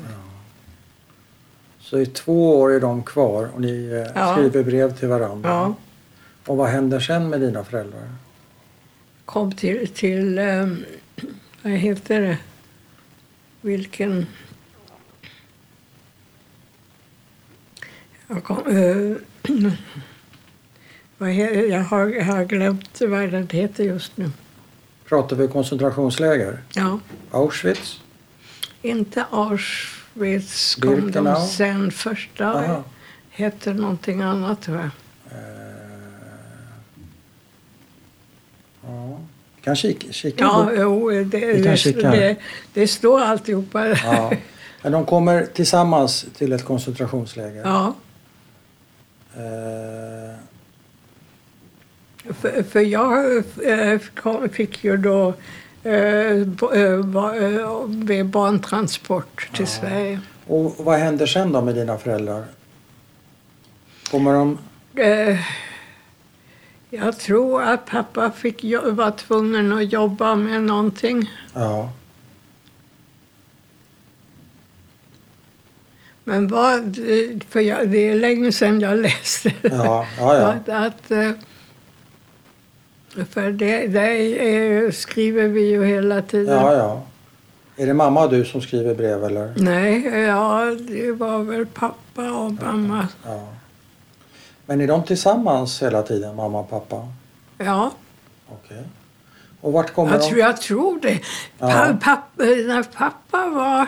Så 1.81 1.99
i 1.99 2.07
två 2.07 2.61
år 2.61 2.73
är 2.73 2.81
de 2.81 3.03
kvar 3.03 3.49
och 3.55 3.61
ni 3.61 3.87
eh, 3.93 4.13
Ja. 4.23 4.33
skriver 4.35 4.63
brev 4.65 4.97
till 4.99 5.09
varandra. 5.09 5.49
Ja. 5.51 5.75
Och 6.47 6.57
vad 6.57 6.69
händer 6.69 7.01
sen 7.01 7.29
med 7.29 7.41
dina 7.41 7.65
föräldrar? 7.65 8.09
Kom 9.25 9.53
till, 9.53 9.89
till 9.89 10.39
eh, 10.39 10.67
vad 11.63 11.73
heter 11.73 12.21
det, 12.21 12.39
vilken... 13.61 14.27
Jag, 18.27 18.45
kom, 18.45 18.63
he, 21.19 21.67
jag, 21.67 21.85
har, 21.85 22.09
jag 22.09 22.25
har 22.25 22.45
glömt 22.45 23.01
vad 23.01 23.31
den 23.31 23.49
heter 23.51 23.85
just 23.85 24.17
nu. 24.17 24.31
Pratar 25.09 25.37
vi 25.37 25.49
koncentrationsläger? 25.49 26.63
Ja, 26.75 27.01
Auschwitz? 27.31 28.01
inte 28.83 29.25
Auschwitz 29.31 30.75
kom 30.75 30.95
de 30.95 31.01
Birkenau? 31.01 31.47
sen. 31.47 31.91
Första 31.91 32.47
Aha. 32.47 32.85
hette 33.31 33.75
någonting 33.75 34.23
annat 34.23 34.63
tror 34.63 34.77
jag. 34.77 34.91
Eh, 35.31 35.62
ja. 38.87 39.19
Kan 39.65 39.77
kika, 39.77 40.13
kika 40.13 40.45
Ja, 40.45 40.65
på- 40.65 40.75
jo, 40.81 41.11
det, 41.25 41.39
Vi 41.55 41.63
kan 41.63 41.77
kika. 41.77 42.11
det, 42.11 42.37
det 42.75 42.89
står 42.89 43.21
alltihopa. 43.21 43.87
ja. 43.89 44.33
Men 44.83 44.93
de 44.93 45.07
kommer 45.07 45.47
tillsammans 45.55 46.27
till 46.37 46.53
ett 46.53 46.65
koncentrationsläger. 46.65 47.63
ja. 47.65 47.95
Eh, 49.37 50.35
För, 52.41 52.63
för 52.63 52.81
jag 52.81 53.37
eh, 53.65 54.49
fick 54.53 54.85
ju 54.85 54.97
då 54.97 55.35
eh, 55.85 55.95
eh, 55.95 56.41
eh, 58.11 58.25
barntransport 58.27 59.49
till 59.53 59.61
Ja. 59.65 59.67
Sverige. 59.67 60.21
och 60.47 60.75
vad 60.79 60.99
händer 60.99 61.27
sen 61.27 61.53
då 61.53 61.61
med 61.61 61.75
dina 61.75 61.99
föräldrar? 61.99 62.45
Kommer 64.11 64.33
de... 64.33 64.59
Eh, 64.97 65.39
jag 66.95 67.19
tror 67.19 67.63
att 67.63 67.87
pappa 67.87 68.31
fick 68.31 68.65
var 68.85 69.11
tvungen 69.11 69.73
att 69.73 69.93
jobba 69.93 70.35
med 70.35 70.63
någonting. 70.63 71.31
Ja. 71.55 71.93
Men 76.25 76.49
vad, 76.49 76.99
för 77.49 77.61
jag, 77.61 77.89
det 77.89 78.09
är 78.09 78.15
länge 78.15 78.53
sedan 78.53 78.81
jag 78.81 78.99
läste 78.99 79.53
det. 79.63 79.69
Ja, 79.69 80.07
ja, 80.19 80.37
ja. 80.37 80.47
Att, 80.53 80.69
att, 80.69 81.11
eh, 81.11 81.31
för 83.31 83.51
det, 83.51 83.87
det 83.87 84.97
skriver 84.97 85.49
vi 85.49 85.71
ju 85.71 85.85
hela 85.85 86.23
tiden. 86.23 86.55
Ja, 86.55 86.75
ja. 86.75 87.03
Är 87.77 87.87
det 87.87 87.95
mamma 87.95 88.25
och 88.25 88.31
du 88.31 88.45
som 88.45 88.61
skriver 88.61 88.95
brev 88.95 89.25
eller? 89.25 89.55
Nej, 89.57 90.07
ja, 90.27 90.77
det 90.89 91.13
var 91.13 91.39
väl 91.39 91.67
pappa 91.67 92.33
och 92.33 92.53
mamma. 92.53 93.09
Ja. 93.25 93.49
Men 94.67 94.81
är 94.81 94.87
de 94.87 95.05
tillsammans 95.05 95.83
hela 95.83 96.03
tiden, 96.03 96.37
mamma 96.37 96.61
och 96.61 96.71
pappa? 96.71 97.09
Ja, 97.59 97.91
Okej. 98.49 98.83
Och 99.61 99.73
vart 99.73 99.95
kommer 99.95 100.13
jag 100.13 100.21
de? 100.21 100.29
tror, 100.29 100.39
jag 100.41 100.61
tror 100.61 101.01
det. 101.01 101.21
Ja. 101.59 101.71
Pa, 101.73 101.97
pappa, 102.01 102.45
när 102.45 102.83
pappa 102.83 103.49
var 103.49 103.87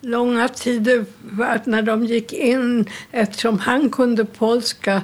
långa 0.00 0.48
tider, 0.48 1.04
när 1.64 1.82
de 1.82 2.04
gick 2.04 2.32
in, 2.32 2.88
eftersom 3.10 3.58
han 3.58 3.90
kunde 3.90 4.24
polska, 4.24 5.02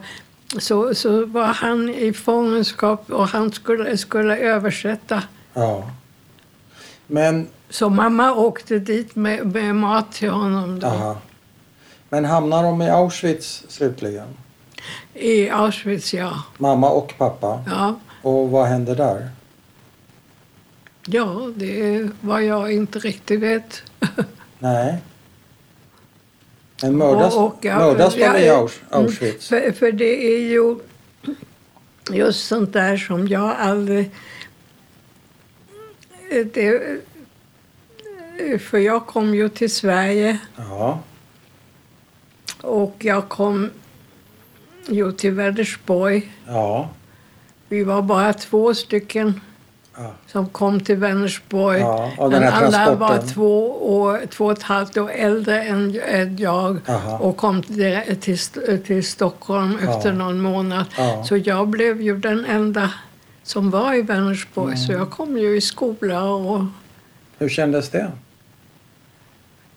så, 0.59 0.95
så 0.95 1.27
var 1.27 1.47
han 1.47 1.89
i 1.91 2.13
fångenskap 2.13 3.11
och 3.11 3.29
han 3.29 3.53
skulle, 3.53 3.97
skulle 3.97 4.37
översätta. 4.39 5.23
Ja. 5.55 5.91
Men, 7.07 7.49
Så 7.71 7.89
mamma 7.89 8.35
åkte 8.35 8.79
dit 8.79 9.17
med, 9.17 9.47
med 9.47 9.75
mat 9.77 10.13
till 10.13 10.31
honom 10.31 10.81
då, 10.81 10.87
aha. 10.87 11.17
Men 12.09 12.25
hamnar 12.25 12.63
de 12.63 12.83
i 12.83 12.91
Auschwitz 12.91 13.65
slutligen? 13.69 14.29
I 15.15 15.49
Auschwitz. 15.51 16.15
Ja. 16.15 16.43
Mamma 16.59 16.91
och 16.91 17.15
pappa? 17.19 17.65
Ja. 17.67 17.99
Och 18.23 18.51
vad 18.51 18.67
händer 18.67 18.97
där? 18.97 19.31
ja, 21.07 21.53
det 21.57 21.95
är 21.97 22.11
vad 22.21 22.43
jag 22.43 22.73
inte 22.73 22.99
riktigt 22.99 23.41
vet. 23.41 23.83
Nej. 24.59 24.99
Men 26.83 26.97
mördas, 26.97 27.35
Och- 27.35 27.45
och, 27.45 27.59
ja, 27.65 27.79
mördas 27.79 28.17
ja, 28.17 28.39
i 28.39 28.49
Aus- 28.51 28.81
Auschwitz? 28.91 29.49
För, 29.49 29.73
för 29.73 29.93
det 29.93 30.35
är 30.35 30.39
ju 30.41 30.77
just 32.11 32.47
sånt 32.49 32.73
där 32.73 32.97
som 32.97 33.29
jag 33.29 33.57
aldrig... 33.59 34.11
Det, 36.53 36.99
för 38.61 38.79
jag 38.79 39.07
kom 39.07 39.35
ju 39.35 39.49
till 39.49 39.71
Sverige 39.75 40.39
Ja. 40.57 40.99
och 42.61 42.95
jag 42.99 43.29
kom 43.29 43.71
ju 44.89 45.13
till 45.13 45.33
Vänersborg. 45.33 46.33
Ja. 46.47 46.89
Vi 47.69 47.85
var 47.85 48.03
bara 48.03 48.33
två 48.33 48.75
stycken 48.75 49.41
Ja. 49.97 50.13
som 50.27 50.49
kom 50.49 50.81
till 50.81 50.97
Vänersborg. 50.97 51.79
Ja, 51.81 52.11
Men 52.19 52.45
alla 52.53 52.95
var 52.95 53.19
två, 53.35 53.71
år, 54.01 54.27
två 54.31 54.45
och 54.47 54.53
ett 54.53 54.63
halvt 54.63 54.97
år 54.97 55.11
äldre 55.11 55.63
än, 55.63 56.01
än 56.05 56.37
jag 56.37 56.79
Aha. 56.89 57.19
och 57.19 57.37
kom 57.37 57.63
till, 57.63 58.01
till, 58.21 58.39
till 58.85 59.07
Stockholm 59.07 59.79
Ja. 59.83 59.97
efter 59.97 60.13
någon 60.13 60.41
månad. 60.41 60.85
Ja. 60.97 61.25
Så 61.25 61.37
jag 61.37 61.69
blev 61.69 62.03
ju 62.03 62.17
den 62.19 62.45
enda 62.45 62.91
som 63.43 63.71
var 63.71 63.95
i 63.95 64.03
Vänersborg. 64.03 64.77
Så 64.77 64.93
Mm. 64.93 64.99
jag 64.99 65.11
kom 65.11 65.39
ju 65.39 65.57
i 65.57 65.61
skola 65.61 66.23
och 66.25 66.65
Hur 67.39 67.49
kändes 67.49 67.91
det? 67.91 68.13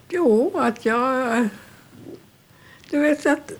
jo, 0.10 0.52
att 0.56 0.86
jag... 0.86 1.48
Du 2.90 3.00
vet 3.00 3.26
att 3.26 3.52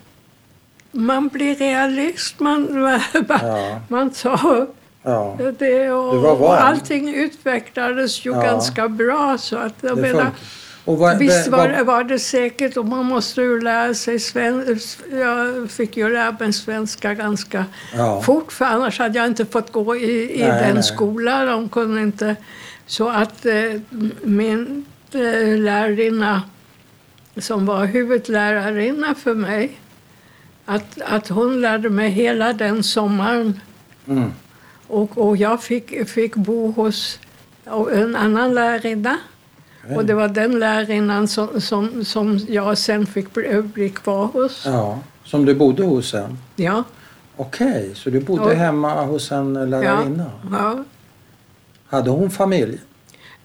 man 0.98 1.28
blir 1.28 1.56
realist. 1.56 2.40
Man, 2.40 2.82
man, 2.82 3.00
Ja. 3.42 3.80
man 3.88 4.14
sa 4.14 4.68
Ja. 5.04 5.38
det 5.60 5.92
och, 5.92 6.42
och 6.42 6.62
allting 6.64 7.14
utvecklades 7.16 8.26
ju 8.26 8.32
Ja. 8.32 8.42
ganska 8.42 8.88
bra. 8.90 9.38
Så 9.40 9.58
att 9.58 9.74
jag 9.82 9.96
Det 9.98 10.02
menar. 10.02 10.28
Och 10.86 10.98
vad, 10.98 11.18
Visst 11.18 11.48
var, 11.48 11.70
vad- 11.78 11.86
var 11.86 12.04
det 12.04 12.20
säkert 12.20 12.78
och 12.78 12.86
man 12.86 13.06
måste 13.06 13.42
ju 13.42 13.62
lära 13.62 13.94
sig 13.94 14.20
svenska. 14.20 15.16
Jag 15.18 15.72
fick 15.72 15.98
ju 15.98 16.10
lära 16.14 16.36
mig 16.40 16.54
svenska 16.54 17.14
ganska 17.14 17.66
Ja. 17.96 18.22
fort 18.22 18.52
för 18.52 18.66
annars 18.66 19.00
hade 19.00 19.18
jag 19.20 19.28
inte 19.28 19.46
fått 19.46 19.72
gå 19.72 19.96
i, 19.96 20.36
i 20.36 20.48
Nej, 20.48 20.64
den 20.64 20.74
nej. 20.74 20.84
skolan. 20.84 21.48
De 21.48 21.70
kunde 21.70 22.02
inte... 22.02 22.36
Så 22.86 23.10
att 23.10 23.46
eh, 23.46 23.54
min 24.24 24.86
eh, 25.14 25.58
lärarinna 25.58 26.42
som 27.38 27.66
var 27.66 27.86
huvudlärarinna 27.86 29.16
för 29.16 29.34
mig 29.34 29.80
att, 30.70 31.02
att 31.06 31.28
hon 31.28 31.62
lärde 31.62 31.90
mig 31.90 32.10
hela 32.10 32.54
den 32.54 32.84
sommaren 32.84 33.60
Mm. 34.08 34.32
och, 34.88 35.18
och 35.18 35.38
jag 35.38 35.64
fick, 35.64 36.10
fick 36.10 36.36
bo 36.36 36.72
hos 36.72 37.20
en 37.94 38.16
annan 38.16 38.54
lärarinna. 38.54 39.18
Och 39.96 40.06
det 40.06 40.14
var 40.14 40.28
den 40.28 40.60
lärarinnan 40.60 41.28
som, 41.28 41.62
som, 41.62 42.06
som 42.06 42.40
jag 42.50 42.78
sen 42.78 43.06
fick 43.06 43.34
bli, 43.34 43.62
bli 43.62 43.90
kvar 43.90 44.26
hos. 44.26 44.64
Ja, 44.66 45.00
som 45.24 45.46
du 45.46 45.56
bodde 45.56 45.84
hos 45.84 46.10
sen? 46.10 46.38
Ja. 46.56 46.84
Okej, 47.36 47.92
så 47.96 48.10
du 48.10 48.20
bodde 48.20 48.44
Ja. 48.54 48.54
hemma 48.60 49.04
hos 49.06 49.32
en 49.32 49.56
ja, 49.56 49.66
lärarinna? 49.66 50.32
ja. 50.52 50.84
Hade 51.88 52.10
hon 52.10 52.30
familj? 52.30 52.80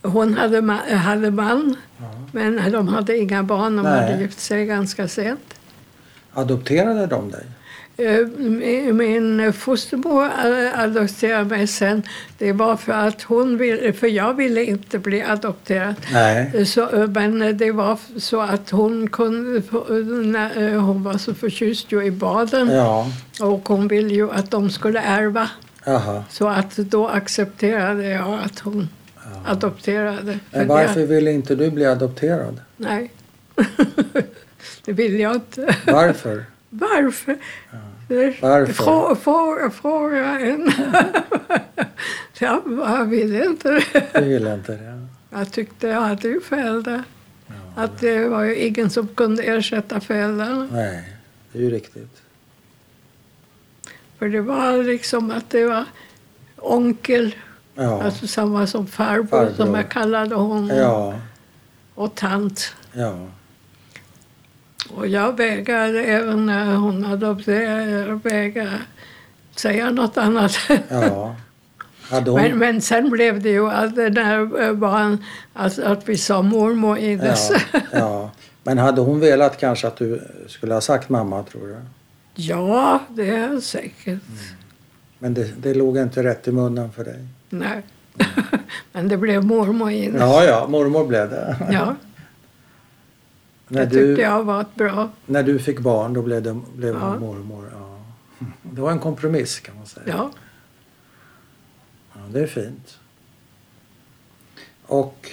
Hon 0.03 0.35
hade, 0.35 0.61
ma- 0.61 0.95
hade 0.95 1.31
man, 1.31 1.77
Ja. 1.99 2.05
men 2.33 2.73
de 2.73 2.89
hade 2.89 3.19
inga 3.19 3.43
barn. 3.43 3.77
De 3.77 3.83
Nej. 3.83 3.93
hade 4.01 4.23
gift 4.23 4.41
sig 4.41 4.67
ganska 4.67 5.09
sent. 5.09 5.55
Adopterade 6.35 7.07
de 7.07 7.31
dig? 7.31 7.45
Eh, 7.97 8.27
Min 8.95 9.53
fostermor 9.53 10.25
eh, 10.25 10.79
adopterade 10.81 11.45
mig 11.45 11.67
sen. 11.67 12.03
Det 12.39 12.53
var 12.53 12.77
för 12.77 12.93
att 12.93 13.23
hon 13.23 13.59
ville, 13.59 13.93
för 13.93 14.07
jag 14.07 14.35
ville 14.35 14.65
inte 14.65 14.99
bli 14.99 15.23
adopterad. 15.23 15.95
Nej. 16.13 16.67
Så, 16.67 16.89
eh, 17.03 17.09
men 17.09 17.57
det 17.59 17.71
var 17.73 17.99
så 18.17 18.41
att 18.41 18.71
hon 18.71 19.09
kunde, 19.11 19.63
när, 20.25 20.77
hon 20.77 21.03
var 21.03 21.19
så 21.19 21.35
förtjust 21.35 21.93
ju 21.93 22.05
i 22.05 22.11
baden 22.11 22.71
Ja, 22.71 23.07
och 23.41 23.69
hon 23.69 23.89
ville 23.89 24.15
ju 24.15 24.31
att 24.31 24.51
de 24.51 24.71
skulle 24.71 25.01
ärva. 25.01 25.49
aha. 25.87 26.25
Så 26.31 26.49
att 26.49 26.77
då 26.77 27.09
accepterade 27.09 28.09
jag 28.09 28.39
att 28.45 28.59
hon 28.59 28.89
adopterade. 29.47 30.39
För 30.51 30.59
Men 30.59 30.69
varför 30.69 31.01
det, 31.01 31.07
ville 31.07 31.33
inte 31.33 31.55
du 31.55 31.71
bli 31.71 31.87
adopterad? 31.87 32.61
nej, 32.77 33.11
det 34.85 34.93
vill 34.93 35.21
jag 35.21 35.35
inte. 35.35 35.77
Varför? 35.87 36.45
Varför? 36.71 37.37
Varför? 38.41 38.73
Frå, 38.73 39.15
frå, 39.17 39.71
fråga 39.71 40.41
en. 40.41 40.73
ja, 42.39 42.63
jag 42.67 43.05
ville 43.05 43.45
inte 43.47 43.71
det. 43.71 44.07
Du 44.15 44.25
ville 44.25 44.55
inte 44.55 44.73
det? 44.73 45.07
Jag 45.31 45.53
tyckte 45.53 45.87
jag 45.87 46.01
hade 46.01 46.29
ju 46.29 46.41
föräldrar. 46.41 47.03
Att 47.77 47.99
det 48.01 48.29
var 48.29 48.43
ju 48.43 48.57
ingen 48.57 48.91
som 48.91 49.09
kunde 49.09 49.43
ersätta 49.43 50.01
föräldrarna. 50.01 50.69
Nej, 50.73 51.17
det 51.53 51.59
är 51.59 51.63
ju 51.63 51.71
riktigt. 51.71 52.23
För 54.19 54.29
det 54.29 54.41
var 54.41 54.83
liksom 54.83 55.31
att 55.31 55.51
det 55.51 55.65
var 55.65 55.85
onkel, 56.57 57.35
Ja, 57.75 58.03
alltså 58.03 58.27
samma 58.27 58.67
som 58.67 58.87
farbror, 58.87 59.27
Farbror. 59.27 59.55
som 59.55 59.75
jag 59.75 59.89
kallade 59.91 60.35
honom, 60.35 60.69
ja, 60.77 61.15
och 61.95 62.15
tant. 62.15 62.75
ja. 62.93 63.27
Och 64.91 65.07
jag 65.07 65.37
vägrade 65.37 66.05
även 66.05 66.47
när 66.47 66.75
hon 66.75 67.05
adopterade, 67.05 67.91
jag 67.91 68.23
vägrade 68.23 68.79
säga 69.57 69.91
något 69.91 70.17
annat. 70.17 70.53
ja. 70.89 71.37
Hon... 72.11 72.35
Men, 72.35 72.59
men 72.59 72.81
sen 72.81 73.11
blev 73.11 73.43
det 73.43 73.51
ju 73.51 73.71
att 73.71 73.97
det 73.97 74.11
där 74.11 74.75
barn, 74.75 75.25
alltså 75.53 75.83
att 75.83 76.09
vi 76.09 76.17
sa 76.17 76.43
mormor 76.43 76.99
i 76.99 77.13
ja, 77.15 77.23
dess. 77.23 77.51
ja. 77.93 78.31
Men 78.63 78.79
hade 78.79 79.01
hon 79.01 79.21
velat 79.21 79.61
kanske 79.61 79.87
att 79.87 79.97
du 79.97 80.23
skulle 80.47 80.75
ha 80.75 80.81
sagt 80.81 81.09
mamma, 81.09 81.43
tror 81.43 81.67
du? 81.67 81.77
Ja, 82.35 83.01
det 83.09 83.31
är 83.31 83.61
säkert. 83.61 84.21
Men 85.19 85.35
det, 85.35 85.51
det 85.63 85.75
låg 85.75 85.99
inte 85.99 86.23
rätt 86.23 86.49
i 86.49 86.53
munnen 86.53 86.93
för 86.93 87.05
dig? 87.05 87.27
Nej. 87.51 87.83
men 88.93 89.09
det 89.09 89.17
blev 89.17 89.45
mormor 89.45 89.91
i 89.91 90.11
dess. 90.11 90.21
Ja, 90.21 90.45
ja, 90.45 90.67
mormor 90.69 91.07
blev 91.07 91.31
det. 91.31 91.57
Ja, 91.71 91.97
när, 93.73 93.81
det 93.85 93.91
tyckte 93.91 94.15
du, 94.15 94.21
jag 94.23 94.45
var 94.45 94.61
ett 94.61 94.75
bra. 94.75 95.09
när 95.27 95.43
du 95.43 95.59
fick 95.59 95.81
barn, 95.81 96.13
då 96.13 96.23
blev 96.23 96.43
det 96.43 96.61
blev 96.77 96.95
Ja. 96.95 97.01
hon 97.01 97.21
mormor. 97.21 97.71
Ja. 97.73 97.99
Det 98.63 98.81
var 98.81 98.91
en 98.93 98.99
kompromiss 98.99 99.61
kan 99.61 99.77
man 99.77 99.87
säga. 99.87 100.05
Ja. 100.09 100.31
Ja, 102.15 102.21
det 102.33 102.41
är 102.41 102.47
fint. 102.47 102.99
Och 104.87 105.31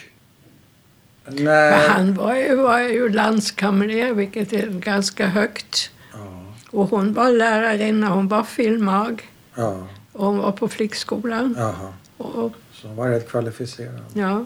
Men 1.26 1.44
när... 1.44 1.88
han 1.90 2.14
var 2.14 2.36
ju, 2.36 2.56
var 2.56 2.80
ju 2.80 3.10
landskamrer, 3.10 4.14
vilket 4.14 4.54
är 4.54 4.70
ganska 4.70 5.28
högt. 5.28 5.92
Ja, 6.14 6.44
Och 6.72 6.90
hon 6.90 7.14
var 7.14 7.32
lärarinna, 7.32 8.08
hon 8.10 8.28
var 8.28 8.44
filmag. 8.44 9.30
ja, 9.56 9.88
Och 10.12 10.26
hon 10.26 10.38
var 10.38 10.52
på 10.52 10.68
flickskolan. 10.68 11.56
jaha. 11.58 11.94
Och, 12.18 12.52
Så 12.74 12.88
hon 12.88 12.96
var 12.96 13.10
rätt 13.10 13.30
kvalificerad. 13.30 14.02
ja. 14.14 14.46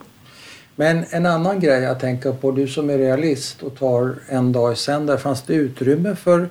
Men 0.76 1.06
en 1.10 1.26
annan 1.26 1.60
grej 1.60 1.82
jag 1.82 2.00
tänker 2.00 2.32
på, 2.32 2.52
du 2.52 2.68
som 2.68 2.90
är 2.90 2.98
realist 2.98 3.64
och 3.64 3.76
tar 3.80 4.16
en 4.28 4.52
dag 4.52 4.74
i 4.74 4.76
sänder, 4.76 5.18
fanns 5.18 5.42
det 5.42 5.54
utrymme 5.54 6.16
för 6.16 6.50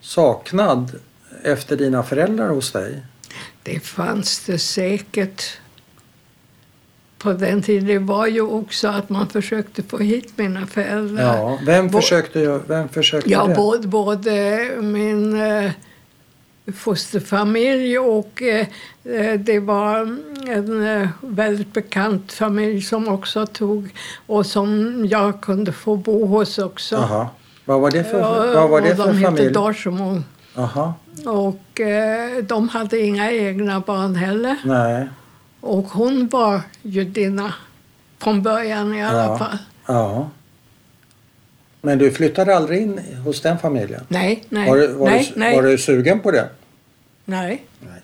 saknad 0.00 0.92
efter 1.44 1.76
dina 1.76 2.02
föräldrar 2.02 2.48
hos 2.48 2.72
dig? 2.72 3.02
Det 3.62 3.80
fanns 3.80 4.46
det 4.46 4.58
säkert 4.58 5.42
på 7.18 7.32
den 7.32 7.62
tiden. 7.62 7.86
Det 7.86 7.98
var 7.98 8.26
ju 8.26 8.40
också 8.40 8.88
att 8.88 9.08
man 9.08 9.28
försökte 9.28 9.82
få 9.82 9.98
hit 9.98 10.32
mina 10.36 10.66
föräldrar. 10.66 11.36
Ja, 11.36 11.58
vem 11.66 11.90
försökte, 11.90 12.60
vem 12.66 12.88
försökte 12.88 13.30
Ja, 13.30 13.46
det? 13.46 13.54
både, 13.54 13.88
både 13.88 14.68
min 14.80 15.40
eh, 15.40 15.70
fosterfamilj 16.74 17.98
och 17.98 18.42
eh, 18.42 18.66
det 19.38 19.58
var 19.60 19.98
en 20.48 20.86
eh, 21.02 21.08
väldigt 21.20 21.72
bekant 21.72 22.32
familj 22.32 22.82
som 22.82 23.08
också 23.08 23.46
tog 23.46 23.94
och 24.26 24.46
som 24.46 25.02
jag 25.06 25.40
kunde 25.40 25.72
få 25.72 25.96
bo 25.96 26.26
hos 26.26 26.58
också. 26.58 26.94
Jaha. 26.96 27.26
Vad 27.64 27.80
var 27.80 27.90
det 27.90 28.04
för, 28.04 28.20
vad 28.54 28.70
var 28.70 28.80
det 28.80 28.96
för 28.96 29.06
de 29.06 29.12
hette 29.12 29.24
familj? 29.36 29.50
Dorsemo. 29.52 30.22
Jaha, 30.56 30.94
Och 31.26 31.80
eh, 31.80 32.44
de 32.44 32.68
hade 32.68 33.00
inga 33.00 33.32
egna 33.32 33.80
barn 33.80 34.14
heller. 34.14 34.56
nej. 34.64 35.08
Och 35.60 35.84
hon 35.84 36.28
var 36.28 36.60
judinna 36.82 37.54
från 38.18 38.42
början 38.42 38.94
i 38.94 39.04
alla 39.04 39.24
Ja. 39.26 39.38
fall. 39.38 39.58
Ja. 39.86 40.28
Men 41.84 41.98
du 41.98 42.10
flyttade 42.10 42.56
aldrig 42.56 42.82
in 42.82 43.00
hos 43.24 43.40
den 43.42 43.58
familjen? 43.58 44.00
Nej, 44.08 44.44
nej, 44.48 44.68
Var, 44.68 44.76
du, 44.76 44.86
var, 44.86 45.06
nej, 45.10 45.30
du, 45.34 45.40
nej, 45.40 45.56
var 45.56 45.62
du 45.62 45.78
sugen 45.78 46.20
på 46.20 46.30
det? 46.30 46.48
nej. 47.24 47.62
Nej. 47.80 48.00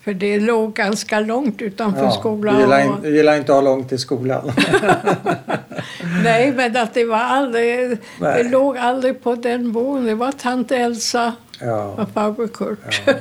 För 0.00 0.14
det 0.14 0.40
låg 0.40 0.74
ganska 0.74 1.20
långt 1.20 1.62
utanför 1.62 2.10
skolan. 2.10 2.54
Du 2.54 2.60
gillar, 2.60 2.88
och- 2.90 3.02
du 3.02 3.16
gillar 3.16 3.36
inte 3.36 3.52
att 3.52 3.56
ha 3.56 3.60
långt 3.62 3.88
till 3.88 3.98
skolan? 3.98 4.52
Nej, 6.24 6.52
men 6.52 6.76
att 6.76 6.94
det 6.94 7.04
var 7.04 7.16
aldrig, 7.18 7.98
Nej. 8.20 8.42
det 8.44 8.50
låg 8.50 8.76
aldrig 8.78 9.22
på 9.22 9.34
den 9.34 9.72
bron. 9.72 10.04
Det 10.04 10.14
var 10.14 10.32
tant 10.32 10.72
Elsa 10.72 11.32
ja. 11.60 11.84
och 11.84 12.08
farbror 12.10 12.48
Kurt. 12.48 13.02
Ja. 13.06 13.14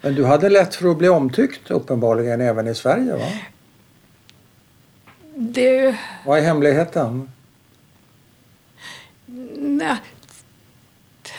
Men 0.00 0.14
du 0.14 0.24
hade 0.24 0.48
lätt 0.48 0.74
för 0.74 0.90
att 0.90 0.98
bli 0.98 1.08
omtyckt 1.08 1.70
uppenbarligen 1.70 2.40
även 2.40 2.68
i 2.68 2.74
Sverige 2.74 3.12
va? 3.12 3.26
Det, 5.34 5.96
Vad 6.26 6.38
är 6.38 6.42
hemligheten? 6.42 7.30
Nej, 9.62 9.96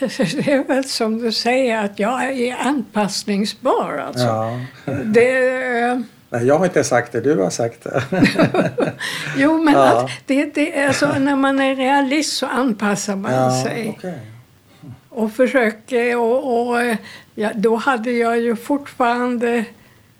det 0.00 0.52
är 0.52 0.64
väl 0.68 0.84
som 0.84 1.18
du 1.18 1.32
säger 1.32 1.84
att 1.84 1.98
jag 1.98 2.22
är 2.24 2.56
anpassningsbar. 2.56 4.02
Alltså. 4.06 4.24
Ja. 4.26 4.60
Det, 5.04 6.02
Nej, 6.30 6.46
jag 6.46 6.58
har 6.58 6.66
inte 6.66 6.84
sagt 6.84 7.12
det, 7.12 7.20
du 7.20 7.36
har 7.38 7.50
sagt 7.50 7.84
det. 7.84 8.02
jo, 9.36 9.62
men 9.62 9.74
Ja. 9.74 10.00
att 10.04 10.10
det, 10.26 10.54
det 10.54 10.78
är 10.78 10.92
så, 10.92 11.18
när 11.18 11.36
man 11.36 11.60
är 11.60 11.74
realist 11.76 12.36
så 12.36 12.46
anpassar 12.46 13.16
man 13.16 13.32
Ja, 13.32 13.64
sig. 13.64 13.94
okej. 13.98 14.18
Och 15.08 15.32
försöker. 15.32 16.16
Och, 16.16 16.68
och, 16.70 16.76
ja, 17.34 17.50
då 17.54 17.76
hade 17.76 18.10
jag 18.10 18.40
ju 18.40 18.56
fortfarande 18.56 19.64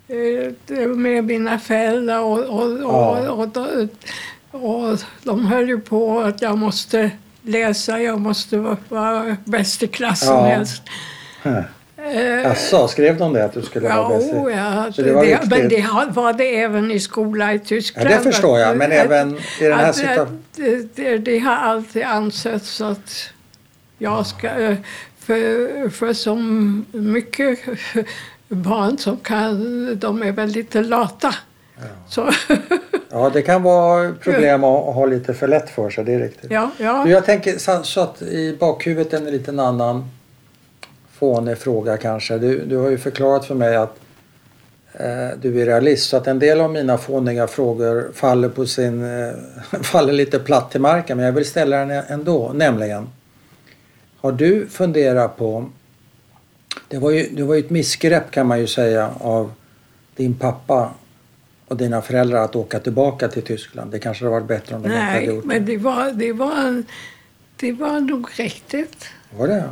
eh, 0.09 0.87
med 0.89 1.25
mina 1.25 1.59
föräldrar 1.59 2.19
och, 2.21 2.39
och, 2.39 2.81
och, 2.83 3.29
och, 4.51 4.89
och 4.91 4.99
de 5.23 5.47
höll 5.47 5.69
ju 5.69 5.81
på 5.81 6.21
att 6.21 6.43
jag 6.43 6.59
måste 6.59 7.11
läsa, 7.45 8.01
jag 8.01 8.21
måste 8.21 8.57
vara, 8.59 8.77
vara 8.89 9.37
bäst 9.45 9.83
i 9.83 9.87
klassen 9.87 10.35
Ja. 10.35 10.45
helst. 10.45 10.83
Eh, 11.97 12.43
Jaså, 12.43 12.89
skrev 12.89 13.17
de 13.19 13.33
det 13.33 13.45
att 13.45 13.53
du 13.55 13.63
skulle 13.63 13.89
Ja, 13.89 14.03
vara 14.09 14.19
bäst? 14.19 14.33
i- 14.33 14.37
ja. 14.57 14.93
Så 14.93 15.03
det 15.03 15.13
var 15.13 15.25
det, 15.25 15.41
men 15.51 15.69
det 15.69 15.87
var 16.15 16.33
det 16.33 16.57
även 16.61 16.91
i 16.91 17.01
skola 17.01 17.53
i 17.53 17.57
Ja, 17.57 17.63
Tyskland. 17.65 18.09
det 18.09 18.21
förstår 18.21 18.59
jag, 18.59 18.77
men 18.77 18.93
Att- 18.93 18.99
även 18.99 19.37
i 19.61 19.65
den 19.65 19.79
här 19.79 19.93
situationen. 19.93 20.45
Det, 20.57 20.97
det, 20.97 21.19
det 21.19 21.39
har 21.39 21.57
alltid 21.57 22.03
ansetts 22.03 22.81
att 22.81 23.29
jag 23.99 24.27
ska... 24.27 24.49
För, 25.19 25.89
för 25.89 26.13
som 26.13 26.85
mycket 26.93 27.59
barn 28.49 28.99
som 28.99 29.17
kan, 29.17 29.99
de 29.99 30.23
är 30.23 30.33
väldigt 30.33 30.75
lata. 30.75 31.35
Så, 32.09 32.31
Ja, 33.11 33.31
det 33.33 33.43
kan 33.43 33.63
vara 33.63 34.13
problem 34.13 34.65
att 34.65 34.95
ha 34.95 35.07
lite 35.07 35.35
för 35.35 35.49
lätt 35.49 35.71
för 35.71 35.91
sig, 35.91 36.05
det 36.05 36.15
är 36.15 36.19
riktigt. 36.19 36.51
ja, 36.51 36.71
ja. 36.79 37.03
Du, 37.05 37.11
Jag 37.11 37.25
tänker 37.25 37.59
så- 37.59 37.83
så 37.83 38.01
att 38.01 38.23
i 38.23 38.57
bakhuvudet 38.61 39.13
en 39.13 39.25
liten 39.25 39.61
annan 39.61 40.09
fånig 41.13 41.59
fråga 41.59 41.97
kanske. 41.97 42.39
Du, 42.39 42.59
du 42.65 42.77
har 42.77 42.91
ju 42.91 42.99
förklarat 42.99 43.45
för 43.47 43.55
mig 43.55 43.77
att 43.77 43.97
eh, 44.93 45.29
du 45.43 45.61
är 45.63 45.67
realist 45.67 46.09
så 46.09 46.17
att 46.17 46.27
en 46.27 46.39
del 46.39 46.61
av 46.61 46.71
mina 46.73 46.99
fåniga 46.99 47.47
frågor 47.47 48.11
faller 48.15 48.49
på 48.49 48.67
sin 48.67 49.05
eh, 49.21 49.33
faller 49.83 50.13
lite 50.13 50.39
platt 50.39 50.71
till 50.71 50.81
marken 50.81 51.17
men 51.17 51.27
jag 51.27 51.33
vill 51.33 51.47
ställa 51.47 51.77
den 51.85 51.91
ändå. 52.09 52.53
Nämligen 52.55 53.09
har 54.21 54.33
du 54.33 54.67
funderat 54.67 55.37
på 55.37 55.67
det 56.89 56.99
var 56.99 57.11
ju, 57.11 57.29
det 57.37 57.43
var 57.43 57.55
ju 57.55 57.61
ett 57.61 57.71
missgrepp 57.71 58.31
kan 58.31 58.47
man 58.47 58.61
ju 58.61 58.67
säga 58.67 59.11
av 59.21 59.53
din 60.17 60.35
pappa 60.35 60.91
och 61.69 61.77
dina 61.77 62.03
föräldrar 62.03 62.45
att 62.45 62.57
åka 62.57 62.79
tillbaka 62.81 63.29
till 63.29 63.43
Tyskland. 63.43 63.91
Det 63.91 63.99
kanske 63.99 64.25
hade 64.25 64.31
varit 64.35 64.49
bättre 64.49 64.77
om 64.77 64.83
de 64.83 64.89
inte 64.89 65.01
hade 65.01 65.13
Nej, 65.19 65.27
gjort 65.27 65.43
det. 65.43 65.49
men 65.49 65.65
det 65.65 65.77
var, 65.77 66.11
det 66.13 66.33
var, 66.33 66.83
det 67.57 67.73
var 67.73 68.01
nog 68.01 68.27
riktigt. 68.37 69.07
Var 69.39 69.49
det? 69.49 69.65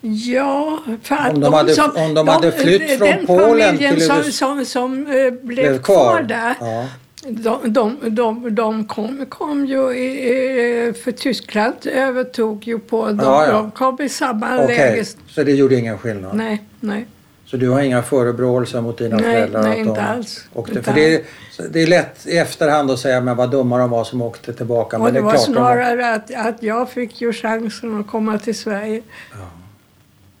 Ja, 0.00 0.78
för 1.02 1.14
att 1.14 1.34
Om 1.34 1.40
de 1.40 1.52
hade- 1.54 1.82
om 2.06 2.14
de 2.14 2.28
hade 2.28 2.52
flytt 2.52 2.90
från 2.98 3.08
den 3.08 3.26
Polen 3.26 3.60
familjen 3.68 3.94
till 3.94 4.06
som, 4.06 4.18
US- 4.18 4.36
som, 4.36 4.64
som 4.64 5.06
eh, 5.06 5.30
blev, 5.42 5.82
kvar. 5.82 6.22
där, 6.22 6.54
Ja. 6.60 6.86
de, 7.28 7.72
de, 7.72 7.96
de, 8.02 8.54
de 8.54 8.84
kom, 8.86 9.26
kom 9.28 9.66
ju 9.66 9.90
i, 9.96 10.92
för 11.04 11.12
Tyskland 11.12 11.74
övertog 11.84 12.66
ju 12.66 12.78
på, 12.78 13.06
de, 13.06 13.18
Ja, 13.18 13.46
ja. 13.46 13.52
de 13.52 13.70
kom 13.70 13.98
i 14.02 14.08
samma 14.08 14.64
Okej, 14.64 14.76
läge. 14.76 15.04
så 15.28 15.42
det 15.44 15.52
gjorde 15.52 15.74
ingen 15.76 15.98
skillnad? 15.98 16.36
Nej, 16.36 16.62
nej. 16.80 17.06
Så 17.52 17.58
du 17.58 17.68
har 17.68 17.80
inga 17.80 18.02
förebråelser 18.02 18.80
mot 18.80 18.98
dina 18.98 19.16
Nej, 19.16 19.24
föräldrar? 19.24 19.62
nej, 19.62 19.70
att 19.70 19.76
de 19.76 19.88
inte 19.88 20.02
alls. 20.02 20.44
Åkte, 20.54 20.72
Inte 20.72 20.82
för 20.82 20.92
det, 20.92 21.14
är, 21.14 21.22
det 21.70 21.82
är 21.82 21.86
lätt 21.86 22.26
i 22.26 22.38
efterhand 22.38 22.90
att 22.90 22.98
säga 22.98 23.20
men 23.20 23.36
vad 23.36 23.50
dumma 23.50 23.78
de 23.78 23.90
var 23.90 24.04
som 24.04 24.22
åkte 24.22 24.52
tillbaka. 24.52 24.96
Och 24.96 25.04
Men 25.04 25.12
det, 25.12 25.18
är 25.18 25.22
var 25.22 25.30
klart 25.32 25.46
de 25.46 25.52
snarare 25.52 26.14
att, 26.14 26.34
att 26.34 26.62
jag 26.62 26.90
fick 26.90 27.20
ju 27.20 27.32
chansen 27.32 28.00
att 28.00 28.06
komma 28.06 28.38
till 28.38 28.58
Sverige. 28.58 29.02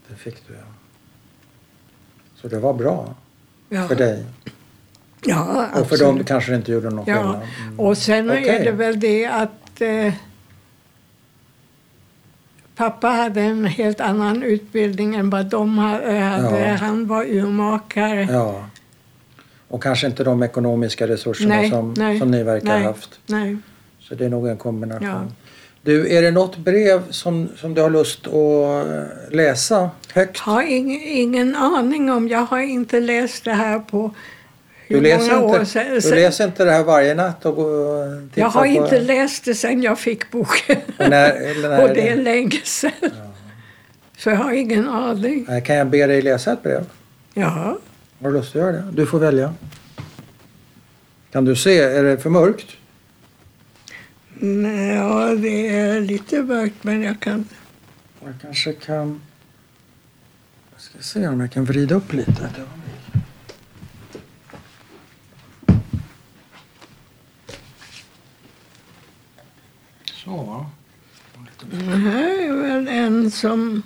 Det 0.08 0.14
fick 0.14 0.48
du 0.48 0.54
ja. 0.54 0.60
Så 2.34 2.48
det 2.48 2.58
var 2.58 2.72
bra 2.74 3.14
Ja, 3.68 3.88
för 3.88 3.94
dig. 3.94 4.24
ja 5.24 5.66
Och 5.80 5.88
för 5.88 5.98
dem 5.98 6.24
kanske 6.24 6.50
det 6.52 6.56
inte 6.56 6.72
gjorde 6.72 6.90
någon 6.90 7.04
Ja, 7.06 7.14
skillnad. 7.16 7.40
Mm. 7.66 7.80
och 7.80 7.98
sen 7.98 8.30
Okej. 8.30 8.48
är 8.48 8.64
det 8.64 8.72
väl 8.72 9.00
det 9.00 9.26
att 9.26 9.80
eh, 9.80 10.12
pappa 12.76 13.08
hade 13.08 13.40
en 13.40 13.64
helt 13.64 14.00
annan 14.00 14.42
utbildning 14.42 15.14
än 15.14 15.30
vad 15.30 15.46
de 15.46 15.78
eh, 15.78 15.84
hade. 15.84 16.68
Ja. 16.68 16.74
Han 16.74 17.06
var 17.06 17.24
urmakare. 17.24 18.28
Ja. 18.30 18.64
Och 19.68 19.82
kanske 19.82 20.06
inte 20.06 20.24
de 20.24 20.42
ekonomiska 20.42 21.08
resurserna 21.08 21.54
Nej, 21.56 21.70
som, 21.70 21.94
nej, 21.96 22.18
som 22.18 22.30
ni 22.30 22.42
verkar 22.42 22.66
nej. 22.66 22.82
ha 22.82 22.88
haft. 22.88 23.20
Nej. 23.26 23.56
Så 24.00 24.14
det 24.14 24.24
är 24.24 24.28
nog 24.28 24.48
en 24.48 24.56
kombination. 24.56 25.08
Ja. 25.08 25.22
Du, 25.82 26.16
är 26.16 26.22
det 26.22 26.30
något 26.30 26.56
brev 26.56 27.10
som, 27.10 27.48
som 27.56 27.74
du 27.74 27.82
har 27.82 27.90
lust 27.90 28.26
att 28.26 28.32
eh, 28.32 29.36
läsa 29.36 29.90
högt? 30.14 30.38
Har 30.38 30.62
ingen, 30.62 31.00
ingen 31.02 31.56
aning 31.56 32.10
om. 32.10 32.28
Jag 32.28 32.40
har 32.40 32.60
inte 32.60 33.00
läst 33.00 33.44
det 33.44 33.52
här 33.52 33.78
på 33.78 34.14
Du 34.92 35.00
läser, 35.00 35.44
inte, 35.44 35.66
sedan. 35.66 36.00
du 36.02 36.10
läser 36.10 36.44
inte 36.44 36.64
det 36.64 36.70
här 36.70 36.84
varje 36.84 37.14
natt 37.14 37.46
och 37.46 37.58
och 37.58 38.18
jag 38.34 38.46
har 38.46 38.64
inte 38.64 39.00
läst 39.00 39.44
det 39.44 39.54
sedan 39.54 39.82
jag 39.82 39.98
fick 39.98 40.30
boken. 40.30 40.76
Och 40.98 41.10
när, 41.10 41.30
eller 41.32 41.68
när, 41.68 41.82
och 41.88 41.94
det 41.94 42.08
är 42.08 42.16
länge 42.16 42.60
sedan. 42.64 43.10
Så 44.16 44.30
jag 44.30 44.36
har 44.36 44.52
ingen 44.52 44.88
aning. 44.88 45.46
Kan 45.64 45.76
jag 45.76 45.86
be 45.86 46.06
dig 46.06 46.22
läsa 46.22 46.52
ett 46.52 46.62
brev? 46.62 46.84
Ja. 47.34 47.78
Har 48.20 48.30
du 48.30 48.32
lust 48.32 48.48
att 48.48 48.54
göra 48.54 48.72
det? 48.72 48.84
Du 48.92 49.06
får 49.06 49.18
välja. 49.18 49.54
Kan 51.32 51.44
du 51.44 51.56
se? 51.56 51.78
Är 51.78 52.02
det 52.02 52.18
för 52.18 52.30
mörkt? 52.30 52.66
Nej, 54.34 54.94
ja, 54.94 55.34
det 55.34 55.68
är 55.68 56.00
lite 56.00 56.42
mörkt 56.42 56.84
men 56.84 57.02
jag 57.02 57.20
kan... 57.20 57.48
Jag 58.24 58.34
kanske 58.42 58.72
kan... 58.72 59.20
Jag 60.72 60.80
ska 60.80 60.98
se 61.00 61.28
om 61.28 61.40
jag 61.40 61.50
kan 61.50 61.64
vrida 61.64 61.94
upp 61.94 62.12
lite. 62.12 62.50
Så. 70.24 70.66
Det 71.70 71.96
här 71.96 72.38
är 72.48 72.52
väl 72.52 72.88
en 72.88 73.30
som 73.30 73.82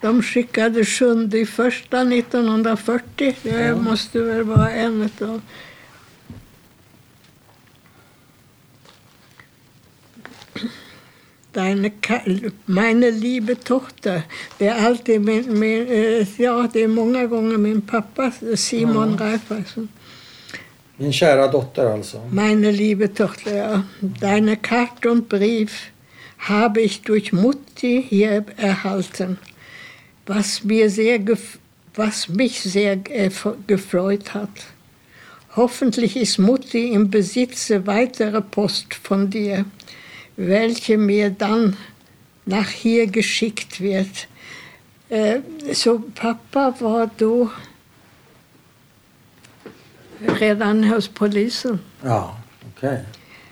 de 0.00 0.22
skickade 0.22 0.84
7 0.84 1.30
i 1.32 1.46
första 1.46 2.00
1940. 2.00 3.36
Det 3.42 3.50
Ja. 3.50 3.76
måste 3.76 4.20
väl 4.20 4.42
vara 4.42 4.70
en 4.70 5.02
utav... 5.02 5.40
Deine 11.52 11.90
meine 12.66 13.10
liebe 13.10 13.54
Tochter. 13.54 14.22
Det 14.58 14.66
är 14.66 14.86
alltid 14.86 15.20
min, 15.20 15.58
min 15.58 15.86
eh, 15.86 16.40
ja, 16.40 16.68
det 16.72 16.82
är 16.82 16.88
många 16.88 17.26
gånger 17.26 17.58
min 17.58 17.80
pappa 17.80 18.32
Simon 18.56 19.18
Reifersen. 19.18 19.88
Min 20.98 21.12
kära 21.12 21.48
dotter 21.48 21.86
alltså. 21.86 22.20
Meine 22.30 22.70
liebe 22.70 23.08
Tochter, 23.14 23.56
ja. 23.56 23.82
deine 24.20 24.56
Karte 24.56 25.10
und 25.10 25.28
Brief 25.28 25.90
habe 26.38 26.80
ich 26.80 27.02
durch 27.02 27.32
Mutti 27.32 28.02
hier 28.08 28.44
erhalten, 28.56 29.38
was, 30.26 30.64
mir 30.64 30.88
sehr 30.90 31.20
was 31.94 32.28
mich 32.28 32.60
sehr 32.60 32.96
gef- 32.96 33.56
gefreut 33.66 34.34
hat. 34.34 34.50
Hoffentlich 35.56 36.16
ist 36.16 36.38
Mutti 36.38 36.92
im 36.92 37.10
Besitze 37.10 37.86
weiterer 37.86 38.40
Post 38.42 38.94
von 38.94 39.30
dir, 39.30 39.64
welche 40.36 40.98
mir 40.98 41.30
dann 41.30 41.76
nach 42.46 42.68
hier 42.68 43.06
geschickt 43.06 43.80
wird. 43.80 44.28
Eh, 45.08 45.40
så 45.72 45.98
pappa 46.14 46.74
var 46.80 47.10
då 47.16 47.50
redan 50.40 50.90
hos 50.90 51.08
polisen. 51.08 51.80
Ja, 52.04 52.36
okej. 52.76 53.04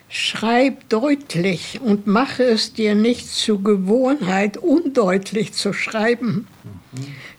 Schreib 0.09 0.89
deutlich 0.91 1.81
und 1.81 2.07
mache 2.07 2.45
es 2.45 2.73
dir 2.73 2.95
nicht 2.95 3.29
zur 3.29 3.63
Gewohnheit, 3.63 4.57
undeutlich 4.57 5.55
zu 5.55 5.73
schreiben. 5.73 6.47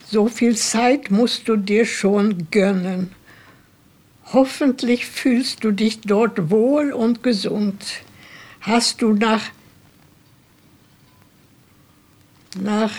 So 0.06 0.28
viel 0.28 0.58
Zeit 0.58 1.10
musst 1.10 1.48
du 1.48 1.56
dir 1.56 1.86
schon 1.86 2.48
gönnen. 2.52 3.12
Hoffentlich 4.34 5.06
fühlst 5.06 5.64
du 5.64 5.72
dich 5.72 6.02
dort 6.02 6.50
wohl 6.50 6.92
und 6.92 7.24
gesund. 7.24 8.02
Hast 8.60 9.02
du 9.02 9.14
nach, 9.14 9.44
nach 12.60 12.92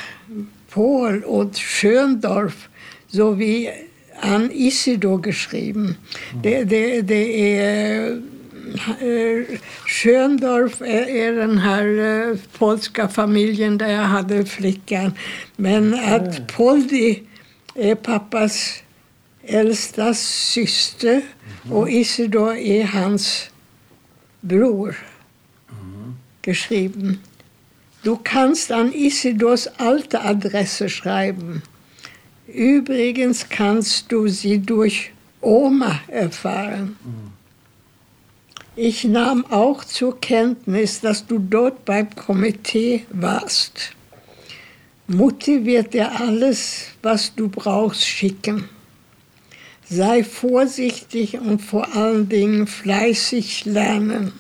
Pohl 0.71 1.23
und 1.25 1.59
Schöndorf 1.59 2.71
sowie 3.09 3.71
an 4.21 4.51
Isidor 4.53 5.23
geschrieben. 5.23 5.97
Det, 6.43 6.65
det, 6.65 7.01
det 7.03 7.59
är 7.59 8.11
eh, 9.01 9.59
Schöndorf 9.87 10.81
är, 10.81 11.33
den 11.33 11.59
här 11.59 11.87
eh, 11.99 12.39
polska 12.59 13.09
familjen 13.09 13.79
där 13.79 13.89
jag 13.89 14.03
hade 14.03 14.45
flickan. 14.45 15.13
Men 15.57 15.95
att 15.95 16.57
Poldi 16.57 17.23
är 17.75 17.95
pappas 17.95 18.83
äldsta 19.43 20.15
syster 20.15 21.23
och 21.71 21.91
Isidor 21.91 22.57
är 22.57 22.85
hans 22.85 23.51
bror. 24.41 24.97
Geschrieben. 26.43 27.19
Du 28.03 28.17
kannst 28.23 28.71
an 28.71 28.93
Isidors 28.95 29.67
alte 29.77 30.19
Adresse 30.19 30.89
schreiben. 30.89 31.63
Übrigens 32.47 33.49
kannst 33.49 34.13
du 34.13 34.29
sie 34.29 34.59
durch 34.59 35.13
Oma 35.41 36.01
erfahren. 36.09 36.97
Ich 38.77 39.05
nahm 39.05 39.47
auch 39.47 39.85
zur 39.85 40.21
Kenntnis, 40.21 41.01
dass 41.01 41.27
du 41.27 41.39
dort 41.39 41.85
beim 41.85 42.15
Komitee 42.15 43.07
warst. 43.11 43.93
Mutti 45.09 45.65
wird 45.65 45.95
dir 45.95 46.21
alles, 46.21 46.89
was 47.03 47.35
du 47.35 47.49
brauchst, 47.49 48.07
schicken. 48.07 48.69
Sei 49.89 50.25
vorsichtig 50.25 51.39
und 51.39 51.63
vor 51.63 51.95
allen 51.95 52.29
Dingen 52.29 52.67
fleißig 52.67 53.65
lernen. 53.67 54.33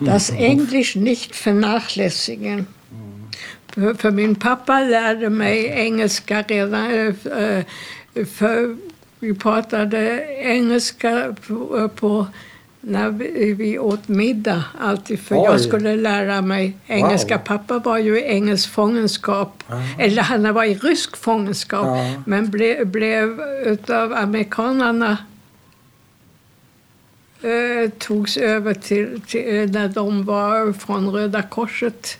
Das 0.00 0.30
Englisch 0.30 0.96
nicht 0.96 1.36
vernachlässigen. 1.36 2.66
För, 3.76 4.10
min 4.10 4.34
pappa 4.34 4.80
lärde 4.80 5.30
mig 5.30 5.66
engelska 5.66 6.42
redan. 6.42 6.90
eh, 6.90 7.64
För 8.26 8.76
vi 9.20 9.34
pratade 9.34 10.26
engelska 10.42 11.34
på, 11.46 11.88
på 11.88 12.26
när 12.80 13.10
vi, 13.10 13.52
vi 13.52 13.78
åt 13.78 14.08
middag 14.08 14.64
alltid. 14.80 15.20
För 15.20 15.34
Oj. 15.36 15.44
jag 15.44 15.60
skulle 15.60 15.96
lära 15.96 16.40
mig 16.42 16.76
engelska. 16.86 17.36
Wow. 17.36 17.44
Pappa 17.44 17.78
var 17.78 17.98
ju 17.98 18.18
i 18.20 18.22
engelsk 18.22 18.70
fångenskap. 18.70 19.62
Eller 19.98 20.22
han 20.22 20.54
var 20.54 20.64
i 20.64 20.74
rysk 20.74 21.16
fångenskap. 21.16 21.86
Ja. 21.86 22.22
Men 22.26 22.50
ble, 22.50 22.84
blev 22.84 23.40
utav 23.66 24.12
amerikanerna 24.12 25.16
eh, 27.42 27.90
togs 27.98 28.36
över 28.36 28.74
till, 28.74 29.20
till 29.26 29.56
eh, 29.60 29.70
när 29.70 29.88
de 29.88 30.24
var 30.24 30.72
från 30.72 31.10
Röda 31.10 31.42
Korset. 31.42 32.18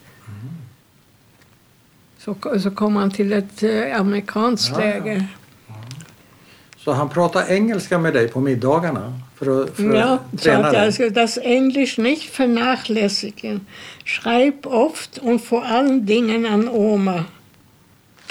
Så, 2.26 2.60
så 2.60 2.70
kom 2.70 2.96
han 2.96 3.10
till 3.10 3.32
ett 3.32 3.62
eh, 3.62 4.00
amerikanskt 4.00 4.70
Ja, 4.72 4.78
läger. 4.78 5.26
Så 6.76 6.92
han 6.92 7.08
pratar 7.08 7.50
engelska 7.52 7.98
med 7.98 8.12
dig 8.14 8.28
på 8.28 8.40
middagarna? 8.40 9.20
Att, 9.38 9.76
för 9.76 9.94
Ja, 9.94 10.18
dig? 10.30 10.76
also 10.76 11.10
das 11.10 11.38
Englisch 11.38 11.98
nicht 11.98 12.30
vernachlässigen. 12.36 13.66
Schreib 14.04 14.66
oft 14.66 15.18
und 15.18 15.44
vor 15.44 15.64
allen 15.64 16.06
Dingen 16.06 16.46
an 16.46 16.68
Oma, 16.68 17.24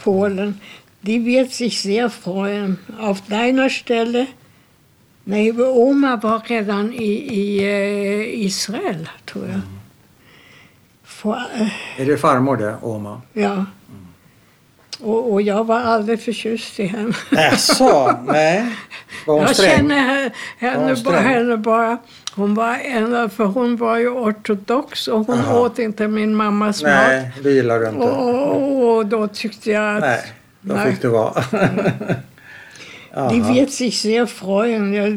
Polen. 0.03 0.59
Die 1.01 1.25
wird 1.25 1.51
sich 1.53 1.81
sehr 1.81 2.09
freuen. 2.09 2.77
Auf 2.99 3.21
deiner 3.29 3.69
Stelle. 3.69 4.25
Nej, 5.23 5.51
Oma 5.61 6.15
var 6.23 6.39
redan 6.47 6.93
i, 6.93 7.11
i 7.13 7.57
eh, 7.63 8.45
Israel, 8.45 9.09
tror 9.25 9.47
jag. 9.47 9.61
Får, 11.03 11.35
eh, 11.35 12.01
Är 12.01 12.05
det 12.05 12.17
farmor 12.17 12.57
det, 12.57 12.75
Oma? 12.81 13.21
ja. 13.33 13.65
Och, 15.01 15.31
och 15.33 15.41
jag 15.41 15.63
var 15.63 15.79
aldrig 15.79 16.21
förtjust 16.21 16.79
i 16.79 16.85
henne. 16.85 17.13
Jaså? 17.31 18.19
Nej. 18.27 18.65
Var 19.27 19.33
hon 19.33 19.43
Jag 19.43 19.55
sträng? 19.55 19.69
känner 19.77 20.31
henne, 20.57 20.95
hon 21.05 21.13
henne 21.13 21.57
bara. 21.57 21.97
Hon 22.35 22.53
var 22.55 22.75
en, 22.75 23.29
för 23.29 23.45
hon 23.45 23.77
var 23.77 23.97
ju 23.97 24.09
ortodox 24.09 25.07
och 25.07 25.27
hon 25.27 25.39
Aha. 25.39 25.59
åt 25.59 25.79
inte 25.79 26.07
min 26.07 26.35
mammas 26.35 26.83
mat. 26.83 26.91
Nej, 26.91 27.31
det 27.43 27.51
gillar 27.51 27.79
du 27.79 27.89
inte. 27.89 27.99
Och, 27.99 28.95
och, 28.95 29.05
då 29.05 29.27
tyckte 29.27 29.71
jag 29.71 29.95
att 29.95 30.01
Nej, 30.01 30.21
då 30.61 30.75
Nej. 30.75 30.91
fick 30.91 31.01
det 31.01 31.09
vara. 31.09 31.43
die 33.31 33.41
wird 33.41 33.69
sich 33.69 34.01
sehr 34.01 34.25
freuen. 34.25 34.93
Ja, 34.93 35.07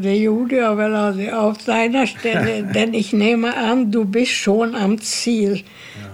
jag 0.56 0.76
väl 0.76 0.94
aldrig. 0.94 1.32
Auf 1.32 1.64
deiner 1.64 2.06
Stelle, 2.06 2.62
denn 2.74 2.94
ich 2.94 3.12
nehme 3.12 3.52
an, 3.56 3.90
du 3.90 4.04
bist 4.04 4.32
schon 4.32 4.76
am 4.76 4.98
Ziel. 4.98 5.64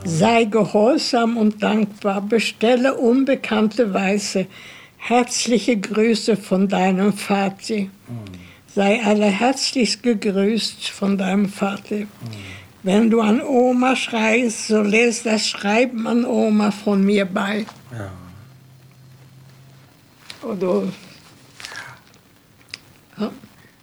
Sei 0.05 0.45
gehorsam 0.45 1.37
und 1.37 1.63
dankbar. 1.63 2.21
Bestelle 2.21 2.95
unbekannte 2.95 3.95
Weise. 3.95 4.47
Herzliche 4.97 5.77
Grüße 5.79 6.37
von 6.37 6.69
deinem 6.69 7.13
Vati. 7.13 7.91
Sei 8.75 9.03
allerherzlichst 9.05 10.03
gegrüßt 10.03 10.89
von 10.89 11.17
deinem 11.17 11.49
Vati. 11.49 12.07
Wenn 12.83 13.09
du 13.11 13.21
an 13.21 13.41
Oma 13.41 13.97
schreist, 13.97 14.69
so 14.69 14.83
les 14.83 15.23
das 15.23 15.47
Schreiben 15.47 16.07
an 16.07 16.25
Oma 16.27 16.71
von 16.71 17.03
mir 17.03 17.25
bei. 17.25 17.65
Ja. 17.93 18.11
Och 20.43 20.57
då... 20.57 20.89
Ja. 23.17 23.31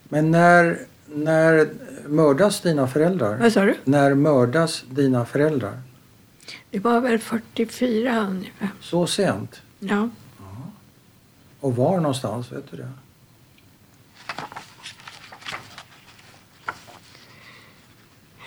Men 0.09 0.31
när, 0.31 0.77
när 1.15 1.69
mördas 2.07 2.61
dina 2.61 2.87
föräldrar? 2.87 3.37
Vad 3.37 3.53
sa 3.53 3.65
du? 3.65 3.75
När 3.83 4.15
mördas 4.15 4.83
dina 4.89 5.25
föräldrar? 5.25 5.77
Det 6.71 6.79
var 6.79 7.01
väl 7.01 7.19
44 7.19 8.19
ungefär. 8.19 8.69
Så 8.81 9.07
sent? 9.07 9.61
Ja. 9.79 10.09
Och 11.59 11.75
var 11.75 11.99
någonstans? 11.99 12.51
Vet 12.51 12.71
du 12.71 12.77
det? 12.77 12.91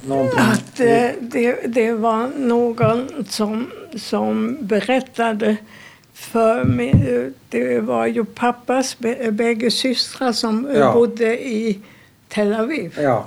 Någonting. 0.07 0.39
Att 0.39 0.81
eh, 0.81 1.11
det, 1.37 1.66
det 1.66 1.93
var 1.93 2.28
någon 2.39 3.24
som, 3.28 3.70
som 3.97 4.57
berättade 4.61 5.57
för 6.14 6.64
mig. 6.64 7.32
Det 7.49 7.80
var 7.80 8.07
ju 8.07 8.24
pappas 8.24 8.97
bä- 8.99 9.30
bägge 9.30 9.70
systrar 9.70 10.32
som 10.32 10.68
Ja. 10.74 10.93
bodde 10.93 11.47
i 11.49 11.80
Tel 12.28 12.53
Aviv. 12.53 12.95
Ja. 13.01 13.26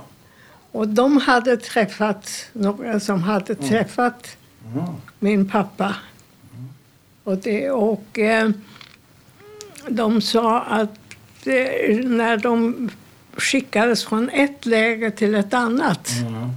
Och 0.72 0.88
de 0.88 1.16
hade 1.18 1.56
träffat, 1.56 2.48
några 2.52 3.00
som 3.00 3.22
hade 3.22 3.54
träffat 3.54 4.36
Mm. 4.74 4.84
min 5.18 5.48
pappa. 5.48 5.94
Och, 7.24 7.36
det, 7.38 7.70
och 7.70 8.18
eh, 8.18 8.50
de 9.88 10.20
sa 10.20 10.60
att 10.60 10.98
eh, 11.46 11.96
när 12.04 12.36
de 12.36 12.90
skickades 13.36 14.04
från 14.04 14.28
ett 14.30 14.66
läger 14.66 15.10
till 15.10 15.34
ett 15.34 15.54
annat 15.54 16.08
Mm. 16.20 16.48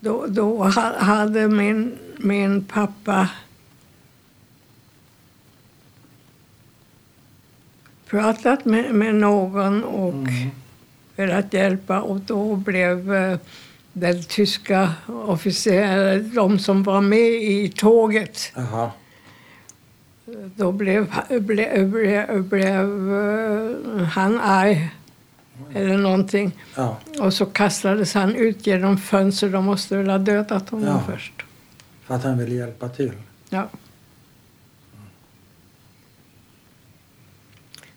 Då, 0.00 0.26
då 0.26 0.62
ha- 0.64 0.98
hade 0.98 1.48
min, 1.48 1.98
min 2.18 2.64
pappa 2.64 3.28
pratat 8.06 8.64
med, 8.64 8.94
med 8.94 9.14
någon 9.14 9.84
och 9.84 10.12
Mm. 10.14 10.50
velat 11.16 11.52
hjälpa 11.52 12.00
och 12.00 12.20
då 12.20 12.56
blev 12.56 13.14
eh, 13.14 13.38
den 13.92 14.22
tyska 14.22 14.92
officerare, 15.26 16.18
de 16.18 16.58
som 16.58 16.82
var 16.82 17.00
med 17.00 17.42
i 17.42 17.72
tåget, 17.76 18.52
Jaha. 18.56 18.90
då 20.56 20.72
blev, 20.72 21.14
blev, 21.28 21.90
blev, 21.90 22.42
blev 22.42 23.14
eh, 23.14 24.02
han 24.02 24.40
arg 24.40 24.88
eller 25.74 25.98
någonting. 25.98 26.52
Ja. 26.74 26.96
Och 27.20 27.34
så 27.34 27.46
kastades 27.46 28.14
han 28.14 28.34
ut 28.34 28.66
genom 28.66 28.98
fönstret. 28.98 29.52
De 29.52 29.64
måste 29.64 29.96
väl 29.96 30.10
ha 30.10 30.18
dödat 30.18 30.68
honom 30.68 30.86
Ja. 30.88 31.02
först. 31.12 31.32
För 32.04 32.14
att 32.14 32.24
han 32.24 32.38
ville 32.38 32.54
hjälpa 32.54 32.88
till. 32.88 33.12
Ja. 33.50 33.68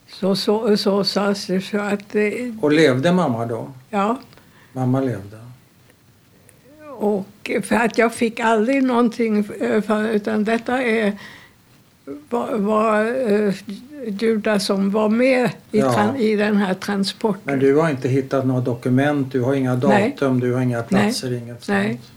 Så, 0.08 0.36
så, 0.36 0.78
så 0.78 1.04
sades 1.04 1.46
det. 1.48 1.62
Så 1.62 1.78
att, 1.80 2.10
det- 2.12 2.54
Och 2.62 2.72
levde 2.72 3.12
mamma 3.12 3.46
då? 3.46 3.70
ja. 3.90 4.20
Mamma 4.74 5.00
levde. 5.02 5.38
Och 6.98 7.52
för 7.64 7.76
att 7.76 7.98
jag 7.98 8.14
fick 8.14 8.40
aldrig 8.40 8.84
någonting 8.84 9.38
eh, 9.60 9.82
för, 9.82 10.08
utan 10.10 10.44
detta 10.44 10.84
är 10.84 11.18
var, 12.30 12.56
var 12.58 13.06
eh, 13.32 13.54
judar 14.08 14.60
som 14.60 14.92
var 14.92 15.10
med 15.10 15.50
i, 15.72 15.80
Ja. 15.80 16.18
i 16.18 16.36
den 16.36 16.58
här 16.58 16.74
transporten. 16.74 17.42
Men 17.44 17.60
du 17.60 17.76
har 17.76 17.90
inte 17.90 18.10
hittat 18.10 18.46
några 18.46 18.62
dokument, 18.62 19.32
du 19.32 19.42
har 19.42 19.54
inga 19.54 19.76
Nej. 19.76 20.10
datum, 20.18 20.40
du 20.40 20.54
har 20.54 20.62
inga 20.62 20.84
platser, 20.84 21.34
inget 21.34 21.68
Nej. 21.68 21.90
sånt? 21.94 22.12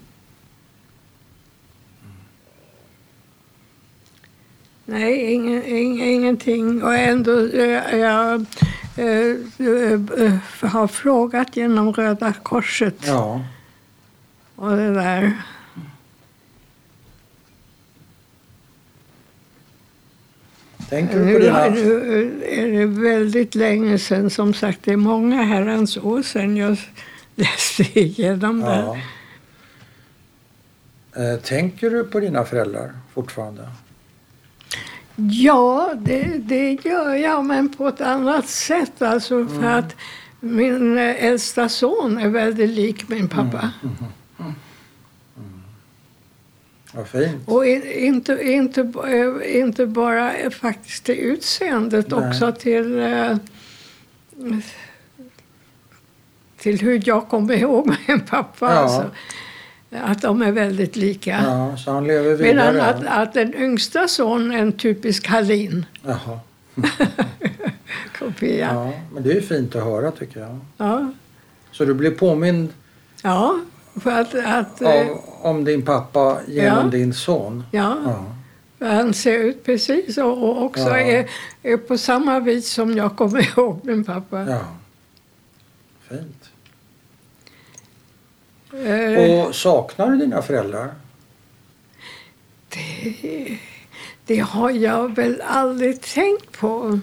Nej, 4.86 5.32
ingen, 5.32 5.64
ing, 5.64 6.02
ingenting. 6.02 6.82
Och 6.82 6.94
ändå 6.94 7.46
eh, 7.46 7.96
jag 7.98 8.46
eh, 8.96 9.06
eh, 9.58 9.92
eh, 10.24 10.34
har 10.60 10.86
frågat 10.86 11.56
genom 11.56 11.92
Röda 11.92 12.32
Korset 12.32 12.94
Ja. 13.06 13.40
och 14.56 14.76
det 14.76 14.94
där. 14.94 15.32
Tänker 20.88 21.14
du 21.18 21.20
på 21.24 21.26
Nu, 21.30 21.38
dina... 21.38 21.68
nu 21.68 22.42
är 22.48 22.66
det 22.78 22.86
väldigt 22.86 23.54
länge 23.54 23.98
sedan, 23.98 24.30
som 24.30 24.54
sagt. 24.54 24.78
Det 24.84 24.92
är 24.92 24.96
många 24.96 25.42
herrans 25.42 25.96
år 25.96 26.22
sedan 26.22 26.56
jag 26.56 26.76
läste 27.34 28.00
igenom 28.00 28.60
det. 28.60 28.66
Ja. 28.66 28.96
Eh, 31.22 31.40
Tänker 31.40 31.90
du 31.90 32.04
på 32.04 32.20
dina 32.20 32.44
föräldrar 32.44 32.92
fortfarande? 33.14 33.68
Ja, 35.16 35.94
det, 35.98 36.38
det 36.38 36.72
gör 36.84 37.14
jag, 37.14 37.44
men 37.44 37.68
på 37.74 37.88
ett 37.88 38.00
annat 38.00 38.48
sätt. 38.48 39.02
Alltså 39.02 39.46
för 39.46 39.64
att 39.64 39.96
min 40.40 40.98
eh, 40.98 41.24
äldsta 41.24 41.68
son 41.68 42.18
är 42.18 42.28
väldigt 42.28 42.70
lik 42.70 43.08
min 43.08 43.28
pappa. 43.28 43.70
Vad 46.96 47.08
fint. 47.08 47.48
Och 47.48 47.66
inte, 47.66 48.32
inte, 48.42 48.80
eh, 49.08 49.58
inte 49.60 49.86
bara 49.86 50.36
eh, 50.36 50.50
faktiskt 50.50 51.04
till 51.04 51.18
utseendet, 51.18 52.10
Nej. 52.10 52.28
också 52.28 52.52
till, 52.52 52.98
eh, 52.98 53.36
till 56.58 56.80
hur 56.80 57.02
jag 57.04 57.28
kommer 57.28 57.54
ihåg 57.54 57.94
min 58.08 58.20
pappa. 58.20 58.66
Ja. 58.66 58.78
Alltså. 58.78 59.10
Att 59.90 60.22
de 60.22 60.42
är 60.42 60.52
väldigt 60.52 60.96
lika. 60.96 61.40
Ja, 61.44 61.76
så 61.76 61.90
han 61.90 62.06
lever 62.06 62.38
Medan 62.38 62.74
vidare? 62.74 62.82
att, 62.82 63.04
att 63.06 63.34
den 63.34 63.54
yngsta 63.54 64.08
sonen 64.08 64.52
är 64.52 64.58
en 64.58 64.72
typisk 64.72 65.26
Hallin. 65.26 65.86
Jaha. 66.02 66.40
Kopia. 68.18 68.70
Ja. 68.74 68.84
Ja, 68.86 68.92
men 69.14 69.22
det 69.22 69.32
är 69.32 69.40
fint 69.40 69.76
att 69.76 69.84
höra 69.84 70.10
tycker 70.10 70.40
jag. 70.40 70.60
Ja. 70.76 71.12
Så 71.72 71.84
du 71.84 71.94
blir 71.94 72.10
påmind 72.10 72.72
för 73.22 73.60
att... 74.04 74.34
att 74.34 74.82
eh, 74.82 74.88
av, 75.10 75.20
om 75.42 75.64
din 75.64 75.84
pappa 75.84 76.38
genom 76.46 76.84
Ja. 76.84 76.90
din 76.90 77.14
son? 77.14 77.64
ja, 77.72 77.96
Ja. 78.04 78.24
Han 78.88 79.14
ser 79.14 79.38
ut 79.38 79.64
precis 79.64 80.18
och, 80.18 80.42
och 80.42 80.62
också 80.64 80.80
Ja. 80.82 80.96
är, 80.98 81.30
är 81.62 81.76
på 81.76 81.98
samma 81.98 82.40
vis 82.40 82.70
som 82.70 82.96
jag 82.96 83.16
kommer 83.16 83.40
ihåg 83.58 83.80
min 83.82 84.04
pappa. 84.04 84.40
Ja. 84.50 84.60
Fint. 86.08 86.50
Eh, 88.86 89.46
Och 89.46 89.54
saknar 89.54 90.10
du 90.10 90.16
dina 90.16 90.42
föräldrar? 90.42 90.94
det, 92.68 93.58
det 94.26 94.38
har 94.38 94.70
jag 94.70 95.14
väl 95.16 95.42
aldrig 95.46 96.00
tänkt 96.00 96.52
på. 96.58 96.98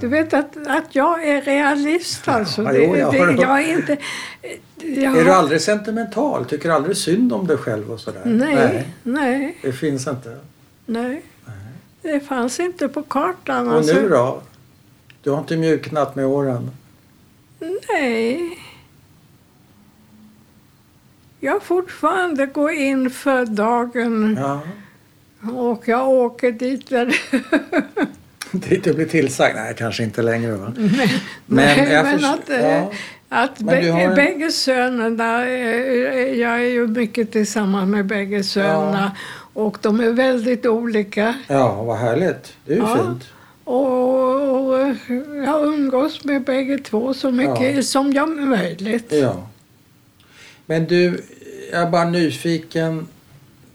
Du 0.00 0.08
vet 0.08 0.34
att, 0.34 0.56
att 0.66 0.94
jag 0.94 1.24
är 1.28 1.42
realist 1.42 2.28
alltså. 2.28 2.62
Ja, 2.62 2.72
det, 2.72 2.78
jo, 2.84 2.96
jag 2.96 3.12
det, 3.12 3.18
har- 3.18 3.32
jag 3.32 3.62
är 3.62 3.72
inte... 3.78 3.96
Jag, 4.82 5.16
Är 5.18 5.24
du 5.24 5.30
aldrig 5.30 5.60
sentimental? 5.60 6.44
Tycker 6.44 6.68
du 6.68 6.74
aldrig 6.74 6.96
synd 6.96 7.32
om 7.32 7.46
dig 7.46 7.56
själv 7.56 7.90
och 7.92 8.00
sådär? 8.00 8.22
Nej, 8.24 8.88
nej, 9.02 9.58
Det 9.62 9.72
finns 9.72 10.06
inte. 10.06 10.38
nej. 10.86 11.22
Det 12.02 12.20
fanns 12.20 12.60
inte 12.60 12.88
på 12.88 13.02
kartan. 13.02 13.68
Och 13.68 13.74
alltså. 13.74 13.94
nu 13.94 14.08
då? 14.08 14.40
Du 15.22 15.30
har 15.30 15.38
inte 15.38 15.56
mjuknat 15.56 16.16
med 16.16 16.26
åren? 16.26 16.70
Nej. 17.88 18.58
Jag 21.40 21.62
fortfarande 21.62 22.46
går 22.46 22.70
in 22.70 23.10
för 23.10 23.46
dagen 23.46 24.38
Ja. 24.40 24.60
och 25.52 25.88
jag 25.88 26.08
åker 26.08 26.52
dit 26.52 26.88
där 26.88 27.16
Dit 28.68 28.84
du 28.84 28.92
blir 28.94 29.06
tillsagd? 29.06 29.54
Nej, 29.56 29.74
kanske 29.78 30.02
inte 30.02 30.22
längre 30.22 30.52
va? 30.52 30.72
Men, 30.76 31.08
Men 31.46 31.90
jag 31.92 32.04
men 32.04 32.24
att, 32.24 32.50
eh, 32.50 32.60
ja. 32.60 32.92
att 33.28 33.60
en- 33.60 34.14
bägge 34.14 34.50
sönerna, 34.52 35.46
eh, 35.46 36.32
jag 36.40 36.54
är 36.54 36.68
ju 36.68 36.86
mycket 36.86 37.32
tillsammans 37.32 37.88
med 37.90 38.06
bägge 38.06 38.44
sönerna 38.44 39.12
och 39.54 39.78
de 39.82 40.00
är 40.00 40.10
väldigt 40.12 40.66
olika. 40.66 41.34
Ja, 41.48 41.82
vad 41.82 41.98
härligt. 41.98 42.52
Det 42.64 42.72
är 42.72 42.76
ju 42.76 42.82
Ja. 42.82 42.96
fint. 42.96 43.24
Och, 43.64 44.72
och 44.72 44.94
jag 45.46 45.66
umgås 45.66 46.24
med 46.24 46.44
bägge 46.44 46.78
två 46.78 47.14
så 47.14 47.30
mycket 47.30 47.76
Ja. 47.76 47.82
som 47.82 48.12
jag 48.12 48.28
möjligt. 48.28 49.12
Ja. 49.12 49.46
Men 50.66 50.86
du, 50.86 51.20
jag 51.72 51.82
är 51.82 51.90
bara 51.90 52.04
nyfiken 52.10 53.06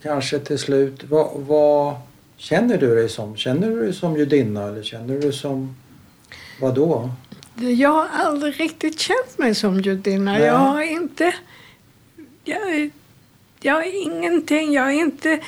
kanske 0.03 0.39
till 0.39 0.57
slut. 0.59 1.03
Vad, 1.09 1.27
vad 1.35 1.95
känner 2.38 2.77
du 2.77 2.95
dig 2.95 3.10
som? 3.10 3.35
Känner 3.35 3.69
du 3.69 3.80
dig 3.80 3.93
som 3.93 4.18
judinna 4.18 4.68
eller 4.68 4.84
känner 4.84 5.19
du 5.19 5.31
som 5.31 5.76
vad 6.61 6.76
då? 6.76 7.10
Jag 7.55 7.89
har 7.89 8.07
aldrig 8.14 8.60
riktigt 8.60 8.99
känt 8.99 9.38
mig 9.38 9.55
som 9.55 9.80
judinna. 9.80 10.31
Nej. 10.31 10.41
Jag 10.41 10.53
har 10.57 10.81
inte... 10.81 11.35
Jag, 12.43 12.89
jag 13.60 13.88
är 13.88 14.03
ingenting. 14.03 14.73
Jag 14.73 14.88
är 14.88 14.99
inte... 14.99 15.39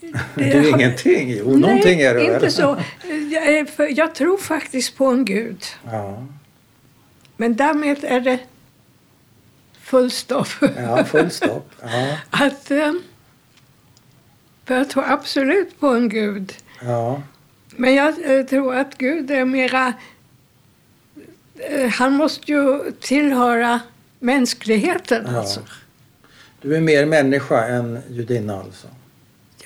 Du 0.34 0.42
är 0.44 0.68
ingenting? 0.68 1.30
Jo, 1.30 1.56
någonting 1.56 2.00
är 2.00 2.14
du 2.14 2.34
inte 2.34 2.50
så. 2.50 2.76
Jag, 3.30 3.68
för 3.68 3.98
jag 3.98 4.14
tror 4.14 4.38
faktiskt 4.38 4.96
på 4.96 5.06
en 5.06 5.24
gud. 5.24 5.64
Ja, 5.84 6.26
Men 7.36 7.56
därmed 7.56 8.04
är 8.04 8.20
det 8.20 8.38
full 9.80 10.10
stopp. 10.10 10.48
ja 10.76 11.04
full 11.04 11.30
stopp. 11.30 11.70
Ja, 11.82 12.16
Att, 12.30 12.70
eh, 12.70 12.92
för 14.66 14.74
jag 14.74 14.90
tror 14.90 15.04
absolut 15.06 15.80
på 15.80 15.86
en 15.88 16.08
gud. 16.08 16.52
ja, 16.82 17.22
Men 17.76 17.94
jag 17.94 18.38
eh, 18.38 18.46
tror 18.46 18.74
att 18.76 18.98
Gud 18.98 19.30
är 19.30 19.44
mera... 19.44 19.92
eh, 21.58 21.88
Han 21.90 22.12
måste 22.12 22.52
ju 22.52 22.92
tillhöra 23.00 23.80
mänskligheten 24.18 25.28
Ja. 25.32 25.38
alltså. 25.38 25.60
Du 26.62 26.76
är 26.76 26.80
mer 26.80 27.06
människa 27.06 27.66
än 27.66 27.98
judinna 28.10 28.60
alltså? 28.60 28.86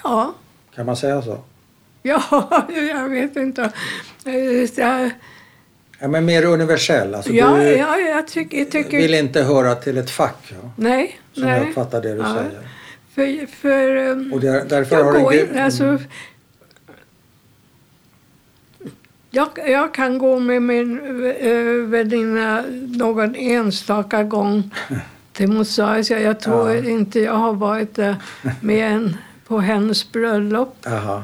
Ja. 0.05 0.35
Kan 0.75 0.87
man 0.87 0.97
säga 0.97 1.23
så? 1.23 1.39
Ja, 2.03 2.23
jag 2.93 3.09
vet 3.09 3.37
inte. 3.37 3.73
Eh, 4.25 4.35
Jag, 4.81 5.11
Ja, 6.01 6.09
men 6.09 6.25
mer 6.25 6.45
universell. 6.45 7.15
Alltså, 7.15 7.33
ja, 7.33 7.51
du 7.57 7.63
ja, 7.63 7.97
jag 7.99 8.29
tycker... 8.29 8.59
Jag 8.59 8.71
tycker 8.71 8.99
vill 8.99 9.15
inte 9.15 9.43
höra 9.43 9.75
till 9.75 9.99
ett 9.99 10.11
fack, 10.11 10.37
ja, 10.63 10.71
nej, 10.77 11.21
som 11.33 11.43
jag 11.49 11.61
nej. 11.61 11.69
uppfattar 11.69 12.03
det 12.03 12.13
du 12.15 12.19
Ja. 12.21 12.35
säger. 12.35 12.69
För, 13.19 13.47
för 13.47 13.97
ehm, 13.97 14.33
Och 14.33 14.41
där, 14.41 14.65
därför 14.65 14.97
har 14.97 15.05
jag 15.05 15.15
du 15.15 15.21
går 15.21 15.31
Gud... 15.33 15.51
in, 15.51 15.59
alltså, 15.59 15.99
jag, 19.31 19.49
jag 19.67 19.95
kan 19.95 20.19
gå 20.19 20.39
med 20.39 20.63
min 20.63 20.99
äh, 21.41 21.89
väninna 21.89 22.65
någon 22.97 23.35
enstaka 23.35 24.23
gång 24.23 24.71
till 25.33 25.49
Mosaic. 25.53 26.11
Jag 26.11 26.41
tror 26.41 26.71
Ja. 26.75 26.91
inte 26.91 27.21
jag 27.21 27.33
har 27.35 27.53
varit 27.53 27.95
där 27.95 28.17
mer 28.61 28.87
än 28.87 29.17
på 29.47 29.59
hennes 29.59 30.13
bröllop 30.13 30.87
Aha. 30.87 31.23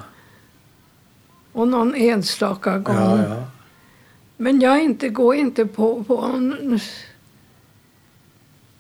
och 1.52 1.68
någon 1.68 1.94
enstaka 1.94 2.78
gång. 2.78 2.96
Ja, 2.96 3.24
ja. 3.28 3.44
Men 4.36 4.60
jag 4.60 4.82
inte, 4.82 5.08
går 5.08 5.34
inte 5.34 5.66
på, 5.66 6.04
på, 6.04 6.16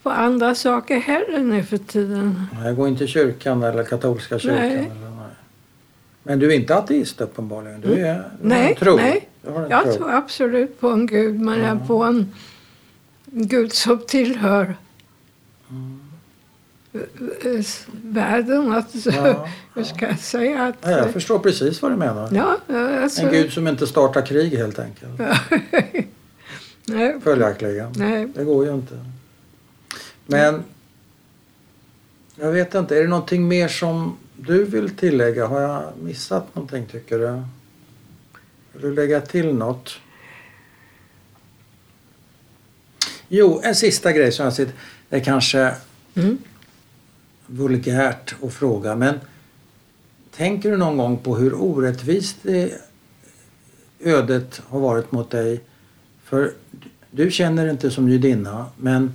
på 0.04 0.10
andra 0.10 0.54
saker 0.54 0.96
heller 0.98 1.38
nu 1.38 1.62
för 1.62 1.76
tiden. 1.76 2.46
Jag 2.64 2.76
går 2.76 2.88
inte 2.88 3.04
i 3.04 3.06
kyrkan 3.06 3.62
eller 3.62 3.84
katolska 3.84 4.38
kyrkan. 4.38 4.58
Nej. 4.60 4.72
Eller, 4.74 5.10
nej. 5.10 5.34
Men 6.22 6.38
du 6.38 6.52
är 6.52 6.56
inte 6.56 6.76
ateist 6.76 7.20
uppenbarligen? 7.20 7.80
Du 7.80 7.88
är, 7.92 7.96
du 7.96 8.00
Mm. 8.02 8.24
Nej, 8.40 8.74
tro? 8.74 8.96
nej. 8.96 9.28
Jag 9.70 9.84
tro. 9.84 9.92
tror 9.94 10.10
absolut 10.12 10.80
på 10.80 10.88
en 10.88 11.06
gud, 11.06 11.40
men 11.40 11.58
Ja. 11.60 11.66
jag 11.68 11.86
på 11.86 12.02
en 12.04 12.32
gud 13.24 13.72
som 13.72 13.98
tillhör 13.98 14.76
s- 17.58 17.86
världen. 18.02 18.72
Att, 18.72 19.06
Ja. 19.06 19.48
Hur 19.74 19.84
ska 19.84 20.06
jag 20.06 20.18
säga? 20.18 20.64
Att, 20.64 20.74
Ja, 20.82 20.90
jag 20.90 21.10
förstår 21.10 21.38
precis 21.38 21.82
vad 21.82 21.90
du 21.92 21.96
menar. 21.96 22.28
ja, 22.32 22.56
alltså, 23.02 23.22
En 23.22 23.32
gud 23.32 23.52
som 23.52 23.68
inte 23.68 23.86
startar 23.86 24.26
krig 24.26 24.56
helt 24.56 24.78
enkelt. 24.78 25.20
nej, 26.86 27.20
Följaktligen. 27.24 27.92
nej. 27.96 28.28
Det 28.34 28.44
går 28.44 28.64
ju 28.66 28.74
inte. 28.74 28.94
Men 30.26 30.64
jag 32.36 32.52
vet 32.52 32.74
inte, 32.74 32.96
är 32.98 33.02
det 33.02 33.08
någonting 33.08 33.48
mer 33.48 33.68
som 33.68 34.16
du 34.36 34.64
vill 34.64 34.96
tillägga? 34.96 35.46
Har 35.46 35.60
jag 35.60 35.92
missat 36.02 36.54
någonting 36.54 36.86
tycker 36.86 37.18
du? 37.18 37.42
Vill 38.72 38.82
du 38.82 38.94
lägga 38.94 39.20
till 39.20 39.54
något? 39.54 39.98
Jo, 43.28 43.60
en 43.64 43.74
sista 43.74 44.12
grej 44.12 44.32
som 44.32 44.44
jag 44.44 44.52
sett. 44.54 44.74
Det 45.08 45.16
är 45.16 45.20
kanske 45.24 45.74
Mm. 46.16 46.38
vulgärt 47.46 48.34
att 48.42 48.52
fråga 48.52 48.96
men 48.96 49.20
tänker 50.36 50.70
du 50.70 50.76
någon 50.76 50.96
gång 50.96 51.18
på 51.18 51.36
hur 51.36 51.54
orättvist 51.54 52.36
det 52.42 52.72
ödet 54.00 54.62
har 54.68 54.80
varit 54.80 55.12
mot 55.12 55.30
dig? 55.30 55.60
För 56.24 56.52
du 57.10 57.30
känner 57.30 57.70
inte 57.70 57.90
som 57.90 58.08
judinna 58.08 58.66
men 58.76 59.14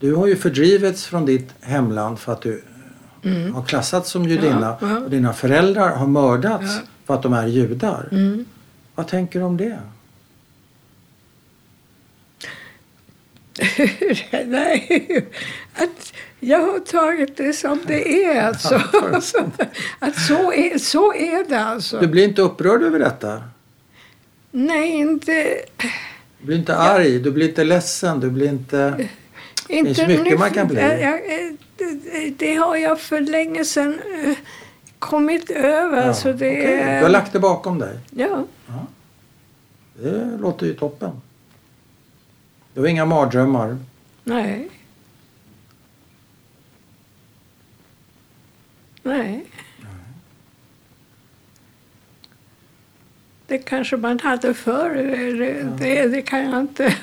du 0.00 0.14
har 0.14 0.26
ju 0.26 0.36
fördrivits 0.36 1.06
från 1.06 1.26
ditt 1.26 1.48
hemland 1.60 2.18
för 2.18 2.32
att 2.32 2.42
du 2.42 2.62
Mm. 3.22 3.54
har 3.54 3.62
klassats 3.62 4.10
som 4.10 4.24
judinna 4.28 4.76
Ja, 4.80 4.88
ja. 4.90 4.98
och 4.98 5.10
dina 5.10 5.32
föräldrar 5.32 5.96
har 5.96 6.06
mördats 6.06 6.64
Ja. 6.74 6.80
för 7.06 7.14
att 7.14 7.22
de 7.22 7.32
är 7.32 7.46
judar. 7.46 8.08
Mm. 8.12 8.44
Vad 8.94 9.08
tänker 9.08 9.38
du 9.38 9.44
om 9.44 9.56
det? 9.56 9.78
Nej, 14.46 15.26
att 15.74 16.12
jag 16.40 16.58
har 16.60 16.78
tagit 16.78 17.36
det 17.36 17.52
som 17.52 17.80
det 17.86 18.24
är. 18.24 18.42
Alltså. 18.42 18.74
att 19.98 20.18
så, 20.20 20.52
är, 20.52 20.78
så 20.78 21.14
är 21.14 21.48
det 21.48 21.60
alltså. 21.60 22.00
Du 22.00 22.06
blir 22.06 22.24
inte 22.24 22.42
upprörd 22.42 22.82
över 22.82 22.98
detta? 22.98 23.42
Nej, 24.50 24.90
inte... 24.90 25.32
Du 26.38 26.46
blir 26.46 26.56
inte 26.56 26.76
arg, 26.76 27.18
du 27.18 27.30
blir 27.30 27.48
inte 27.48 27.64
ledsen, 27.64 28.20
du 28.20 28.30
blir 28.30 28.48
inte... 28.48 29.08
inte 29.68 29.94
finns 29.94 30.08
mycket 30.08 30.24
nu- 30.24 30.38
man 30.38 30.50
kan 30.50 30.68
bli. 30.68 30.80
Jag, 30.80 31.00
jag, 31.00 31.14
eh, 31.14 31.52
det, 31.76 32.30
det 32.38 32.54
har 32.54 32.76
jag 32.76 33.00
för 33.00 33.20
länge 33.20 33.64
sedan 33.64 34.00
eh, 34.24 34.36
kommit 34.98 35.50
över. 35.50 36.06
Ja, 36.06 36.14
så 36.14 36.28
det 36.28 36.34
okej. 36.34 36.74
är... 36.80 36.96
Du 36.96 37.02
har 37.02 37.10
lagt 37.10 37.32
det 37.32 37.40
bakom 37.40 37.78
dig. 37.78 37.98
Ja, 38.10 38.44
Det 40.02 40.36
låter 40.40 40.66
ju 40.66 40.74
toppen. 40.74 41.20
Du 42.74 42.80
har 42.80 42.86
inga 42.88 43.04
mardrömmar. 43.04 43.78
nej. 44.24 44.68
Nej. 49.02 49.46
Det 53.46 53.58
kanske 53.58 53.96
man 53.96 54.18
hade 54.20 54.54
förr. 54.54 54.94
Det, 55.38 55.62
det, 55.78 56.08
det 56.08 56.22
kan 56.22 56.50
jag 56.50 56.60
inte... 56.60 56.94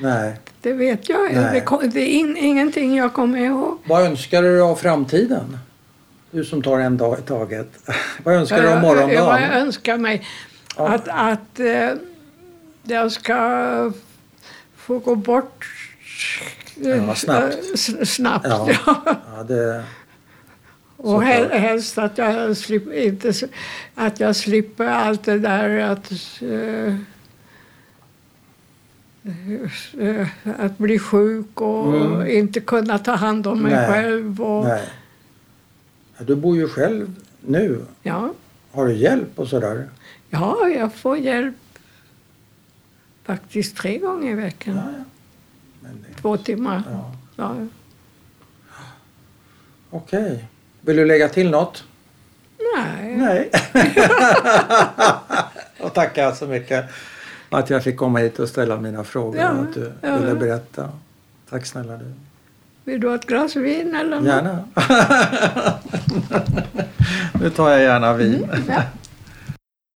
Nej. 0.00 0.36
Det 0.62 0.72
vet 0.72 1.08
jag. 1.08 1.32
Nej. 1.34 1.64
Det, 1.92 2.00
är 2.00 2.06
in, 2.06 2.36
ingenting 2.36 2.96
jag 2.96 3.12
kommer 3.14 3.38
ihåg. 3.38 3.78
Vad 3.84 4.02
önskar 4.06 4.42
du 4.42 4.62
av 4.62 4.76
framtiden? 4.76 5.58
Du 6.30 6.44
som 6.44 6.62
tar 6.62 6.78
en 6.78 6.96
dag 6.96 7.18
i 7.18 7.22
taget. 7.22 7.68
Vad 8.24 8.34
önskar 8.34 8.62
du 8.62 8.68
av 8.68 8.74
Jag, 8.74 8.84
jag, 8.84 8.94
jag 8.94 8.96
morgondagen? 9.08 9.50
önskar 9.50 9.96
mig 9.96 10.26
Ja. 10.76 10.88
att, 10.88 11.08
att 11.08 11.60
eh, 11.60 11.90
jag 12.82 13.12
ska 13.12 13.92
få 14.76 14.98
gå 14.98 15.14
bort 15.14 15.66
eh, 16.84 16.88
Ja, 17.06 17.14
snabbt. 17.14 17.56
s- 17.74 18.14
snabbt. 18.14 18.46
Ja. 18.48 18.68
Ja. 18.86 19.42
Det, 19.48 19.84
Och 20.96 21.24
hel, 21.24 21.50
helst 21.50 21.98
att 21.98 22.18
jag, 22.18 22.56
slipper, 22.56 22.92
inte, 22.92 23.32
att 23.94 24.20
jag 24.20 24.36
slipper 24.36 24.86
allt 24.86 25.24
det 25.24 25.38
där 25.38 25.78
att, 25.78 26.12
uh, 26.42 26.94
att 30.58 30.78
bli 30.78 30.98
sjuk 30.98 31.60
och 31.60 31.96
mm. 31.96 32.26
inte 32.26 32.60
kunna 32.60 32.98
ta 32.98 33.12
hand 33.12 33.46
om 33.46 33.62
mig 33.62 33.72
Nej. 33.72 33.88
själv. 33.88 34.42
Och, 34.42 34.64
Nej. 34.64 34.88
Du 36.18 36.34
bor 36.36 36.56
ju 36.56 36.68
själv 36.68 37.14
nu. 37.40 37.84
Ja. 38.02 38.32
Har 38.72 38.86
du 38.86 38.94
hjälp 38.94 39.38
och 39.38 39.48
sådär? 39.48 39.88
Ja, 40.30 40.68
jag 40.68 40.94
får 40.94 41.18
hjälp 41.18 41.54
faktiskt 43.24 43.76
tre 43.76 43.98
gånger 43.98 44.32
i 44.32 44.34
veckan. 44.34 44.76
Ja, 44.76 45.04
ja. 45.82 45.88
Två 46.20 46.36
timmar. 46.36 46.82
Ja. 46.90 47.14
Ja. 47.36 47.54
Okej. 49.90 50.32
Okay. 50.32 50.38
Vill 50.80 50.96
du 50.96 51.04
lägga 51.04 51.28
till 51.28 51.50
något? 51.50 51.84
Nej. 52.76 53.16
Nej. 53.16 53.50
och 55.80 55.94
tacka 55.94 56.34
så 56.34 56.46
mycket 56.46 56.90
att 57.50 57.70
jag 57.70 57.84
fick 57.84 57.96
komma 57.96 58.18
hit 58.18 58.38
och 58.38 58.48
ställa 58.48 58.76
mina 58.76 59.04
frågor 59.04 59.40
ja, 59.40 59.50
och 59.50 59.62
att 59.62 59.74
du 59.74 59.92
ja. 60.00 60.16
ville 60.16 60.34
berätta. 60.34 60.88
Tack 61.50 61.66
snälla 61.66 61.96
du. 61.96 62.12
Vill 62.84 63.00
du 63.00 63.08
ha 63.08 63.14
ett 63.14 63.26
glas 63.26 63.56
vin 63.56 63.94
eller 63.94 64.16
något? 64.16 64.26
Gärna. 64.26 64.64
nu 67.40 67.50
tar 67.50 67.70
jag 67.70 67.82
gärna 67.82 68.14
vin. 68.14 68.44
Mm, 68.44 68.62
ja. 68.68 68.82